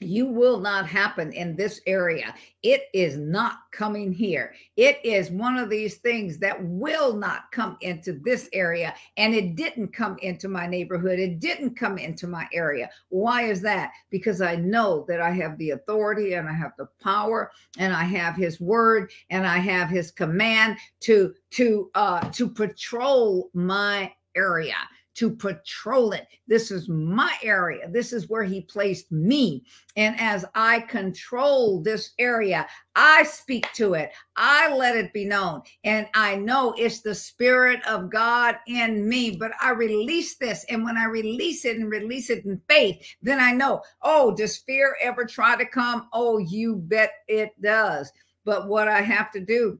you 0.00 0.26
will 0.26 0.58
not 0.58 0.88
happen 0.88 1.32
in 1.32 1.54
this 1.54 1.80
area. 1.86 2.34
It 2.62 2.84
is 2.94 3.18
not 3.18 3.58
coming 3.70 4.12
here. 4.12 4.54
It 4.76 4.98
is 5.04 5.30
one 5.30 5.58
of 5.58 5.68
these 5.68 5.96
things 5.98 6.38
that 6.38 6.62
will 6.64 7.14
not 7.14 7.52
come 7.52 7.76
into 7.82 8.18
this 8.24 8.48
area. 8.52 8.94
And 9.18 9.34
it 9.34 9.56
didn't 9.56 9.92
come 9.92 10.16
into 10.22 10.48
my 10.48 10.66
neighborhood. 10.66 11.18
It 11.18 11.38
didn't 11.38 11.76
come 11.76 11.98
into 11.98 12.26
my 12.26 12.48
area. 12.52 12.88
Why 13.10 13.42
is 13.42 13.60
that? 13.62 13.92
Because 14.10 14.40
I 14.40 14.56
know 14.56 15.04
that 15.06 15.20
I 15.20 15.30
have 15.32 15.58
the 15.58 15.70
authority 15.70 16.32
and 16.34 16.48
I 16.48 16.54
have 16.54 16.72
the 16.78 16.88
power 17.02 17.52
and 17.78 17.92
I 17.92 18.04
have 18.04 18.36
his 18.36 18.60
word 18.60 19.10
and 19.28 19.46
I 19.46 19.58
have 19.58 19.90
his 19.90 20.10
command 20.10 20.78
to 21.00 21.34
to 21.50 21.90
uh 21.94 22.20
to 22.30 22.48
patrol 22.48 23.50
my 23.52 24.12
area 24.36 24.76
to 25.20 25.30
patrol 25.30 26.12
it. 26.12 26.26
This 26.46 26.70
is 26.70 26.88
my 26.88 27.30
area. 27.42 27.90
This 27.90 28.10
is 28.14 28.30
where 28.30 28.42
he 28.42 28.62
placed 28.62 29.12
me. 29.12 29.62
And 29.94 30.18
as 30.18 30.46
I 30.54 30.80
control 30.80 31.82
this 31.82 32.12
area, 32.18 32.66
I 32.96 33.24
speak 33.24 33.70
to 33.74 33.92
it. 33.92 34.12
I 34.38 34.74
let 34.74 34.96
it 34.96 35.12
be 35.12 35.26
known. 35.26 35.60
And 35.84 36.06
I 36.14 36.36
know 36.36 36.72
it's 36.78 37.02
the 37.02 37.14
Spirit 37.14 37.86
of 37.86 38.10
God 38.10 38.56
in 38.66 39.06
me, 39.06 39.36
but 39.36 39.52
I 39.60 39.72
release 39.72 40.38
this. 40.38 40.64
And 40.70 40.84
when 40.84 40.96
I 40.96 41.04
release 41.04 41.66
it 41.66 41.76
and 41.76 41.90
release 41.90 42.30
it 42.30 42.46
in 42.46 42.58
faith, 42.66 42.96
then 43.20 43.40
I 43.40 43.52
know, 43.52 43.82
oh, 44.00 44.34
does 44.34 44.56
fear 44.56 44.96
ever 45.02 45.26
try 45.26 45.54
to 45.54 45.66
come? 45.66 46.08
Oh, 46.14 46.38
you 46.38 46.76
bet 46.76 47.12
it 47.28 47.50
does. 47.60 48.10
But 48.46 48.68
what 48.68 48.88
I 48.88 49.02
have 49.02 49.30
to 49.32 49.40
do 49.40 49.78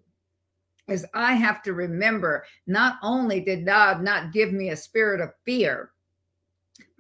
is 0.91 1.07
I 1.15 1.35
have 1.35 1.63
to 1.63 1.73
remember 1.73 2.45
not 2.67 2.99
only 3.03 3.41
did 3.41 3.65
God 3.65 4.03
not 4.03 4.33
give 4.33 4.53
me 4.53 4.71
a 4.71 4.77
spirit 4.77 5.21
of 5.21 5.31
fear, 5.45 5.91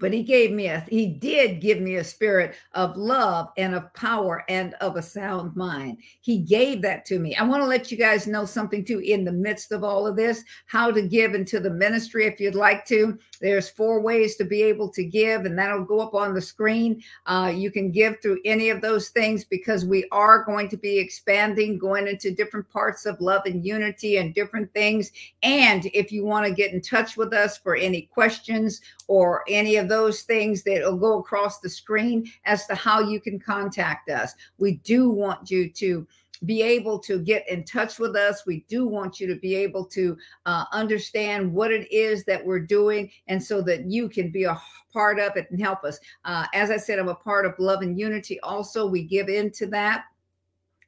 but 0.00 0.12
he 0.12 0.22
gave 0.22 0.50
me 0.50 0.66
a 0.66 0.80
he 0.88 1.06
did 1.06 1.60
give 1.60 1.80
me 1.80 1.96
a 1.96 2.04
spirit 2.04 2.56
of 2.72 2.96
love 2.96 3.50
and 3.56 3.74
of 3.74 3.92
power 3.94 4.44
and 4.48 4.74
of 4.80 4.96
a 4.96 5.02
sound 5.02 5.54
mind. 5.54 5.98
He 6.22 6.38
gave 6.38 6.82
that 6.82 7.04
to 7.06 7.18
me. 7.18 7.36
I 7.36 7.44
want 7.44 7.62
to 7.62 7.66
let 7.68 7.92
you 7.92 7.98
guys 7.98 8.26
know 8.26 8.44
something 8.44 8.84
too 8.84 9.00
in 9.00 9.24
the 9.24 9.32
midst 9.32 9.70
of 9.70 9.84
all 9.84 10.06
of 10.06 10.16
this 10.16 10.42
how 10.66 10.90
to 10.90 11.02
give 11.02 11.34
into 11.34 11.60
the 11.60 11.70
ministry 11.70 12.26
if 12.26 12.40
you'd 12.40 12.54
like 12.54 12.84
to. 12.86 13.18
There's 13.40 13.68
four 13.68 14.00
ways 14.00 14.36
to 14.36 14.44
be 14.44 14.62
able 14.62 14.88
to 14.90 15.04
give 15.04 15.44
and 15.44 15.58
that'll 15.58 15.84
go 15.84 16.00
up 16.00 16.14
on 16.14 16.34
the 16.34 16.40
screen. 16.40 17.02
Uh, 17.26 17.52
you 17.54 17.70
can 17.70 17.92
give 17.92 18.20
through 18.20 18.40
any 18.44 18.70
of 18.70 18.80
those 18.80 19.10
things 19.10 19.44
because 19.44 19.84
we 19.84 20.06
are 20.10 20.44
going 20.44 20.68
to 20.70 20.76
be 20.78 20.98
expanding 20.98 21.78
going 21.78 22.08
into 22.08 22.34
different 22.34 22.68
parts 22.70 23.04
of 23.04 23.20
love 23.20 23.42
and 23.44 23.66
unity 23.66 24.16
and 24.16 24.34
different 24.34 24.72
things. 24.72 25.12
And 25.42 25.86
if 25.92 26.10
you 26.10 26.24
want 26.24 26.46
to 26.46 26.54
get 26.54 26.72
in 26.72 26.80
touch 26.80 27.18
with 27.18 27.34
us 27.34 27.58
for 27.58 27.76
any 27.76 28.02
questions 28.02 28.80
or 29.06 29.44
any 29.48 29.76
of 29.76 29.89
those 29.90 30.22
things 30.22 30.62
that 30.62 30.82
will 30.82 30.96
go 30.96 31.18
across 31.18 31.60
the 31.60 31.68
screen 31.68 32.30
as 32.46 32.66
to 32.66 32.74
how 32.74 33.00
you 33.00 33.20
can 33.20 33.38
contact 33.38 34.08
us. 34.08 34.32
We 34.58 34.76
do 34.76 35.10
want 35.10 35.50
you 35.50 35.68
to 35.68 36.06
be 36.46 36.62
able 36.62 36.98
to 36.98 37.18
get 37.18 37.46
in 37.50 37.64
touch 37.64 37.98
with 37.98 38.16
us. 38.16 38.46
We 38.46 38.64
do 38.68 38.86
want 38.86 39.20
you 39.20 39.26
to 39.26 39.34
be 39.34 39.54
able 39.56 39.84
to 39.86 40.16
uh, 40.46 40.64
understand 40.72 41.52
what 41.52 41.70
it 41.70 41.90
is 41.92 42.24
that 42.24 42.44
we're 42.44 42.60
doing, 42.60 43.10
and 43.26 43.42
so 43.42 43.60
that 43.62 43.90
you 43.90 44.08
can 44.08 44.30
be 44.30 44.44
a 44.44 44.58
part 44.92 45.18
of 45.18 45.36
it 45.36 45.50
and 45.50 45.60
help 45.60 45.84
us. 45.84 45.98
Uh, 46.24 46.46
as 46.54 46.70
I 46.70 46.78
said, 46.78 46.98
I'm 46.98 47.08
a 47.08 47.14
part 47.14 47.44
of 47.44 47.58
Love 47.58 47.82
and 47.82 47.98
Unity. 47.98 48.40
Also, 48.40 48.86
we 48.86 49.02
give 49.02 49.28
into 49.28 49.66
that. 49.66 50.04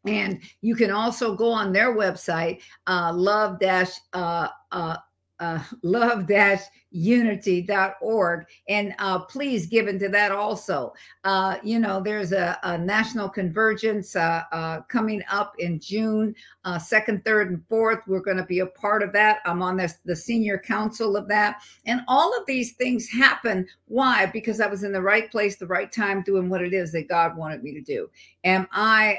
And 0.04 0.40
you 0.62 0.74
can 0.74 0.90
also 0.90 1.36
go 1.36 1.52
on 1.52 1.72
their 1.72 1.94
website, 1.94 2.60
uh, 2.88 3.12
love 3.14 3.60
dash 3.60 3.92
uh, 4.12 4.48
uh, 4.72 4.96
uh, 5.42 5.62
love-unity.org 5.82 8.46
and 8.68 8.94
uh, 9.00 9.18
please 9.18 9.66
give 9.66 9.88
into 9.88 10.08
that 10.08 10.30
also. 10.30 10.92
Uh, 11.24 11.56
you 11.64 11.80
know 11.80 12.00
there's 12.00 12.30
a, 12.30 12.56
a 12.62 12.78
national 12.78 13.28
convergence 13.28 14.14
uh, 14.14 14.44
uh, 14.52 14.82
coming 14.82 15.20
up 15.28 15.54
in 15.58 15.80
june 15.80 16.32
uh, 16.64 16.78
second 16.78 17.24
third 17.24 17.50
and 17.50 17.60
fourth. 17.68 18.06
We're 18.06 18.20
going 18.20 18.36
to 18.36 18.44
be 18.44 18.60
a 18.60 18.66
part 18.66 19.02
of 19.02 19.12
that. 19.14 19.40
I'm 19.44 19.62
on 19.62 19.76
this 19.76 19.94
the 20.04 20.14
senior 20.14 20.58
council 20.58 21.16
of 21.16 21.26
that. 21.26 21.60
And 21.86 22.02
all 22.06 22.32
of 22.38 22.46
these 22.46 22.74
things 22.74 23.08
happen. 23.08 23.66
Why? 23.86 24.26
Because 24.26 24.60
i 24.60 24.68
was 24.68 24.84
in 24.84 24.92
the 24.92 25.02
right 25.02 25.28
place 25.28 25.56
the 25.56 25.66
right 25.66 25.90
time 25.90 26.22
doing 26.22 26.48
what 26.48 26.62
it 26.62 26.72
is 26.72 26.92
that 26.92 27.08
god 27.08 27.36
wanted 27.36 27.64
me 27.64 27.74
to 27.74 27.80
do. 27.80 28.08
Am 28.44 28.68
i 28.70 29.18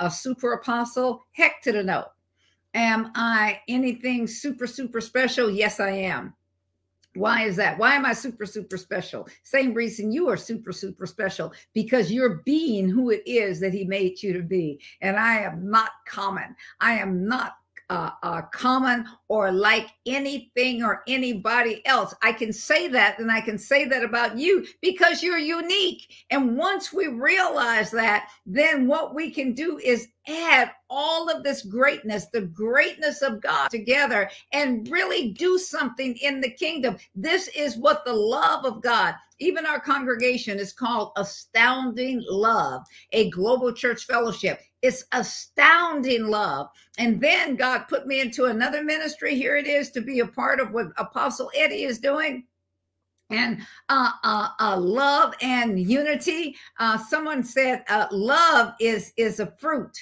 a 0.00 0.10
super 0.10 0.54
apostle? 0.54 1.22
Heck 1.32 1.62
to 1.62 1.70
the 1.70 1.84
no 1.84 2.06
Am 2.74 3.12
I 3.14 3.60
anything 3.68 4.26
super, 4.26 4.66
super 4.66 5.00
special? 5.00 5.50
Yes, 5.50 5.80
I 5.80 5.90
am. 5.90 6.34
Why 7.14 7.44
is 7.44 7.54
that? 7.56 7.78
Why 7.78 7.94
am 7.94 8.04
I 8.04 8.12
super, 8.12 8.44
super 8.44 8.76
special? 8.76 9.28
Same 9.44 9.72
reason 9.72 10.10
you 10.10 10.28
are 10.28 10.36
super, 10.36 10.72
super 10.72 11.06
special 11.06 11.52
because 11.72 12.10
you're 12.10 12.42
being 12.44 12.88
who 12.88 13.10
it 13.10 13.22
is 13.24 13.60
that 13.60 13.72
He 13.72 13.84
made 13.84 14.20
you 14.20 14.32
to 14.32 14.42
be. 14.42 14.80
And 15.00 15.16
I 15.16 15.38
am 15.38 15.70
not 15.70 15.90
common. 16.08 16.56
I 16.80 16.94
am 16.94 17.28
not 17.28 17.52
uh, 17.90 18.10
uh, 18.22 18.42
common 18.52 19.06
or 19.28 19.52
like 19.52 19.88
anything 20.06 20.82
or 20.82 21.02
anybody 21.06 21.84
else. 21.86 22.14
I 22.22 22.32
can 22.32 22.52
say 22.52 22.88
that, 22.88 23.18
and 23.18 23.30
I 23.30 23.40
can 23.40 23.58
say 23.58 23.84
that 23.86 24.04
about 24.04 24.38
you 24.38 24.66
because 24.80 25.22
you're 25.22 25.38
unique. 25.38 26.24
And 26.30 26.56
once 26.56 26.92
we 26.92 27.08
realize 27.08 27.90
that, 27.90 28.28
then 28.46 28.86
what 28.86 29.14
we 29.14 29.30
can 29.30 29.52
do 29.52 29.78
is 29.78 30.08
add 30.26 30.70
all 30.88 31.28
of 31.28 31.42
this 31.42 31.62
greatness, 31.62 32.26
the 32.32 32.42
greatness 32.42 33.20
of 33.22 33.40
God 33.40 33.68
together 33.68 34.30
and 34.52 34.88
really 34.90 35.32
do 35.32 35.58
something 35.58 36.16
in 36.22 36.40
the 36.40 36.50
kingdom. 36.50 36.96
This 37.14 37.48
is 37.48 37.76
what 37.76 38.04
the 38.04 38.12
love 38.12 38.64
of 38.64 38.82
God, 38.82 39.14
even 39.38 39.66
our 39.66 39.80
congregation 39.80 40.58
is 40.58 40.72
called 40.72 41.12
Astounding 41.16 42.22
Love, 42.28 42.82
a 43.12 43.30
global 43.30 43.72
church 43.72 44.06
fellowship. 44.06 44.60
It's 44.84 45.04
astounding 45.12 46.26
love. 46.26 46.68
And 46.98 47.20
then 47.20 47.56
God 47.56 47.86
put 47.88 48.06
me 48.06 48.20
into 48.20 48.44
another 48.44 48.84
ministry. 48.84 49.34
Here 49.34 49.56
it 49.56 49.66
is 49.66 49.90
to 49.92 50.00
be 50.00 50.20
a 50.20 50.26
part 50.26 50.60
of 50.60 50.72
what 50.72 50.88
Apostle 50.98 51.50
Eddie 51.56 51.84
is 51.84 51.98
doing 51.98 52.44
and 53.30 53.62
uh, 53.88 54.10
uh, 54.22 54.48
uh, 54.60 54.78
love 54.78 55.34
and 55.40 55.80
unity. 55.80 56.54
Uh, 56.78 56.98
someone 56.98 57.42
said 57.42 57.82
uh, 57.88 58.06
love 58.12 58.74
is 58.78 59.12
is 59.16 59.40
a 59.40 59.46
fruit 59.58 59.96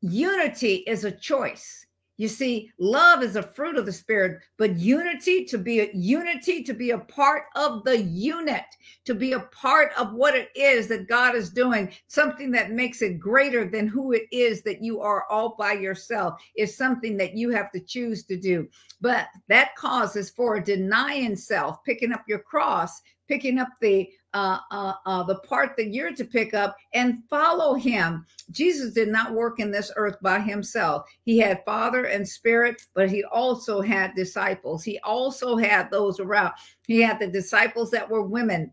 unity 0.00 0.84
is 0.86 1.04
a 1.04 1.10
choice. 1.10 1.83
You 2.16 2.28
see, 2.28 2.70
love 2.78 3.24
is 3.24 3.34
a 3.34 3.42
fruit 3.42 3.76
of 3.76 3.86
the 3.86 3.92
spirit, 3.92 4.40
but 4.56 4.76
unity 4.76 5.44
to 5.46 5.58
be 5.58 5.80
a 5.80 5.90
unity 5.92 6.62
to 6.62 6.72
be 6.72 6.90
a 6.90 6.98
part 6.98 7.44
of 7.56 7.82
the 7.82 7.98
unit, 8.02 8.64
to 9.04 9.14
be 9.14 9.32
a 9.32 9.40
part 9.40 9.90
of 9.98 10.12
what 10.12 10.36
it 10.36 10.50
is 10.54 10.86
that 10.88 11.08
God 11.08 11.34
is 11.34 11.50
doing, 11.50 11.92
something 12.06 12.52
that 12.52 12.70
makes 12.70 13.02
it 13.02 13.18
greater 13.18 13.68
than 13.68 13.88
who 13.88 14.12
it 14.12 14.26
is 14.30 14.62
that 14.62 14.80
you 14.80 15.00
are 15.00 15.24
all 15.28 15.56
by 15.58 15.72
yourself 15.72 16.40
is 16.56 16.76
something 16.76 17.16
that 17.16 17.36
you 17.36 17.50
have 17.50 17.72
to 17.72 17.80
choose 17.80 18.24
to 18.26 18.36
do. 18.36 18.68
But 19.00 19.26
that 19.48 19.74
causes 19.74 20.30
for 20.30 20.60
denying 20.60 21.34
self, 21.34 21.82
picking 21.82 22.12
up 22.12 22.22
your 22.28 22.38
cross, 22.38 23.00
picking 23.26 23.58
up 23.58 23.70
the 23.80 24.08
uh, 24.34 24.58
uh, 24.72 24.94
uh, 25.06 25.22
the 25.22 25.36
part 25.36 25.76
that 25.76 25.94
you're 25.94 26.12
to 26.12 26.24
pick 26.24 26.54
up 26.54 26.76
and 26.92 27.22
follow 27.30 27.74
him. 27.74 28.26
Jesus 28.50 28.92
did 28.92 29.08
not 29.08 29.32
work 29.32 29.60
in 29.60 29.70
this 29.70 29.92
earth 29.96 30.16
by 30.20 30.40
himself. 30.40 31.08
He 31.24 31.38
had 31.38 31.64
Father 31.64 32.06
and 32.06 32.28
Spirit, 32.28 32.82
but 32.94 33.08
he 33.08 33.22
also 33.24 33.80
had 33.80 34.14
disciples. 34.16 34.82
He 34.82 34.98
also 34.98 35.56
had 35.56 35.90
those 35.90 36.18
around. 36.18 36.52
He 36.86 37.00
had 37.00 37.20
the 37.20 37.28
disciples 37.28 37.90
that 37.92 38.10
were 38.10 38.22
women. 38.22 38.70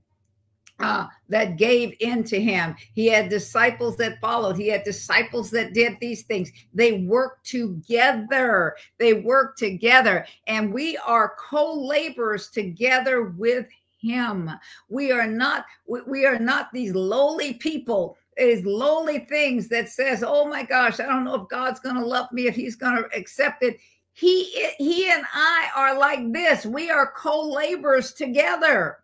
Uh, 0.80 1.06
that 1.30 1.58
gave 1.58 1.94
in 2.00 2.24
to 2.24 2.42
him. 2.42 2.76
He 2.96 3.06
had 3.06 3.30
disciples 3.30 3.98
that 3.98 4.20
followed. 4.20 4.58
He 4.58 4.68
had 4.68 4.84
disciples 4.84 5.52
that 5.52 5.76
did 5.76 5.96
these 6.02 6.24
things. 6.24 6.52
They 6.74 6.94
worked 6.94 7.46
together. 7.46 8.76
They 8.98 9.14
worked 9.14 9.60
together. 9.60 10.26
And 10.48 10.74
we 10.74 10.98
are 10.98 11.36
co 11.38 11.72
laborers 11.72 12.50
together 12.50 13.26
with 13.38 13.68
him. 14.02 14.50
We 14.90 15.12
are 15.12 15.28
not 15.28 15.66
we, 15.88 16.26
are 16.26 16.40
not 16.40 16.72
these 16.74 16.94
lowly 16.94 17.54
people 17.54 18.18
it 18.38 18.48
is 18.48 18.66
lowly 18.66 19.20
things 19.20 19.68
that 19.68 19.90
says, 19.90 20.24
"Oh 20.26 20.48
my 20.48 20.64
gosh, 20.64 21.00
I 21.00 21.06
don't 21.06 21.26
know 21.26 21.36
if 21.36 21.50
God's 21.50 21.80
going 21.80 21.96
to 21.96 22.06
love 22.06 22.32
me, 22.32 22.48
if 22.48 22.56
He's 22.56 22.76
going 22.76 22.96
to 22.96 23.10
accept 23.16 23.62
it." 23.62 23.78
He 24.14 24.46
he 24.78 25.10
and 25.12 25.24
I 25.34 25.70
are 25.76 25.98
like 25.98 26.32
this. 26.32 26.66
We 26.66 26.90
are 26.90 27.14
co-laborers 27.16 28.14
together. 28.14 29.00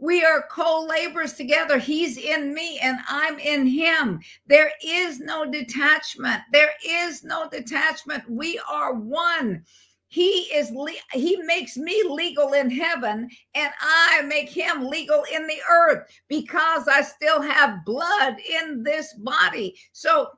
We 0.00 0.24
are 0.24 0.44
co 0.50 0.86
laborers 0.88 1.32
together. 1.32 1.78
He's 1.78 2.18
in 2.18 2.54
me 2.54 2.78
and 2.80 2.98
I'm 3.08 3.38
in 3.38 3.66
him. 3.66 4.20
There 4.46 4.70
is 4.84 5.18
no 5.18 5.44
detachment. 5.50 6.42
There 6.52 6.70
is 6.86 7.24
no 7.24 7.48
detachment. 7.48 8.28
We 8.30 8.60
are 8.70 8.94
one. 8.94 9.64
He 10.08 10.48
is 10.54 10.72
he 11.12 11.36
makes 11.42 11.76
me 11.76 12.02
legal 12.08 12.54
in 12.54 12.70
heaven 12.70 13.28
and 13.54 13.72
I 13.80 14.22
make 14.26 14.48
him 14.48 14.86
legal 14.86 15.22
in 15.32 15.46
the 15.46 15.60
earth 15.70 16.08
because 16.28 16.88
I 16.88 17.02
still 17.02 17.42
have 17.42 17.84
blood 17.84 18.36
in 18.40 18.82
this 18.82 19.12
body. 19.14 19.78
So 19.92 20.30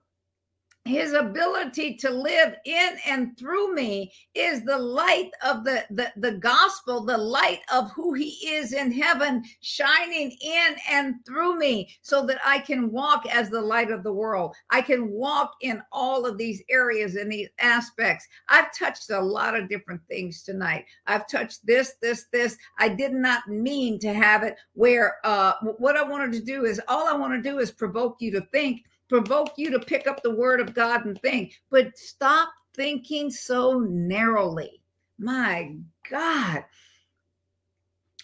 his 0.90 1.12
ability 1.12 1.94
to 1.94 2.10
live 2.10 2.54
in 2.64 2.90
and 3.06 3.38
through 3.38 3.74
me 3.74 4.12
is 4.34 4.64
the 4.64 4.76
light 4.76 5.30
of 5.46 5.64
the, 5.64 5.84
the, 5.90 6.12
the 6.16 6.32
gospel, 6.32 7.04
the 7.04 7.16
light 7.16 7.60
of 7.72 7.90
who 7.92 8.12
he 8.12 8.30
is 8.48 8.72
in 8.72 8.90
heaven, 8.90 9.42
shining 9.60 10.36
in 10.42 10.76
and 10.90 11.14
through 11.24 11.56
me 11.56 11.88
so 12.02 12.26
that 12.26 12.40
I 12.44 12.58
can 12.58 12.90
walk 12.90 13.24
as 13.32 13.48
the 13.48 13.60
light 13.60 13.90
of 13.90 14.02
the 14.02 14.12
world. 14.12 14.54
I 14.70 14.82
can 14.82 15.10
walk 15.10 15.52
in 15.60 15.80
all 15.92 16.26
of 16.26 16.36
these 16.36 16.62
areas 16.68 17.14
and 17.14 17.30
these 17.30 17.48
aspects. 17.60 18.26
I've 18.48 18.76
touched 18.76 19.10
a 19.10 19.20
lot 19.20 19.56
of 19.56 19.68
different 19.68 20.00
things 20.08 20.42
tonight. 20.42 20.84
I've 21.06 21.28
touched 21.28 21.64
this, 21.64 21.94
this, 22.02 22.26
this. 22.32 22.56
I 22.78 22.88
did 22.88 23.12
not 23.12 23.46
mean 23.48 23.98
to 24.00 24.12
have 24.12 24.42
it 24.42 24.56
where 24.74 25.16
uh, 25.24 25.52
what 25.78 25.96
I 25.96 26.02
wanted 26.02 26.32
to 26.32 26.40
do 26.40 26.64
is 26.64 26.80
all 26.88 27.06
I 27.06 27.16
want 27.16 27.32
to 27.32 27.48
do 27.48 27.58
is 27.60 27.70
provoke 27.70 28.16
you 28.18 28.32
to 28.32 28.40
think 28.52 28.82
provoke 29.10 29.54
you 29.56 29.72
to 29.72 29.80
pick 29.80 30.06
up 30.06 30.22
the 30.22 30.34
word 30.34 30.60
of 30.60 30.72
God 30.72 31.04
and 31.04 31.20
think, 31.20 31.60
but 31.68 31.98
stop 31.98 32.48
thinking 32.74 33.28
so 33.28 33.80
narrowly. 33.80 34.80
My 35.18 35.74
God. 36.08 36.64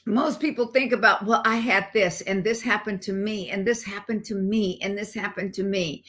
Most 0.06 0.38
people 0.38 0.68
think 0.68 0.92
about, 0.92 1.26
well, 1.26 1.42
I 1.44 1.56
had 1.56 1.88
this 1.92 2.20
and 2.20 2.44
this 2.44 2.62
happened 2.62 3.02
to 3.02 3.12
me 3.12 3.50
and 3.50 3.66
this 3.66 3.82
happened 3.82 4.24
to 4.26 4.36
me 4.36 4.78
and 4.80 4.96
this 4.96 5.12
happened 5.12 5.54
to 5.54 5.64
me. 5.64 6.04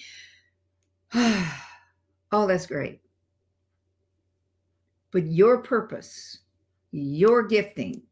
oh, 1.15 2.45
that's 2.47 2.67
great. 2.67 3.01
But 5.11 5.25
your 5.25 5.63
purpose, 5.63 6.37
your 6.91 7.41
gifting, 7.47 8.03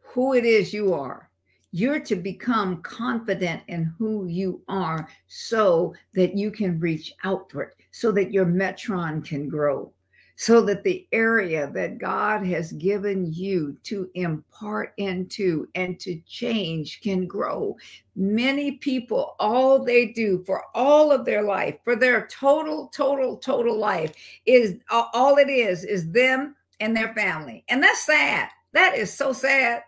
who 0.00 0.34
it 0.34 0.44
is 0.44 0.74
you 0.74 0.94
are, 0.94 1.30
you're 1.72 2.00
to 2.00 2.16
become 2.16 2.82
confident 2.82 3.62
in 3.68 3.84
who 3.98 4.26
you 4.26 4.60
are 4.68 5.08
so 5.26 5.94
that 6.14 6.36
you 6.36 6.50
can 6.50 6.78
reach 6.78 7.14
outward, 7.24 7.72
so 7.90 8.12
that 8.12 8.30
your 8.30 8.44
metron 8.44 9.24
can 9.24 9.48
grow, 9.48 9.90
so 10.36 10.60
that 10.60 10.84
the 10.84 11.06
area 11.12 11.70
that 11.72 11.96
God 11.96 12.44
has 12.46 12.72
given 12.72 13.32
you 13.32 13.74
to 13.84 14.10
impart 14.14 14.92
into 14.98 15.66
and 15.74 15.98
to 16.00 16.20
change 16.26 17.00
can 17.00 17.26
grow. 17.26 17.74
Many 18.16 18.72
people, 18.72 19.34
all 19.40 19.82
they 19.82 20.06
do 20.06 20.44
for 20.44 20.64
all 20.74 21.10
of 21.10 21.24
their 21.24 21.42
life, 21.42 21.76
for 21.84 21.96
their 21.96 22.26
total, 22.26 22.88
total, 22.88 23.38
total 23.38 23.78
life, 23.78 24.12
is 24.44 24.76
all 24.90 25.38
it 25.38 25.48
is, 25.48 25.84
is 25.84 26.10
them 26.10 26.54
and 26.80 26.94
their 26.94 27.14
family. 27.14 27.64
And 27.70 27.82
that's 27.82 28.04
sad. 28.04 28.50
That 28.74 28.96
is 28.96 29.12
so 29.12 29.32
sad 29.32 29.84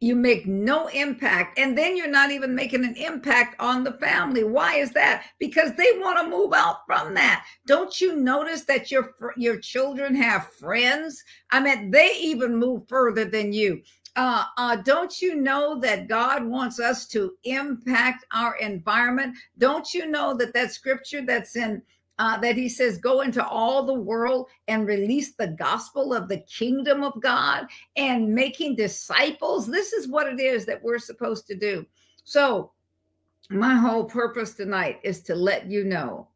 you 0.00 0.14
make 0.14 0.46
no 0.46 0.86
impact 0.88 1.58
and 1.58 1.76
then 1.76 1.96
you're 1.96 2.08
not 2.08 2.30
even 2.30 2.54
making 2.54 2.84
an 2.84 2.94
impact 2.94 3.56
on 3.60 3.82
the 3.82 3.92
family. 3.94 4.44
Why 4.44 4.76
is 4.76 4.92
that? 4.92 5.24
Because 5.38 5.72
they 5.74 5.90
want 5.96 6.18
to 6.20 6.30
move 6.30 6.52
out 6.52 6.86
from 6.86 7.14
that. 7.14 7.44
Don't 7.66 8.00
you 8.00 8.16
notice 8.16 8.64
that 8.64 8.90
your 8.90 9.14
your 9.36 9.58
children 9.58 10.14
have 10.14 10.52
friends? 10.52 11.22
I 11.50 11.60
mean 11.60 11.90
they 11.90 12.12
even 12.20 12.56
move 12.56 12.88
further 12.88 13.24
than 13.24 13.52
you. 13.52 13.82
Uh, 14.16 14.44
uh, 14.56 14.76
don't 14.76 15.20
you 15.20 15.36
know 15.36 15.78
that 15.78 16.08
God 16.08 16.44
wants 16.44 16.80
us 16.80 17.06
to 17.08 17.34
impact 17.44 18.24
our 18.32 18.56
environment? 18.56 19.36
Don't 19.58 19.94
you 19.94 20.06
know 20.06 20.36
that 20.38 20.52
that 20.54 20.72
scripture 20.72 21.24
that's 21.24 21.54
in 21.54 21.82
uh, 22.18 22.38
that 22.38 22.56
he 22.56 22.68
says, 22.68 22.98
Go 22.98 23.20
into 23.20 23.44
all 23.46 23.84
the 23.84 23.94
world 23.94 24.48
and 24.66 24.86
release 24.86 25.34
the 25.34 25.48
gospel 25.48 26.12
of 26.12 26.28
the 26.28 26.38
kingdom 26.40 27.04
of 27.04 27.20
God 27.20 27.66
and 27.96 28.34
making 28.34 28.76
disciples. 28.76 29.66
This 29.66 29.92
is 29.92 30.08
what 30.08 30.26
it 30.26 30.40
is 30.40 30.66
that 30.66 30.82
we're 30.82 30.98
supposed 30.98 31.46
to 31.46 31.54
do. 31.54 31.86
So, 32.24 32.72
my 33.50 33.74
whole 33.74 34.04
purpose 34.04 34.54
tonight 34.54 35.00
is 35.02 35.22
to 35.22 35.34
let 35.34 35.70
you 35.70 35.84
know 35.84 36.28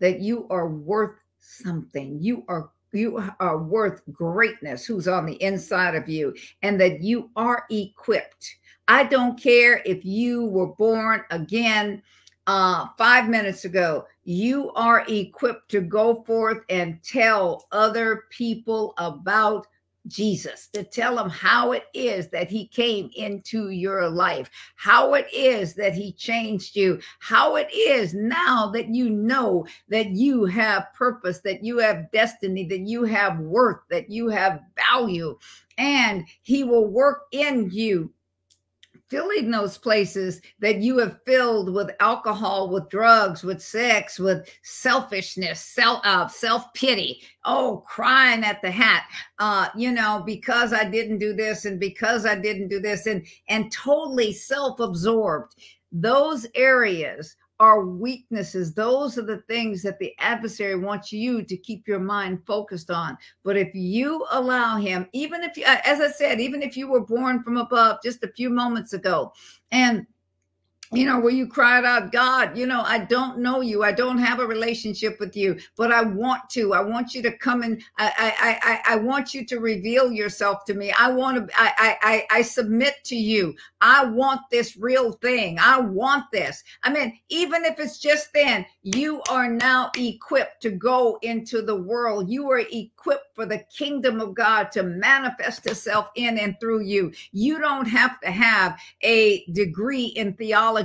that 0.00 0.20
you 0.20 0.46
are 0.50 0.68
worth 0.68 1.16
something. 1.40 2.18
You 2.20 2.44
are 2.48 2.70
you 2.92 3.22
are 3.40 3.58
worth 3.58 4.00
greatness 4.10 4.86
who's 4.86 5.06
on 5.06 5.26
the 5.26 5.40
inside 5.42 5.94
of 5.94 6.08
you 6.08 6.34
and 6.62 6.80
that 6.80 7.02
you 7.02 7.30
are 7.36 7.64
equipped. 7.70 8.56
I 8.88 9.04
don't 9.04 9.40
care 9.40 9.82
if 9.84 10.04
you 10.04 10.46
were 10.46 10.68
born 10.68 11.22
again 11.30 12.02
uh, 12.46 12.86
five 12.96 13.28
minutes 13.28 13.64
ago, 13.64 14.06
you 14.24 14.72
are 14.72 15.04
equipped 15.08 15.70
to 15.70 15.80
go 15.80 16.22
forth 16.24 16.62
and 16.68 17.02
tell 17.02 17.66
other 17.72 18.24
people 18.30 18.94
about 18.98 19.66
Jesus, 20.06 20.68
to 20.68 20.84
tell 20.84 21.16
them 21.16 21.28
how 21.28 21.72
it 21.72 21.86
is 21.92 22.28
that 22.28 22.48
he 22.48 22.68
came 22.68 23.10
into 23.16 23.70
your 23.70 24.08
life, 24.08 24.48
how 24.76 25.14
it 25.14 25.26
is 25.32 25.74
that 25.74 25.94
he 25.94 26.12
changed 26.12 26.76
you, 26.76 27.00
how 27.18 27.56
it 27.56 27.68
is 27.72 28.14
now 28.14 28.70
that 28.72 28.88
you 28.88 29.10
know 29.10 29.66
that 29.88 30.10
you 30.10 30.44
have 30.44 30.92
purpose, 30.94 31.40
that 31.40 31.64
you 31.64 31.78
have 31.78 32.10
destiny, 32.12 32.64
that 32.66 32.80
you 32.80 33.02
have 33.04 33.40
worth, 33.40 33.80
that 33.90 34.08
you 34.08 34.28
have 34.28 34.60
value, 34.76 35.36
and 35.78 36.24
he 36.42 36.62
will 36.62 36.86
work 36.86 37.22
in 37.32 37.68
you 37.72 38.12
filling 39.08 39.50
those 39.50 39.78
places 39.78 40.40
that 40.58 40.78
you 40.78 40.98
have 40.98 41.20
filled 41.24 41.72
with 41.72 41.90
alcohol, 42.00 42.70
with 42.70 42.88
drugs, 42.88 43.42
with 43.42 43.62
sex, 43.62 44.18
with 44.18 44.48
selfishness, 44.62 45.60
self 45.60 46.00
uh, 46.04 46.26
self 46.28 46.72
pity. 46.74 47.22
Oh, 47.44 47.84
crying 47.86 48.44
at 48.44 48.60
the 48.62 48.70
hat, 48.70 49.04
uh, 49.38 49.68
you 49.76 49.92
know, 49.92 50.22
because 50.26 50.72
I 50.72 50.84
didn't 50.84 51.18
do 51.18 51.32
this 51.32 51.64
and 51.64 51.78
because 51.78 52.26
I 52.26 52.34
didn't 52.34 52.68
do 52.68 52.80
this, 52.80 53.06
and 53.06 53.26
and 53.48 53.70
totally 53.72 54.32
self 54.32 54.80
absorbed. 54.80 55.54
Those 55.92 56.46
areas 56.54 57.36
are 57.58 57.84
weaknesses. 57.84 58.74
Those 58.74 59.18
are 59.18 59.22
the 59.22 59.42
things 59.48 59.82
that 59.82 59.98
the 59.98 60.12
adversary 60.18 60.76
wants 60.76 61.12
you 61.12 61.42
to 61.42 61.56
keep 61.56 61.88
your 61.88 61.98
mind 61.98 62.40
focused 62.46 62.90
on. 62.90 63.16
But 63.44 63.56
if 63.56 63.74
you 63.74 64.26
allow 64.30 64.76
him, 64.76 65.08
even 65.12 65.42
if 65.42 65.56
you, 65.56 65.64
uh, 65.64 65.78
as 65.84 66.00
I 66.00 66.10
said, 66.10 66.40
even 66.40 66.62
if 66.62 66.76
you 66.76 66.88
were 66.88 67.00
born 67.00 67.42
from 67.42 67.56
above 67.56 67.98
just 68.02 68.24
a 68.24 68.32
few 68.32 68.50
moments 68.50 68.92
ago, 68.92 69.32
and 69.70 70.06
you 70.92 71.04
know, 71.04 71.18
where 71.18 71.32
you 71.32 71.46
cried 71.46 71.84
out, 71.84 72.12
God, 72.12 72.56
you 72.56 72.66
know, 72.66 72.82
I 72.82 72.98
don't 72.98 73.38
know 73.38 73.60
you. 73.60 73.82
I 73.82 73.92
don't 73.92 74.18
have 74.18 74.40
a 74.40 74.46
relationship 74.46 75.18
with 75.18 75.36
you, 75.36 75.58
but 75.76 75.92
I 75.92 76.02
want 76.02 76.48
to. 76.50 76.74
I 76.74 76.80
want 76.80 77.14
you 77.14 77.22
to 77.22 77.36
come 77.36 77.62
and 77.62 77.82
I 77.98 78.12
I 78.18 78.92
I, 78.92 78.94
I 78.94 78.96
want 78.96 79.34
you 79.34 79.44
to 79.46 79.58
reveal 79.58 80.12
yourself 80.12 80.64
to 80.66 80.74
me. 80.74 80.92
I 80.92 81.10
want 81.10 81.48
to 81.48 81.54
I, 81.56 81.96
I 82.02 82.26
I 82.38 82.42
submit 82.42 82.94
to 83.04 83.16
you. 83.16 83.54
I 83.80 84.04
want 84.04 84.42
this 84.50 84.76
real 84.76 85.12
thing. 85.12 85.58
I 85.58 85.80
want 85.80 86.24
this. 86.32 86.62
I 86.82 86.90
mean, 86.90 87.18
even 87.28 87.64
if 87.64 87.78
it's 87.78 87.98
just 87.98 88.32
then, 88.32 88.64
you 88.82 89.22
are 89.28 89.50
now 89.50 89.90
equipped 89.96 90.62
to 90.62 90.70
go 90.70 91.18
into 91.22 91.62
the 91.62 91.76
world. 91.76 92.30
You 92.30 92.50
are 92.50 92.62
equipped 92.70 93.34
for 93.34 93.46
the 93.46 93.64
kingdom 93.76 94.20
of 94.20 94.34
God 94.34 94.72
to 94.72 94.82
manifest 94.82 95.66
itself 95.66 96.10
in 96.14 96.38
and 96.38 96.58
through 96.60 96.82
you. 96.82 97.12
You 97.32 97.58
don't 97.58 97.86
have 97.86 98.20
to 98.20 98.30
have 98.30 98.78
a 99.02 99.44
degree 99.52 100.06
in 100.06 100.34
theology. 100.34 100.75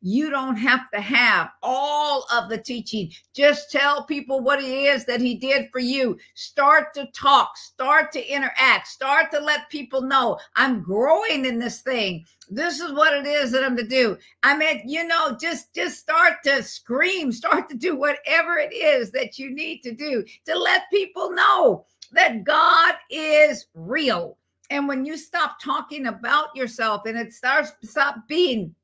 You 0.00 0.30
don't 0.30 0.56
have 0.56 0.90
to 0.92 1.00
have 1.00 1.50
all 1.62 2.26
of 2.32 2.48
the 2.48 2.58
teaching. 2.58 3.10
Just 3.34 3.70
tell 3.70 4.04
people 4.04 4.40
what 4.40 4.60
it 4.60 4.68
is 4.68 5.04
that 5.06 5.20
he 5.20 5.34
did 5.34 5.68
for 5.72 5.80
you. 5.80 6.18
Start 6.34 6.94
to 6.94 7.06
talk, 7.12 7.56
start 7.56 8.12
to 8.12 8.32
interact, 8.32 8.88
start 8.88 9.30
to 9.32 9.40
let 9.40 9.70
people 9.70 10.02
know 10.02 10.38
I'm 10.56 10.82
growing 10.82 11.44
in 11.44 11.58
this 11.58 11.82
thing 11.82 12.24
this 12.48 12.80
is 12.80 12.92
what 12.92 13.12
it 13.12 13.26
is 13.26 13.50
that 13.52 13.64
I'm 13.64 13.76
to 13.76 13.86
do. 13.86 14.16
I 14.42 14.56
mean, 14.56 14.82
you 14.86 15.06
know, 15.06 15.36
just 15.40 15.74
just 15.74 15.98
start 15.98 16.34
to 16.44 16.62
scream, 16.62 17.32
start 17.32 17.68
to 17.70 17.76
do 17.76 17.96
whatever 17.96 18.56
it 18.58 18.72
is 18.72 19.10
that 19.12 19.38
you 19.38 19.50
need 19.54 19.82
to 19.82 19.92
do 19.92 20.24
to 20.44 20.58
let 20.58 20.90
people 20.90 21.32
know 21.32 21.86
that 22.12 22.44
God 22.44 22.94
is 23.10 23.66
real. 23.74 24.38
And 24.70 24.88
when 24.88 25.04
you 25.04 25.16
stop 25.16 25.60
talking 25.62 26.06
about 26.06 26.54
yourself 26.54 27.02
and 27.06 27.16
it 27.16 27.32
starts 27.32 27.72
stop 27.82 28.16
being 28.28 28.74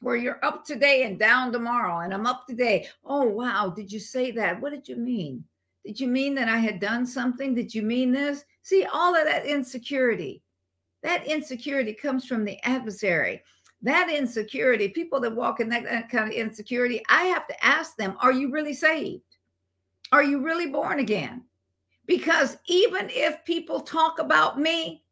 where 0.00 0.16
you're 0.16 0.44
up 0.44 0.64
today 0.64 1.04
and 1.04 1.18
down 1.18 1.52
tomorrow, 1.52 2.00
and 2.00 2.12
I'm 2.12 2.26
up 2.26 2.46
today. 2.46 2.88
Oh 3.04 3.24
wow, 3.24 3.72
did 3.74 3.92
you 3.92 4.00
say 4.00 4.30
that? 4.32 4.60
What 4.60 4.72
did 4.72 4.88
you 4.88 4.96
mean? 4.96 5.44
Did 5.84 6.00
you 6.00 6.08
mean 6.08 6.34
that 6.34 6.48
I 6.48 6.58
had 6.58 6.80
done 6.80 7.06
something? 7.06 7.54
Did 7.54 7.74
you 7.74 7.82
mean 7.82 8.12
this? 8.12 8.44
See, 8.62 8.84
all 8.92 9.14
of 9.14 9.24
that 9.24 9.46
insecurity 9.46 10.42
that 11.02 11.26
insecurity 11.26 11.94
comes 11.94 12.26
from 12.26 12.44
the 12.44 12.58
adversary. 12.64 13.42
That 13.82 14.10
insecurity, 14.10 14.88
people 14.88 15.20
that 15.20 15.34
walk 15.34 15.60
in 15.60 15.68
that, 15.70 15.84
that 15.84 16.10
kind 16.10 16.28
of 16.28 16.34
insecurity, 16.34 17.02
I 17.08 17.24
have 17.24 17.46
to 17.46 17.64
ask 17.64 17.96
them, 17.96 18.16
are 18.20 18.32
you 18.32 18.50
really 18.50 18.74
saved? 18.74 19.22
Are 20.12 20.22
you 20.22 20.42
really 20.42 20.66
born 20.66 20.98
again? 20.98 21.44
Because 22.06 22.58
even 22.66 23.08
if 23.10 23.44
people 23.44 23.80
talk 23.80 24.18
about 24.18 24.60
me, 24.60 25.04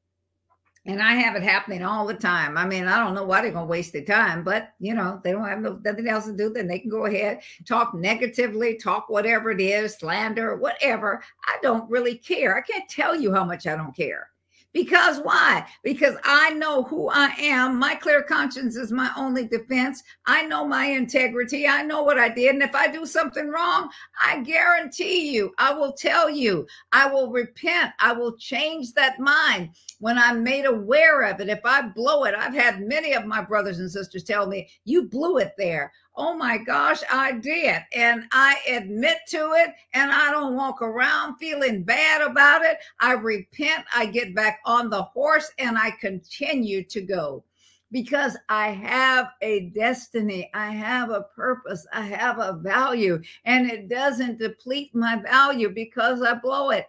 and 0.87 1.03
I 1.03 1.15
have 1.15 1.37
it 1.37 1.43
happening 1.43 1.83
all 1.83 2.07
the 2.07 2.15
time. 2.15 2.57
I 2.57 2.67
mean, 2.67 2.87
I 2.87 2.99
don't 2.99 3.15
know 3.15 3.25
why 3.25 3.43
they're 3.43 3.53
going 3.53 3.67
to 3.67 3.71
waste 3.71 3.93
their 3.93 4.05
time, 4.05 4.43
but 4.45 4.71
you 4.81 4.95
know, 4.95 5.21
they 5.23 5.33
don't 5.33 5.47
have 5.47 5.61
nothing 5.61 6.09
else 6.09 6.27
to 6.27 6.37
do. 6.37 6.51
Then 6.51 6.67
they 6.67 6.79
can 6.79 6.91
go 6.91 7.07
ahead, 7.07 7.41
talk 7.67 7.95
negatively, 7.95 8.77
talk 8.77 9.09
whatever 9.09 9.51
it 9.51 9.61
is, 9.61 9.95
slander, 9.97 10.57
whatever. 10.57 11.23
I 11.47 11.59
don't 11.63 11.91
really 11.91 12.17
care. 12.17 12.57
I 12.57 12.61
can't 12.61 12.89
tell 12.89 13.15
you 13.15 13.33
how 13.33 13.45
much 13.45 13.67
I 13.67 13.77
don't 13.77 13.97
care. 13.97 14.31
Because 14.75 15.19
why? 15.21 15.67
Because 15.83 16.17
I 16.25 16.51
know 16.51 16.83
who 16.83 17.09
I 17.09 17.33
am. 17.39 17.79
My 17.79 17.95
clear 17.95 18.23
conscience 18.23 18.77
is 18.77 18.93
my 18.93 19.11
only 19.17 19.47
defense. 19.47 20.03
I 20.27 20.43
know 20.43 20.67
my 20.67 20.85
integrity. 20.85 21.67
I 21.67 21.83
know 21.83 22.03
what 22.03 22.19
I 22.19 22.29
did. 22.29 22.55
And 22.55 22.63
if 22.63 22.75
I 22.75 22.87
do 22.87 23.07
something 23.07 23.49
wrong, 23.49 23.89
I 24.23 24.43
guarantee 24.43 25.31
you, 25.31 25.55
I 25.59 25.73
will 25.73 25.93
tell 25.93 26.29
you, 26.29 26.67
I 26.93 27.09
will 27.09 27.31
repent. 27.31 27.93
I 27.99 28.13
will 28.13 28.37
change 28.37 28.93
that 28.93 29.19
mind 29.19 29.71
when 30.01 30.19
I'm 30.19 30.43
made 30.43 30.67
aware 30.67 31.23
of 31.23 31.41
it. 31.41 31.49
If 31.49 31.61
I 31.65 31.89
blow 31.89 32.25
it, 32.25 32.35
I've 32.35 32.55
had 32.55 32.83
many 32.83 33.15
of 33.15 33.25
my 33.25 33.43
brothers 33.43 33.79
and 33.79 33.91
sisters 33.91 34.23
tell 34.23 34.47
me, 34.47 34.69
you 34.85 35.09
blew 35.09 35.39
it 35.39 35.55
there 35.57 35.93
oh 36.19 36.35
my 36.35 36.59
gosh, 36.59 37.01
I 37.11 37.33
did. 37.33 37.81
And 37.95 38.25
I 38.33 38.57
admit 38.69 39.19
to 39.29 39.53
it, 39.55 39.71
and 39.95 40.11
I 40.11 40.33
don't 40.33 40.57
walk 40.57 40.83
around 40.83 41.37
feeling 41.37 41.85
bad 41.85 42.21
about 42.21 42.65
it. 42.65 42.79
I 43.01 43.13
repent, 43.13 43.85
I 43.95 44.07
get 44.07 44.35
back 44.35 44.59
on 44.67 44.91
the 44.91 45.03
horse, 45.03 45.51
and 45.59 45.79
I 45.79 45.93
continue 45.93 46.83
to 46.85 47.01
go 47.01 47.45
because 47.91 48.37
I 48.49 48.69
have 48.69 49.29
a 49.41 49.71
destiny, 49.71 50.51
I 50.53 50.71
have 50.71 51.11
a 51.11 51.23
purpose, 51.35 51.87
I 51.93 52.03
have 52.03 52.39
a 52.39 52.53
value, 52.53 53.23
and 53.45 53.71
it 53.71 53.89
doesn't 53.89 54.39
deplete 54.39 54.95
my 54.95 55.17
value 55.17 55.71
because 55.71 56.21
I 56.21 56.35
blow 56.35 56.71
it. 56.71 56.87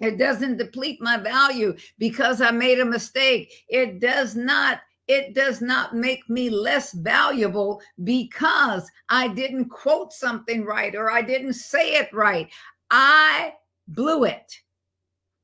It 0.00 0.18
doesn't 0.18 0.58
deplete 0.58 1.00
my 1.00 1.16
value 1.16 1.76
because 1.98 2.40
I 2.40 2.50
made 2.50 2.78
a 2.80 2.84
mistake. 2.84 3.64
It 3.68 4.00
does 4.00 4.36
not 4.36 4.80
it 5.06 5.34
does 5.34 5.60
not 5.60 5.94
make 5.94 6.28
me 6.30 6.48
less 6.48 6.92
valuable 6.92 7.80
because 8.04 8.90
I 9.08 9.28
didn't 9.28 9.66
quote 9.66 10.12
something 10.12 10.64
right 10.64 10.94
or 10.94 11.10
I 11.10 11.22
didn't 11.22 11.54
say 11.54 11.96
it 11.96 12.12
right. 12.12 12.50
I 12.90 13.54
blew 13.88 14.24
it. 14.24 14.60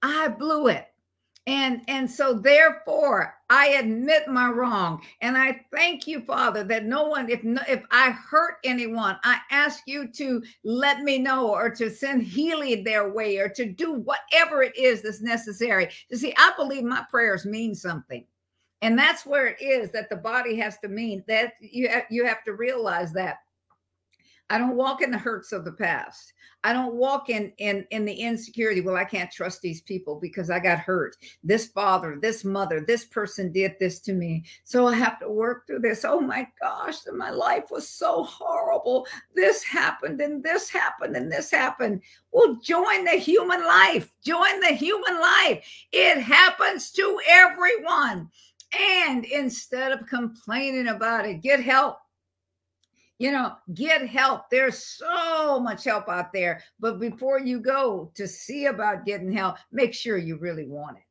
I 0.02 0.28
blew 0.28 0.68
it. 0.68 0.86
And 1.46 1.80
and 1.88 2.08
so 2.08 2.34
therefore 2.34 3.34
I 3.48 3.68
admit 3.68 4.28
my 4.28 4.50
wrong 4.50 5.02
and 5.22 5.36
I 5.36 5.64
thank 5.74 6.06
you 6.06 6.20
Father 6.20 6.62
that 6.64 6.84
no 6.84 7.04
one 7.04 7.30
if 7.30 7.42
no, 7.42 7.62
if 7.66 7.82
I 7.90 8.11
hurt 8.11 8.58
anyone 8.62 9.16
I 9.24 9.38
ask 9.50 9.82
you 9.86 10.06
to 10.12 10.42
let 10.64 11.00
me 11.00 11.18
know 11.18 11.48
or 11.48 11.70
to 11.70 11.90
send 11.90 12.22
healing 12.22 12.84
their 12.84 13.11
way 13.11 13.38
or 13.38 13.48
to 13.48 13.64
do 13.66 13.94
whatever 13.94 14.62
it 14.62 14.76
is 14.76 15.02
that's 15.02 15.22
necessary. 15.22 15.88
You 16.11 16.18
see 16.18 16.34
I 16.36 16.52
believe 16.56 16.84
my 16.84 17.04
prayers 17.11 17.46
mean 17.46 17.74
something. 17.74 18.24
And 18.83 18.99
that's 18.99 19.26
where 19.26 19.49
it 19.49 19.61
is 19.61 19.91
that 19.91 20.09
the 20.09 20.16
body 20.16 20.57
has 20.57 20.78
to 20.78 20.89
mean 20.89 21.22
that 21.28 21.55
you 21.61 21.89
have, 21.89 22.05
you 22.11 22.24
have 22.24 22.43
to 22.45 22.55
realize 22.55 23.12
that 23.12 23.41
I 24.51 24.59
don't 24.59 24.74
walk 24.74 25.01
in 25.01 25.12
the 25.12 25.18
hurts 25.18 25.53
of 25.53 25.64
the 25.64 25.72
past. 25.72 26.33
I 26.64 26.72
don't 26.72 26.97
walk 26.97 27.31
in 27.31 27.53
in 27.59 27.87
in 27.91 28.05
the 28.05 28.12
insecurity. 28.12 28.81
Well, 28.81 28.97
I 28.97 29.05
can't 29.05 29.31
trust 29.31 29.62
these 29.62 29.81
people 29.81 30.18
because 30.20 30.51
I 30.51 30.59
got 30.59 30.78
hurt. 30.78 31.16
This 31.43 31.68
father, 31.68 32.18
this 32.20 32.45
mother, 32.45 32.85
this 32.87 33.05
person 33.05 33.53
did 33.53 33.76
this 33.78 34.01
to 34.01 34.12
me. 34.12 34.45
So 34.64 34.89
I 34.89 34.95
have 34.97 35.20
to 35.20 35.31
work 35.31 35.66
through 35.66 35.78
this. 35.78 36.05
Oh 36.05 36.20
my 36.20 36.47
gosh, 36.61 36.97
my 37.14 37.31
life 37.31 37.70
was 37.70 37.89
so 37.89 38.24
horrible. 38.24 39.07
This 39.35 39.62
happened 39.62 40.20
and 40.20 40.43
this 40.43 40.68
happened 40.68 41.16
and 41.16 41.31
this 41.33 41.51
happened. 41.51 42.03
Well, 42.33 42.57
join 42.57 43.05
the 43.05 43.12
human 43.12 43.64
life. 43.64 44.11
Join 44.22 44.61
the 44.61 44.74
human 44.74 45.18
life. 45.18 45.64
It 45.93 46.20
happens 46.20 46.91
to 46.93 47.20
everyone. 47.26 48.28
And 48.79 49.25
instead 49.25 49.93
of 49.93 50.07
complaining 50.07 50.89
about 50.89 51.27
it, 51.27 51.43
get 51.43 51.62
help. 51.62 51.99
You 53.18 53.33
know, 53.33 53.53
get 53.75 54.07
help. 54.07 54.49
There's 54.51 54.79
so 54.79 55.61
much 55.61 55.85
help 55.85 56.09
out 56.09 56.33
there. 56.33 56.62
But 56.79 56.99
before 56.99 57.39
you 57.39 57.61
go 57.61 58.11
to 58.14 58.27
see 58.27 58.66
about 58.66 59.05
getting 59.05 59.33
help, 59.33 59.57
make 59.73 59.93
sure 59.93 60.16
you 60.16 60.39
really 60.39 60.66
want 60.66 60.97
it 60.99 61.05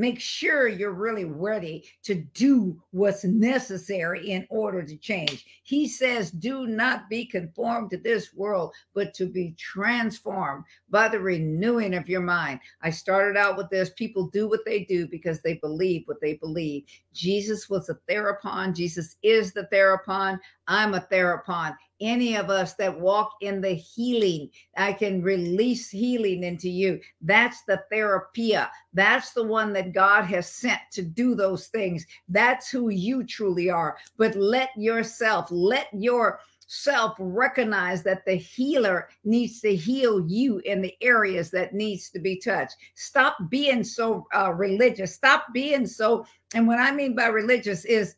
make 0.00 0.18
sure 0.18 0.66
you're 0.66 0.92
really 0.92 1.26
ready 1.26 1.84
to 2.02 2.14
do 2.14 2.82
what's 2.90 3.22
necessary 3.22 4.30
in 4.30 4.46
order 4.48 4.82
to 4.82 4.96
change. 4.96 5.44
He 5.62 5.86
says, 5.86 6.30
Do 6.30 6.66
not 6.66 7.10
be 7.10 7.26
conformed 7.26 7.90
to 7.90 7.98
this 7.98 8.32
world, 8.32 8.72
but 8.94 9.12
to 9.14 9.26
be 9.26 9.54
transformed 9.58 10.64
by 10.88 11.08
the 11.08 11.20
renewing 11.20 11.94
of 11.94 12.08
your 12.08 12.22
mind. 12.22 12.60
I 12.80 12.88
started 12.88 13.36
out 13.36 13.58
with 13.58 13.68
this 13.68 13.90
people 13.90 14.28
do 14.28 14.48
what 14.48 14.64
they 14.64 14.84
do 14.84 15.06
because 15.06 15.42
they 15.42 15.54
believe 15.54 16.04
what 16.06 16.20
they 16.22 16.34
believe. 16.34 16.84
Jesus 17.12 17.68
was 17.68 17.90
a 17.90 17.98
therapon, 18.08 18.72
Jesus 18.72 19.16
is 19.22 19.52
the 19.52 19.66
therapon. 19.66 20.40
I'm 20.66 20.94
a 20.94 21.00
therapon 21.00 21.74
any 22.00 22.36
of 22.36 22.50
us 22.50 22.74
that 22.74 22.98
walk 22.98 23.32
in 23.40 23.60
the 23.60 23.74
healing. 23.74 24.50
I 24.76 24.92
can 24.92 25.22
release 25.22 25.90
healing 25.90 26.42
into 26.44 26.68
you. 26.68 27.00
That's 27.20 27.62
the 27.62 27.82
therapia. 27.90 28.70
That's 28.92 29.32
the 29.32 29.44
one 29.44 29.72
that 29.74 29.92
God 29.92 30.24
has 30.24 30.50
sent 30.50 30.80
to 30.92 31.02
do 31.02 31.34
those 31.34 31.66
things. 31.68 32.06
That's 32.28 32.70
who 32.70 32.88
you 32.88 33.24
truly 33.24 33.70
are. 33.70 33.96
But 34.16 34.34
let 34.36 34.70
yourself, 34.76 35.48
let 35.50 35.88
your 35.92 36.40
self 36.72 37.16
recognize 37.18 38.04
that 38.04 38.24
the 38.24 38.36
healer 38.36 39.08
needs 39.24 39.60
to 39.60 39.74
heal 39.74 40.24
you 40.28 40.58
in 40.58 40.80
the 40.80 40.94
areas 41.00 41.50
that 41.50 41.74
needs 41.74 42.10
to 42.10 42.20
be 42.20 42.36
touched 42.36 42.76
stop 42.94 43.36
being 43.48 43.82
so 43.82 44.24
uh, 44.36 44.52
religious 44.52 45.12
stop 45.12 45.46
being 45.52 45.84
so 45.84 46.24
and 46.54 46.68
what 46.68 46.78
i 46.78 46.92
mean 46.92 47.12
by 47.12 47.26
religious 47.26 47.84
is 47.86 48.14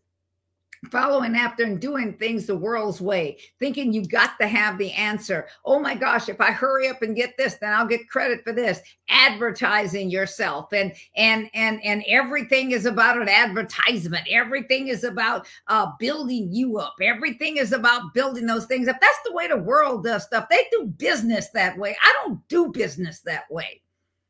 following 0.90 1.36
after 1.36 1.62
and 1.62 1.80
doing 1.80 2.14
things 2.14 2.46
the 2.46 2.56
world's 2.56 3.00
way, 3.00 3.38
thinking 3.58 3.92
you 3.92 4.04
got 4.04 4.38
to 4.40 4.46
have 4.46 4.78
the 4.78 4.92
answer. 4.92 5.46
Oh 5.64 5.78
my 5.78 5.94
gosh, 5.94 6.28
if 6.28 6.40
I 6.40 6.50
hurry 6.50 6.88
up 6.88 7.02
and 7.02 7.16
get 7.16 7.36
this, 7.36 7.54
then 7.54 7.72
I'll 7.72 7.86
get 7.86 8.08
credit 8.08 8.42
for 8.42 8.52
this. 8.52 8.80
Advertising 9.08 10.10
yourself 10.10 10.72
and 10.72 10.92
and 11.16 11.48
and 11.54 11.82
and 11.84 12.02
everything 12.08 12.72
is 12.72 12.86
about 12.86 13.20
an 13.20 13.28
advertisement. 13.28 14.26
Everything 14.30 14.88
is 14.88 15.04
about 15.04 15.46
uh, 15.68 15.86
building 15.98 16.48
you 16.50 16.78
up. 16.78 16.94
Everything 17.00 17.58
is 17.58 17.72
about 17.72 18.14
building 18.14 18.46
those 18.46 18.66
things 18.66 18.88
up. 18.88 18.96
That's 19.00 19.18
the 19.24 19.32
way 19.32 19.48
the 19.48 19.56
world 19.56 20.04
does 20.04 20.24
stuff. 20.24 20.46
They 20.50 20.66
do 20.70 20.86
business 20.96 21.48
that 21.50 21.78
way. 21.78 21.96
I 22.02 22.12
don't 22.24 22.46
do 22.48 22.68
business 22.68 23.20
that 23.20 23.44
way. 23.50 23.82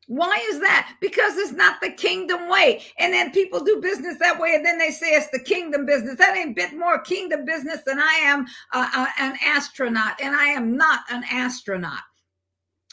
Why 0.08 0.44
is 0.50 0.60
that? 0.60 0.96
Because 1.00 1.36
it's 1.36 1.52
not 1.52 1.80
the 1.80 1.90
kingdom 1.90 2.48
way. 2.48 2.82
And 2.98 3.12
then 3.12 3.30
people 3.30 3.60
do 3.60 3.80
business 3.80 4.18
that 4.18 4.38
way, 4.38 4.54
and 4.54 4.66
then 4.66 4.78
they 4.78 4.90
say 4.90 5.10
it's 5.10 5.30
the 5.30 5.38
kingdom 5.38 5.86
business. 5.86 6.16
That 6.16 6.36
ain't 6.36 6.56
bit 6.56 6.76
more 6.76 7.00
kingdom 7.00 7.44
business 7.44 7.80
than 7.86 8.00
I 8.00 8.20
am 8.22 8.46
uh, 8.72 8.88
uh, 8.94 9.06
an 9.20 9.38
astronaut, 9.44 10.20
and 10.20 10.34
I 10.34 10.46
am 10.46 10.76
not 10.76 11.00
an 11.10 11.24
astronaut. 11.30 12.02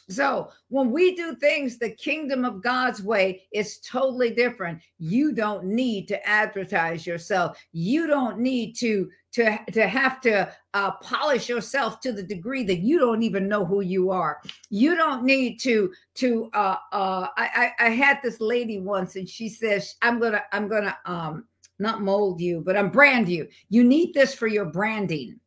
So 0.09 0.49
when 0.69 0.91
we 0.91 1.15
do 1.15 1.35
things 1.35 1.77
the 1.77 1.91
kingdom 1.91 2.43
of 2.43 2.63
God's 2.63 3.03
way, 3.03 3.43
it's 3.51 3.79
totally 3.79 4.31
different. 4.31 4.81
You 4.97 5.33
don't 5.33 5.65
need 5.65 6.07
to 6.07 6.27
advertise 6.27 7.05
yourself. 7.05 7.57
You 7.71 8.07
don't 8.07 8.39
need 8.39 8.73
to 8.77 9.09
to 9.33 9.59
to 9.71 9.87
have 9.87 10.21
to 10.21 10.51
uh, 10.73 10.91
polish 10.97 11.49
yourself 11.49 11.99
to 12.01 12.11
the 12.11 12.23
degree 12.23 12.63
that 12.63 12.79
you 12.79 12.99
don't 12.99 13.23
even 13.23 13.47
know 13.47 13.65
who 13.65 13.81
you 13.81 14.11
are. 14.11 14.39
You 14.69 14.95
don't 14.95 15.23
need 15.23 15.59
to 15.61 15.91
to. 16.15 16.49
Uh, 16.53 16.77
uh, 16.91 17.27
I, 17.37 17.71
I 17.79 17.87
I 17.87 17.89
had 17.89 18.19
this 18.23 18.41
lady 18.41 18.79
once, 18.79 19.15
and 19.15 19.27
she 19.27 19.49
says, 19.49 19.95
"I'm 20.01 20.19
gonna 20.19 20.43
I'm 20.51 20.67
gonna 20.67 20.97
um 21.05 21.45
not 21.79 22.01
mold 22.01 22.41
you, 22.41 22.61
but 22.61 22.75
I'm 22.75 22.89
brand 22.89 23.29
you. 23.29 23.47
You 23.69 23.83
need 23.83 24.13
this 24.13 24.33
for 24.33 24.47
your 24.47 24.65
branding." 24.65 25.39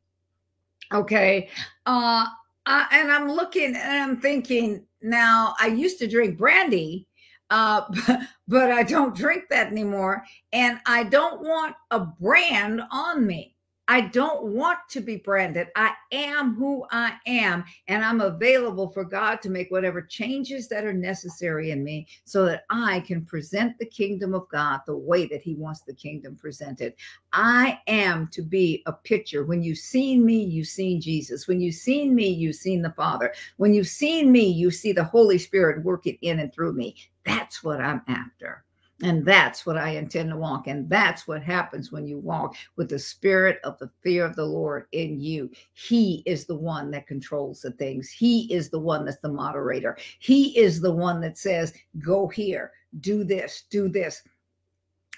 Okay. 0.93 1.49
Uh 1.87 2.27
uh, 2.67 2.85
and 2.93 3.11
I'm 3.11 3.31
looking 3.31 3.75
and 3.75 3.77
I'm 3.77 4.21
thinking, 4.21 4.85
now 5.01 5.55
I 5.61 5.67
used 5.67 5.99
to 5.99 6.07
drink 6.07 6.39
brandy, 6.39 7.09
uh, 7.51 7.83
but 8.49 8.71
I 8.71 8.83
don't 8.83 9.17
drink 9.17 9.45
that 9.51 9.69
anymore. 9.69 10.25
And 10.53 10.79
I 10.87 11.05
don't 11.05 11.43
want 11.43 11.75
a 11.91 12.01
brand 12.01 12.83
on 12.91 13.27
me. 13.27 13.52
I 13.93 14.01
don't 14.01 14.45
want 14.45 14.79
to 14.89 15.03
be 15.03 15.17
branded. 15.17 15.69
I 15.77 15.93
am 16.13 16.55
who 16.55 16.87
I 16.91 17.13
am, 17.27 17.63
and 17.89 18.03
I'm 18.03 18.23
available 18.23 18.89
for 18.89 19.05
God 19.05 19.43
to 19.43 19.51
make 19.51 19.71
whatever 19.71 20.01
changes 20.01 20.67
that 20.69 20.87
are 20.87 20.95
necessary 20.95 21.73
in 21.73 21.85
me 21.85 22.07
so 22.25 22.47
that 22.47 22.65
I 22.71 23.01
can 23.01 23.23
present 23.27 23.79
the 23.79 23.85
kingdom 23.85 24.33
of 24.33 24.49
God 24.49 24.81
the 24.87 24.97
way 24.97 25.27
that 25.27 25.43
He 25.43 25.57
wants 25.57 25.83
the 25.83 25.93
kingdom 25.93 26.37
presented. 26.37 26.95
I 27.35 27.81
am 27.87 28.29
to 28.29 28.41
be 28.41 28.83
a 28.87 28.95
picture. 28.95 29.45
When 29.45 29.63
you've 29.63 29.77
seen 29.77 30.25
me, 30.25 30.43
you've 30.43 30.69
seen 30.69 30.99
Jesus. 30.99 31.47
When 31.47 31.61
you've 31.61 31.75
seen 31.75 32.15
me, 32.15 32.29
you've 32.29 32.57
seen 32.57 32.81
the 32.81 32.93
Father. 32.93 33.35
When 33.59 33.75
you've 33.75 33.89
seen 33.89 34.33
me, 34.33 34.47
you 34.47 34.71
see 34.71 34.93
the 34.93 35.05
Holy 35.05 35.37
Spirit 35.37 35.85
working 35.85 36.17
in 36.23 36.41
and 36.41 36.51
through 36.51 36.73
me. 36.73 36.97
That's 37.27 37.63
what 37.63 37.83
I'm 37.83 38.01
after. 38.09 38.65
And 39.03 39.25
that's 39.25 39.67
what 39.67 39.77
I 39.77 39.91
intend 39.91 40.31
to 40.31 40.37
walk. 40.37 40.69
And 40.69 40.89
that's 40.89 41.27
what 41.27 41.43
happens 41.43 41.91
when 41.91 42.07
you 42.07 42.19
walk 42.19 42.55
with 42.77 42.89
the 42.89 42.99
spirit 43.01 43.59
of 43.65 43.77
the 43.81 43.91
fear 44.01 44.25
of 44.25 44.37
the 44.37 44.45
Lord 44.45 44.87
in 44.93 45.21
you. 45.21 45.51
He 45.75 46.23
is 46.25 46.47
the 46.47 46.55
one 46.55 46.91
that 46.93 47.09
controls 47.09 47.63
the 47.63 47.73
things. 47.73 48.11
He 48.11 48.53
is 48.53 48.71
the 48.71 48.79
one 48.79 49.05
that's 49.05 49.21
the 49.21 49.29
moderator. 49.29 49.99
He 50.21 50.57
is 50.57 50.81
the 50.81 50.95
one 50.95 51.21
that 51.23 51.37
says, 51.37 51.73
go 51.99 52.29
here, 52.29 52.71
do 53.01 53.25
this, 53.25 53.65
do 53.71 53.89
this. 53.89 54.23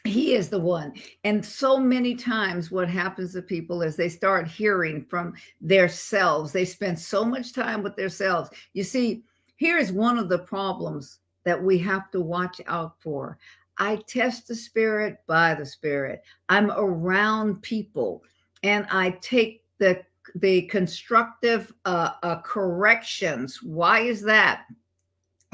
He 0.05 0.35
is 0.35 0.49
the 0.49 0.61
one. 0.61 0.95
And 1.25 1.45
so 1.45 1.79
many 1.79 2.15
times, 2.15 2.71
what 2.71 2.89
happens 2.89 3.33
to 3.33 3.43
people 3.43 3.83
is 3.83 3.97
they 3.97 4.11
start 4.11 4.49
hearing 4.49 5.05
from 5.05 5.35
their 5.61 5.89
selves. 5.89 6.53
They 6.53 6.67
spend 6.67 6.99
so 6.99 7.25
much 7.25 7.53
time 7.53 7.83
with 7.83 7.97
themselves. 7.97 8.51
You 8.73 8.85
see, 8.85 9.25
here's 9.57 9.93
one 9.93 10.19
of 10.19 10.29
the 10.29 10.41
problems 10.41 11.21
that 11.45 11.63
we 11.63 11.79
have 11.79 12.11
to 12.11 12.21
watch 12.21 12.61
out 12.67 12.97
for. 13.01 13.39
I 13.79 13.97
test 14.07 14.49
the 14.49 14.55
spirit 14.55 15.19
by 15.27 15.55
the 15.55 15.67
spirit. 15.67 16.23
I'm 16.49 16.71
around 16.71 17.63
people 17.63 18.23
and 18.63 18.87
I 18.91 19.11
take 19.21 19.65
the 19.79 20.03
the 20.37 20.63
constructive 20.63 21.73
uh, 21.85 22.13
uh, 22.23 22.41
corrections. 22.41 23.63
Why 23.63 24.01
is 24.01 24.23
that? 24.23 24.65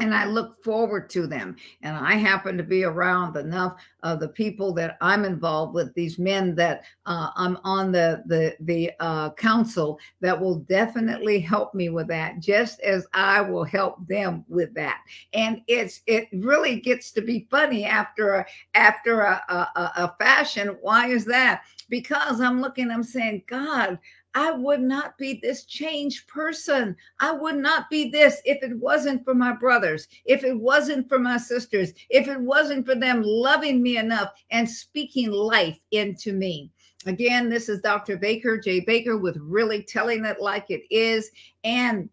And 0.01 0.15
I 0.15 0.25
look 0.25 0.63
forward 0.65 1.11
to 1.11 1.27
them. 1.27 1.57
And 1.83 1.97
I 1.97 2.15
happen 2.15 2.57
to 2.57 2.63
be 2.63 2.85
around 2.85 3.37
enough 3.37 3.81
of 4.03 4.19
the 4.19 4.29
people 4.29 4.73
that 4.75 4.97
I'm 5.01 5.25
involved 5.25 5.75
with, 5.75 5.95
these 5.95 6.19
men 6.19 6.55
that 6.57 6.85
uh, 7.07 7.31
I'm 7.37 7.59
on 7.65 7.93
the 7.93 8.23
the 8.27 8.57
the 8.61 8.93
uh, 9.01 9.31
council 9.35 9.99
that 10.21 10.39
will 10.39 10.61
definitely 10.61 11.41
help 11.41 11.75
me 11.75 11.91
with 11.91 12.09
that, 12.09 12.41
just 12.41 12.81
as 12.81 13.07
I 13.13 13.41
will 13.41 13.65
help 13.65 14.07
them 14.07 14.45
with 14.49 14.75
that. 14.75 15.03
And 15.33 15.61
it's 15.67 16.01
it 16.07 16.29
really 16.33 16.81
gets 16.81 17.13
to 17.13 17.21
be 17.21 17.47
funny 17.51 17.85
after 17.85 18.35
a 18.35 18.47
after 18.75 19.21
a, 19.21 19.43
a, 19.49 19.93
a 19.97 20.15
fashion. 20.19 20.77
Why 20.81 21.09
is 21.09 21.25
that? 21.27 21.63
Because 21.89 22.41
I'm 22.41 22.61
looking, 22.61 22.91
I'm 22.91 23.03
saying, 23.03 23.43
God, 23.49 23.99
I 24.35 24.53
would 24.53 24.81
not 24.81 25.19
be 25.19 25.41
this 25.43 25.65
changed 25.65 26.29
person. 26.29 26.97
I 27.19 27.33
would 27.33 27.57
not 27.57 27.91
be 27.91 28.11
this 28.11 28.41
if 28.45 28.63
it 28.63 28.77
wasn't 28.79 29.25
for 29.25 29.35
my 29.35 29.53
brothers, 29.53 30.07
if 30.25 30.45
it 30.45 30.59
wasn't 30.59 31.09
for 31.09 31.19
my 31.19 31.37
sisters, 31.37 31.93
if 32.11 32.29
it 32.29 32.41
wasn't 32.41 32.87
for 32.87 32.95
them 32.95 33.23
loving 33.23 33.83
me 33.83 33.97
enough 33.97 34.31
and 34.51 34.69
speaking 34.69 35.31
life 35.31 35.79
into 35.91 36.33
me. 36.33 36.71
Again, 37.07 37.49
this 37.49 37.69
is 37.69 37.81
Dr. 37.81 38.19
Baker, 38.19 38.59
J. 38.59 38.81
Baker, 38.81 39.17
with 39.17 39.37
really 39.39 39.83
telling 39.83 40.25
it 40.25 40.41
like 40.41 40.67
it 40.69 40.83
is. 40.91 41.31
And 41.65 42.11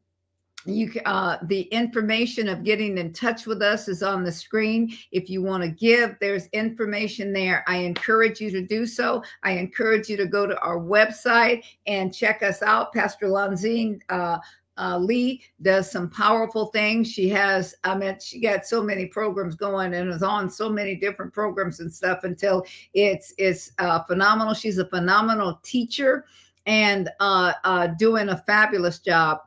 you 0.67 0.91
uh, 1.05 1.37
the 1.43 1.61
information 1.63 2.47
of 2.47 2.63
getting 2.63 2.97
in 2.97 3.13
touch 3.13 3.45
with 3.45 3.61
us 3.61 3.87
is 3.87 4.03
on 4.03 4.23
the 4.23 4.31
screen. 4.31 4.95
If 5.11 5.29
you 5.29 5.41
want 5.41 5.63
to 5.63 5.69
give 5.69 6.15
there's 6.19 6.47
information 6.47 7.33
there. 7.33 7.63
I 7.67 7.77
encourage 7.77 8.41
you 8.41 8.51
to 8.51 8.61
do 8.61 8.85
so. 8.85 9.23
I 9.43 9.51
encourage 9.51 10.09
you 10.09 10.17
to 10.17 10.25
go 10.25 10.45
to 10.45 10.59
our 10.59 10.79
website 10.79 11.63
and 11.85 12.13
check 12.13 12.43
us 12.43 12.61
out. 12.61 12.93
Pastor 12.93 13.27
lanzine 13.27 14.01
uh, 14.09 14.39
uh, 14.77 14.97
Lee 14.97 15.41
does 15.61 15.89
some 15.89 16.09
powerful 16.09 16.67
things. 16.67 17.11
She 17.11 17.29
has, 17.29 17.75
I 17.83 17.95
mean, 17.95 18.17
she 18.21 18.39
got 18.39 18.65
so 18.65 18.83
many 18.83 19.07
programs 19.07 19.55
going 19.55 19.93
and 19.93 20.09
is 20.09 20.23
on 20.23 20.49
so 20.49 20.69
many 20.69 20.95
different 20.95 21.33
programs 21.33 21.79
and 21.79 21.91
stuff 21.91 22.23
until 22.23 22.65
it's 22.93 23.33
it's 23.37 23.71
uh, 23.79 24.03
phenomenal. 24.03 24.53
She's 24.53 24.77
a 24.77 24.87
phenomenal 24.87 25.59
teacher 25.63 26.25
and 26.65 27.09
uh, 27.19 27.53
uh, 27.63 27.87
doing 27.87 28.29
a 28.29 28.37
fabulous 28.37 28.99
job 28.99 29.39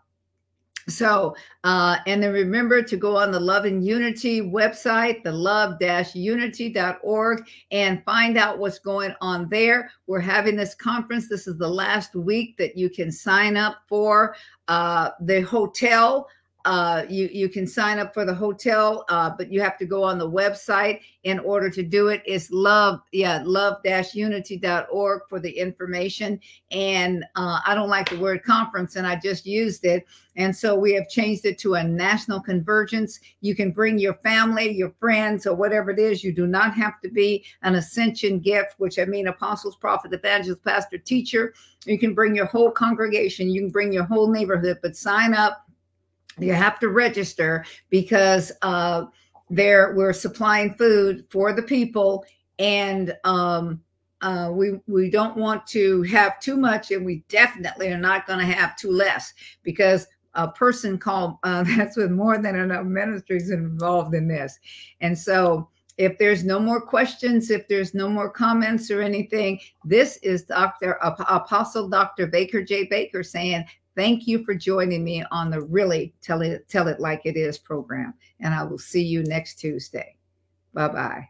so, 0.93 1.34
uh, 1.64 1.97
and 2.07 2.22
then 2.22 2.32
remember 2.32 2.82
to 2.82 2.97
go 2.97 3.16
on 3.16 3.30
the 3.30 3.41
Love 3.41 3.64
and 3.64 3.84
Unity 3.84 4.41
website, 4.41 5.22
the 5.22 5.32
love-unity.org, 5.32 7.49
and 7.70 8.05
find 8.05 8.38
out 8.38 8.59
what's 8.59 8.78
going 8.78 9.14
on 9.20 9.49
there. 9.49 9.91
We're 10.07 10.20
having 10.20 10.57
this 10.57 10.74
conference. 10.74 11.28
This 11.28 11.47
is 11.47 11.59
the 11.59 11.68
last 11.68 12.14
week 12.14 12.57
that 12.57 12.76
you 12.76 12.91
can 12.91 13.12
sign 13.12 13.57
up 13.57 13.78
for 13.88 14.34
uh, 14.68 15.11
the 15.20 15.43
hotel 15.43 16.28
uh, 16.64 17.04
you 17.08 17.28
you 17.32 17.48
can 17.48 17.66
sign 17.66 17.98
up 17.98 18.12
for 18.12 18.24
the 18.24 18.34
hotel, 18.34 19.04
uh, 19.08 19.30
but 19.36 19.50
you 19.50 19.61
have 19.61 19.78
to 19.78 19.86
go 19.86 20.02
on 20.02 20.18
the 20.18 20.30
website 20.30 21.00
in 21.24 21.38
order 21.38 21.70
to 21.70 21.82
do 21.82 22.08
it. 22.08 22.22
It's 22.26 22.50
love, 22.50 23.00
yeah, 23.12 23.42
love-unity.org 23.44 25.22
for 25.28 25.40
the 25.40 25.50
information. 25.50 26.40
And 26.70 27.24
uh, 27.36 27.61
I 27.66 27.74
don't 27.74 27.88
like 27.88 28.11
the 28.11 28.18
word 28.18 28.42
conference, 28.42 28.96
and 28.96 29.06
I 29.06 29.16
just 29.16 29.46
used 29.46 29.84
it. 29.84 30.06
And 30.36 30.54
so 30.54 30.74
we 30.76 30.92
have 30.94 31.08
changed 31.08 31.44
it 31.44 31.58
to 31.58 31.74
a 31.74 31.84
national 31.84 32.40
convergence. 32.40 33.20
You 33.40 33.54
can 33.54 33.72
bring 33.72 33.98
your 33.98 34.14
family, 34.14 34.70
your 34.70 34.90
friends, 35.00 35.46
or 35.46 35.54
whatever 35.54 35.90
it 35.90 35.98
is. 35.98 36.22
You 36.22 36.32
do 36.32 36.46
not 36.46 36.74
have 36.74 37.00
to 37.02 37.11
be 37.11 37.44
an 37.62 37.74
ascension 37.74 38.38
gift, 38.38 38.74
which 38.78 38.98
I 38.98 39.04
mean 39.06 39.28
apostles, 39.28 39.76
prophet, 39.76 40.12
evangelist, 40.12 40.64
pastor, 40.64 40.98
teacher. 40.98 41.54
You 41.86 41.98
can 41.98 42.14
bring 42.14 42.34
your 42.34 42.46
whole 42.46 42.70
congregation. 42.70 43.50
You 43.50 43.62
can 43.62 43.70
bring 43.70 43.92
your 43.92 44.04
whole 44.04 44.30
neighborhood, 44.30 44.78
but 44.82 44.96
sign 44.96 45.34
up 45.34 45.66
you 46.41 46.53
have 46.53 46.78
to 46.80 46.88
register 46.88 47.64
because 47.88 48.53
uh, 48.62 49.05
there 49.49 49.95
we're 49.97 50.12
supplying 50.12 50.74
food 50.74 51.24
for 51.30 51.53
the 51.53 51.62
people 51.62 52.24
and 52.59 53.16
um, 53.24 53.80
uh, 54.22 54.51
we 54.53 54.80
we 54.86 55.11
don't 55.11 55.36
want 55.36 55.66
to 55.66 56.03
have 56.03 56.38
too 56.41 56.57
much 56.57 56.91
and 56.91 57.05
we 57.05 57.24
definitely 57.28 57.93
are 57.93 57.99
not 57.99 58.26
going 58.26 58.38
to 58.38 58.45
have 58.45 58.76
too 58.76 58.91
less 58.91 59.32
because 59.62 60.07
a 60.34 60.49
person 60.49 60.99
called 60.99 61.36
uh, 61.43 61.62
that's 61.76 61.97
with 61.97 62.11
more 62.11 62.38
than 62.38 62.57
enough 62.57 62.84
ministries 62.84 63.51
involved 63.51 64.14
in 64.14 64.28
this. 64.28 64.59
And 65.01 65.18
so 65.18 65.68
if 66.01 66.16
there's 66.16 66.45
no 66.45 66.59
more 66.59 66.80
questions 66.80 67.51
if 67.51 67.68
there's 67.68 67.93
no 67.95 68.09
more 68.09 68.30
comments 68.30 68.91
or 68.91 69.03
anything 69.03 69.61
this 69.84 70.16
is 70.18 70.45
dr 70.45 70.99
apostle 71.03 71.88
dr 71.88 72.26
baker 72.28 72.62
j. 72.62 72.84
Baker 72.84 73.22
saying 73.22 73.62
Thank 73.97 74.26
you 74.26 74.45
for 74.45 74.55
joining 74.55 75.05
me 75.05 75.24
on 75.30 75.51
the 75.51 75.62
Really 75.62 76.14
Tell 76.22 76.43
It, 76.43 76.68
Tell 76.68 76.88
it 76.88 77.01
Like 77.01 77.22
It 77.24 77.36
Is 77.36 77.59
program. 77.59 78.14
And 78.41 78.55
I 78.55 78.62
will 78.62 78.78
see 78.78 79.03
you 79.03 79.22
next 79.24 79.57
Tuesday. 79.57 80.16
Bye 80.72 80.88
bye. 80.88 81.28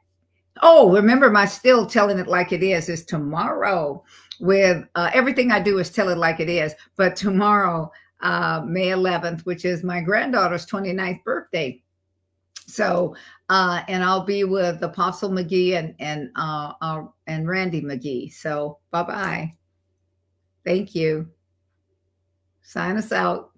Oh, 0.63 0.93
remember 0.93 1.31
my 1.31 1.47
still 1.47 1.87
telling 1.87 2.19
it 2.19 2.27
like 2.27 2.53
it 2.53 2.63
is 2.63 2.89
is 2.89 3.05
tomorrow 3.05 4.05
with 4.41 4.85
uh, 4.95 5.11
everything 5.15 5.53
I 5.53 5.61
do 5.61 5.79
is 5.79 5.91
tell 5.91 6.09
it 6.09 6.19
like 6.19 6.41
it 6.41 6.51
is. 6.51 6.75
But 6.97 7.17
tomorrow, 7.17 7.91
uh, 8.21 8.63
May 8.67 8.89
11th, 8.89 9.43
which 9.43 9.65
is 9.65 9.83
my 9.83 10.01
granddaughter's 10.01 10.67
29th 10.67 11.25
birthday. 11.25 11.83
So, 12.67 13.17
uh, 13.49 13.83
and 13.89 14.05
I'll 14.05 14.25
be 14.25 14.45
with 14.45 14.83
Apostle 14.83 15.31
McGee 15.31 15.77
and 15.77 15.95
and 15.99 16.31
uh, 16.37 16.73
uh, 16.81 17.05
and 17.27 17.49
Randy 17.49 17.81
McGee. 17.83 18.33
So, 18.33 18.79
bye 18.91 19.03
bye. 19.03 19.53
Thank 20.65 20.95
you. 20.95 21.29
Sign 22.71 22.99
us 22.99 23.11
out. 23.11 23.50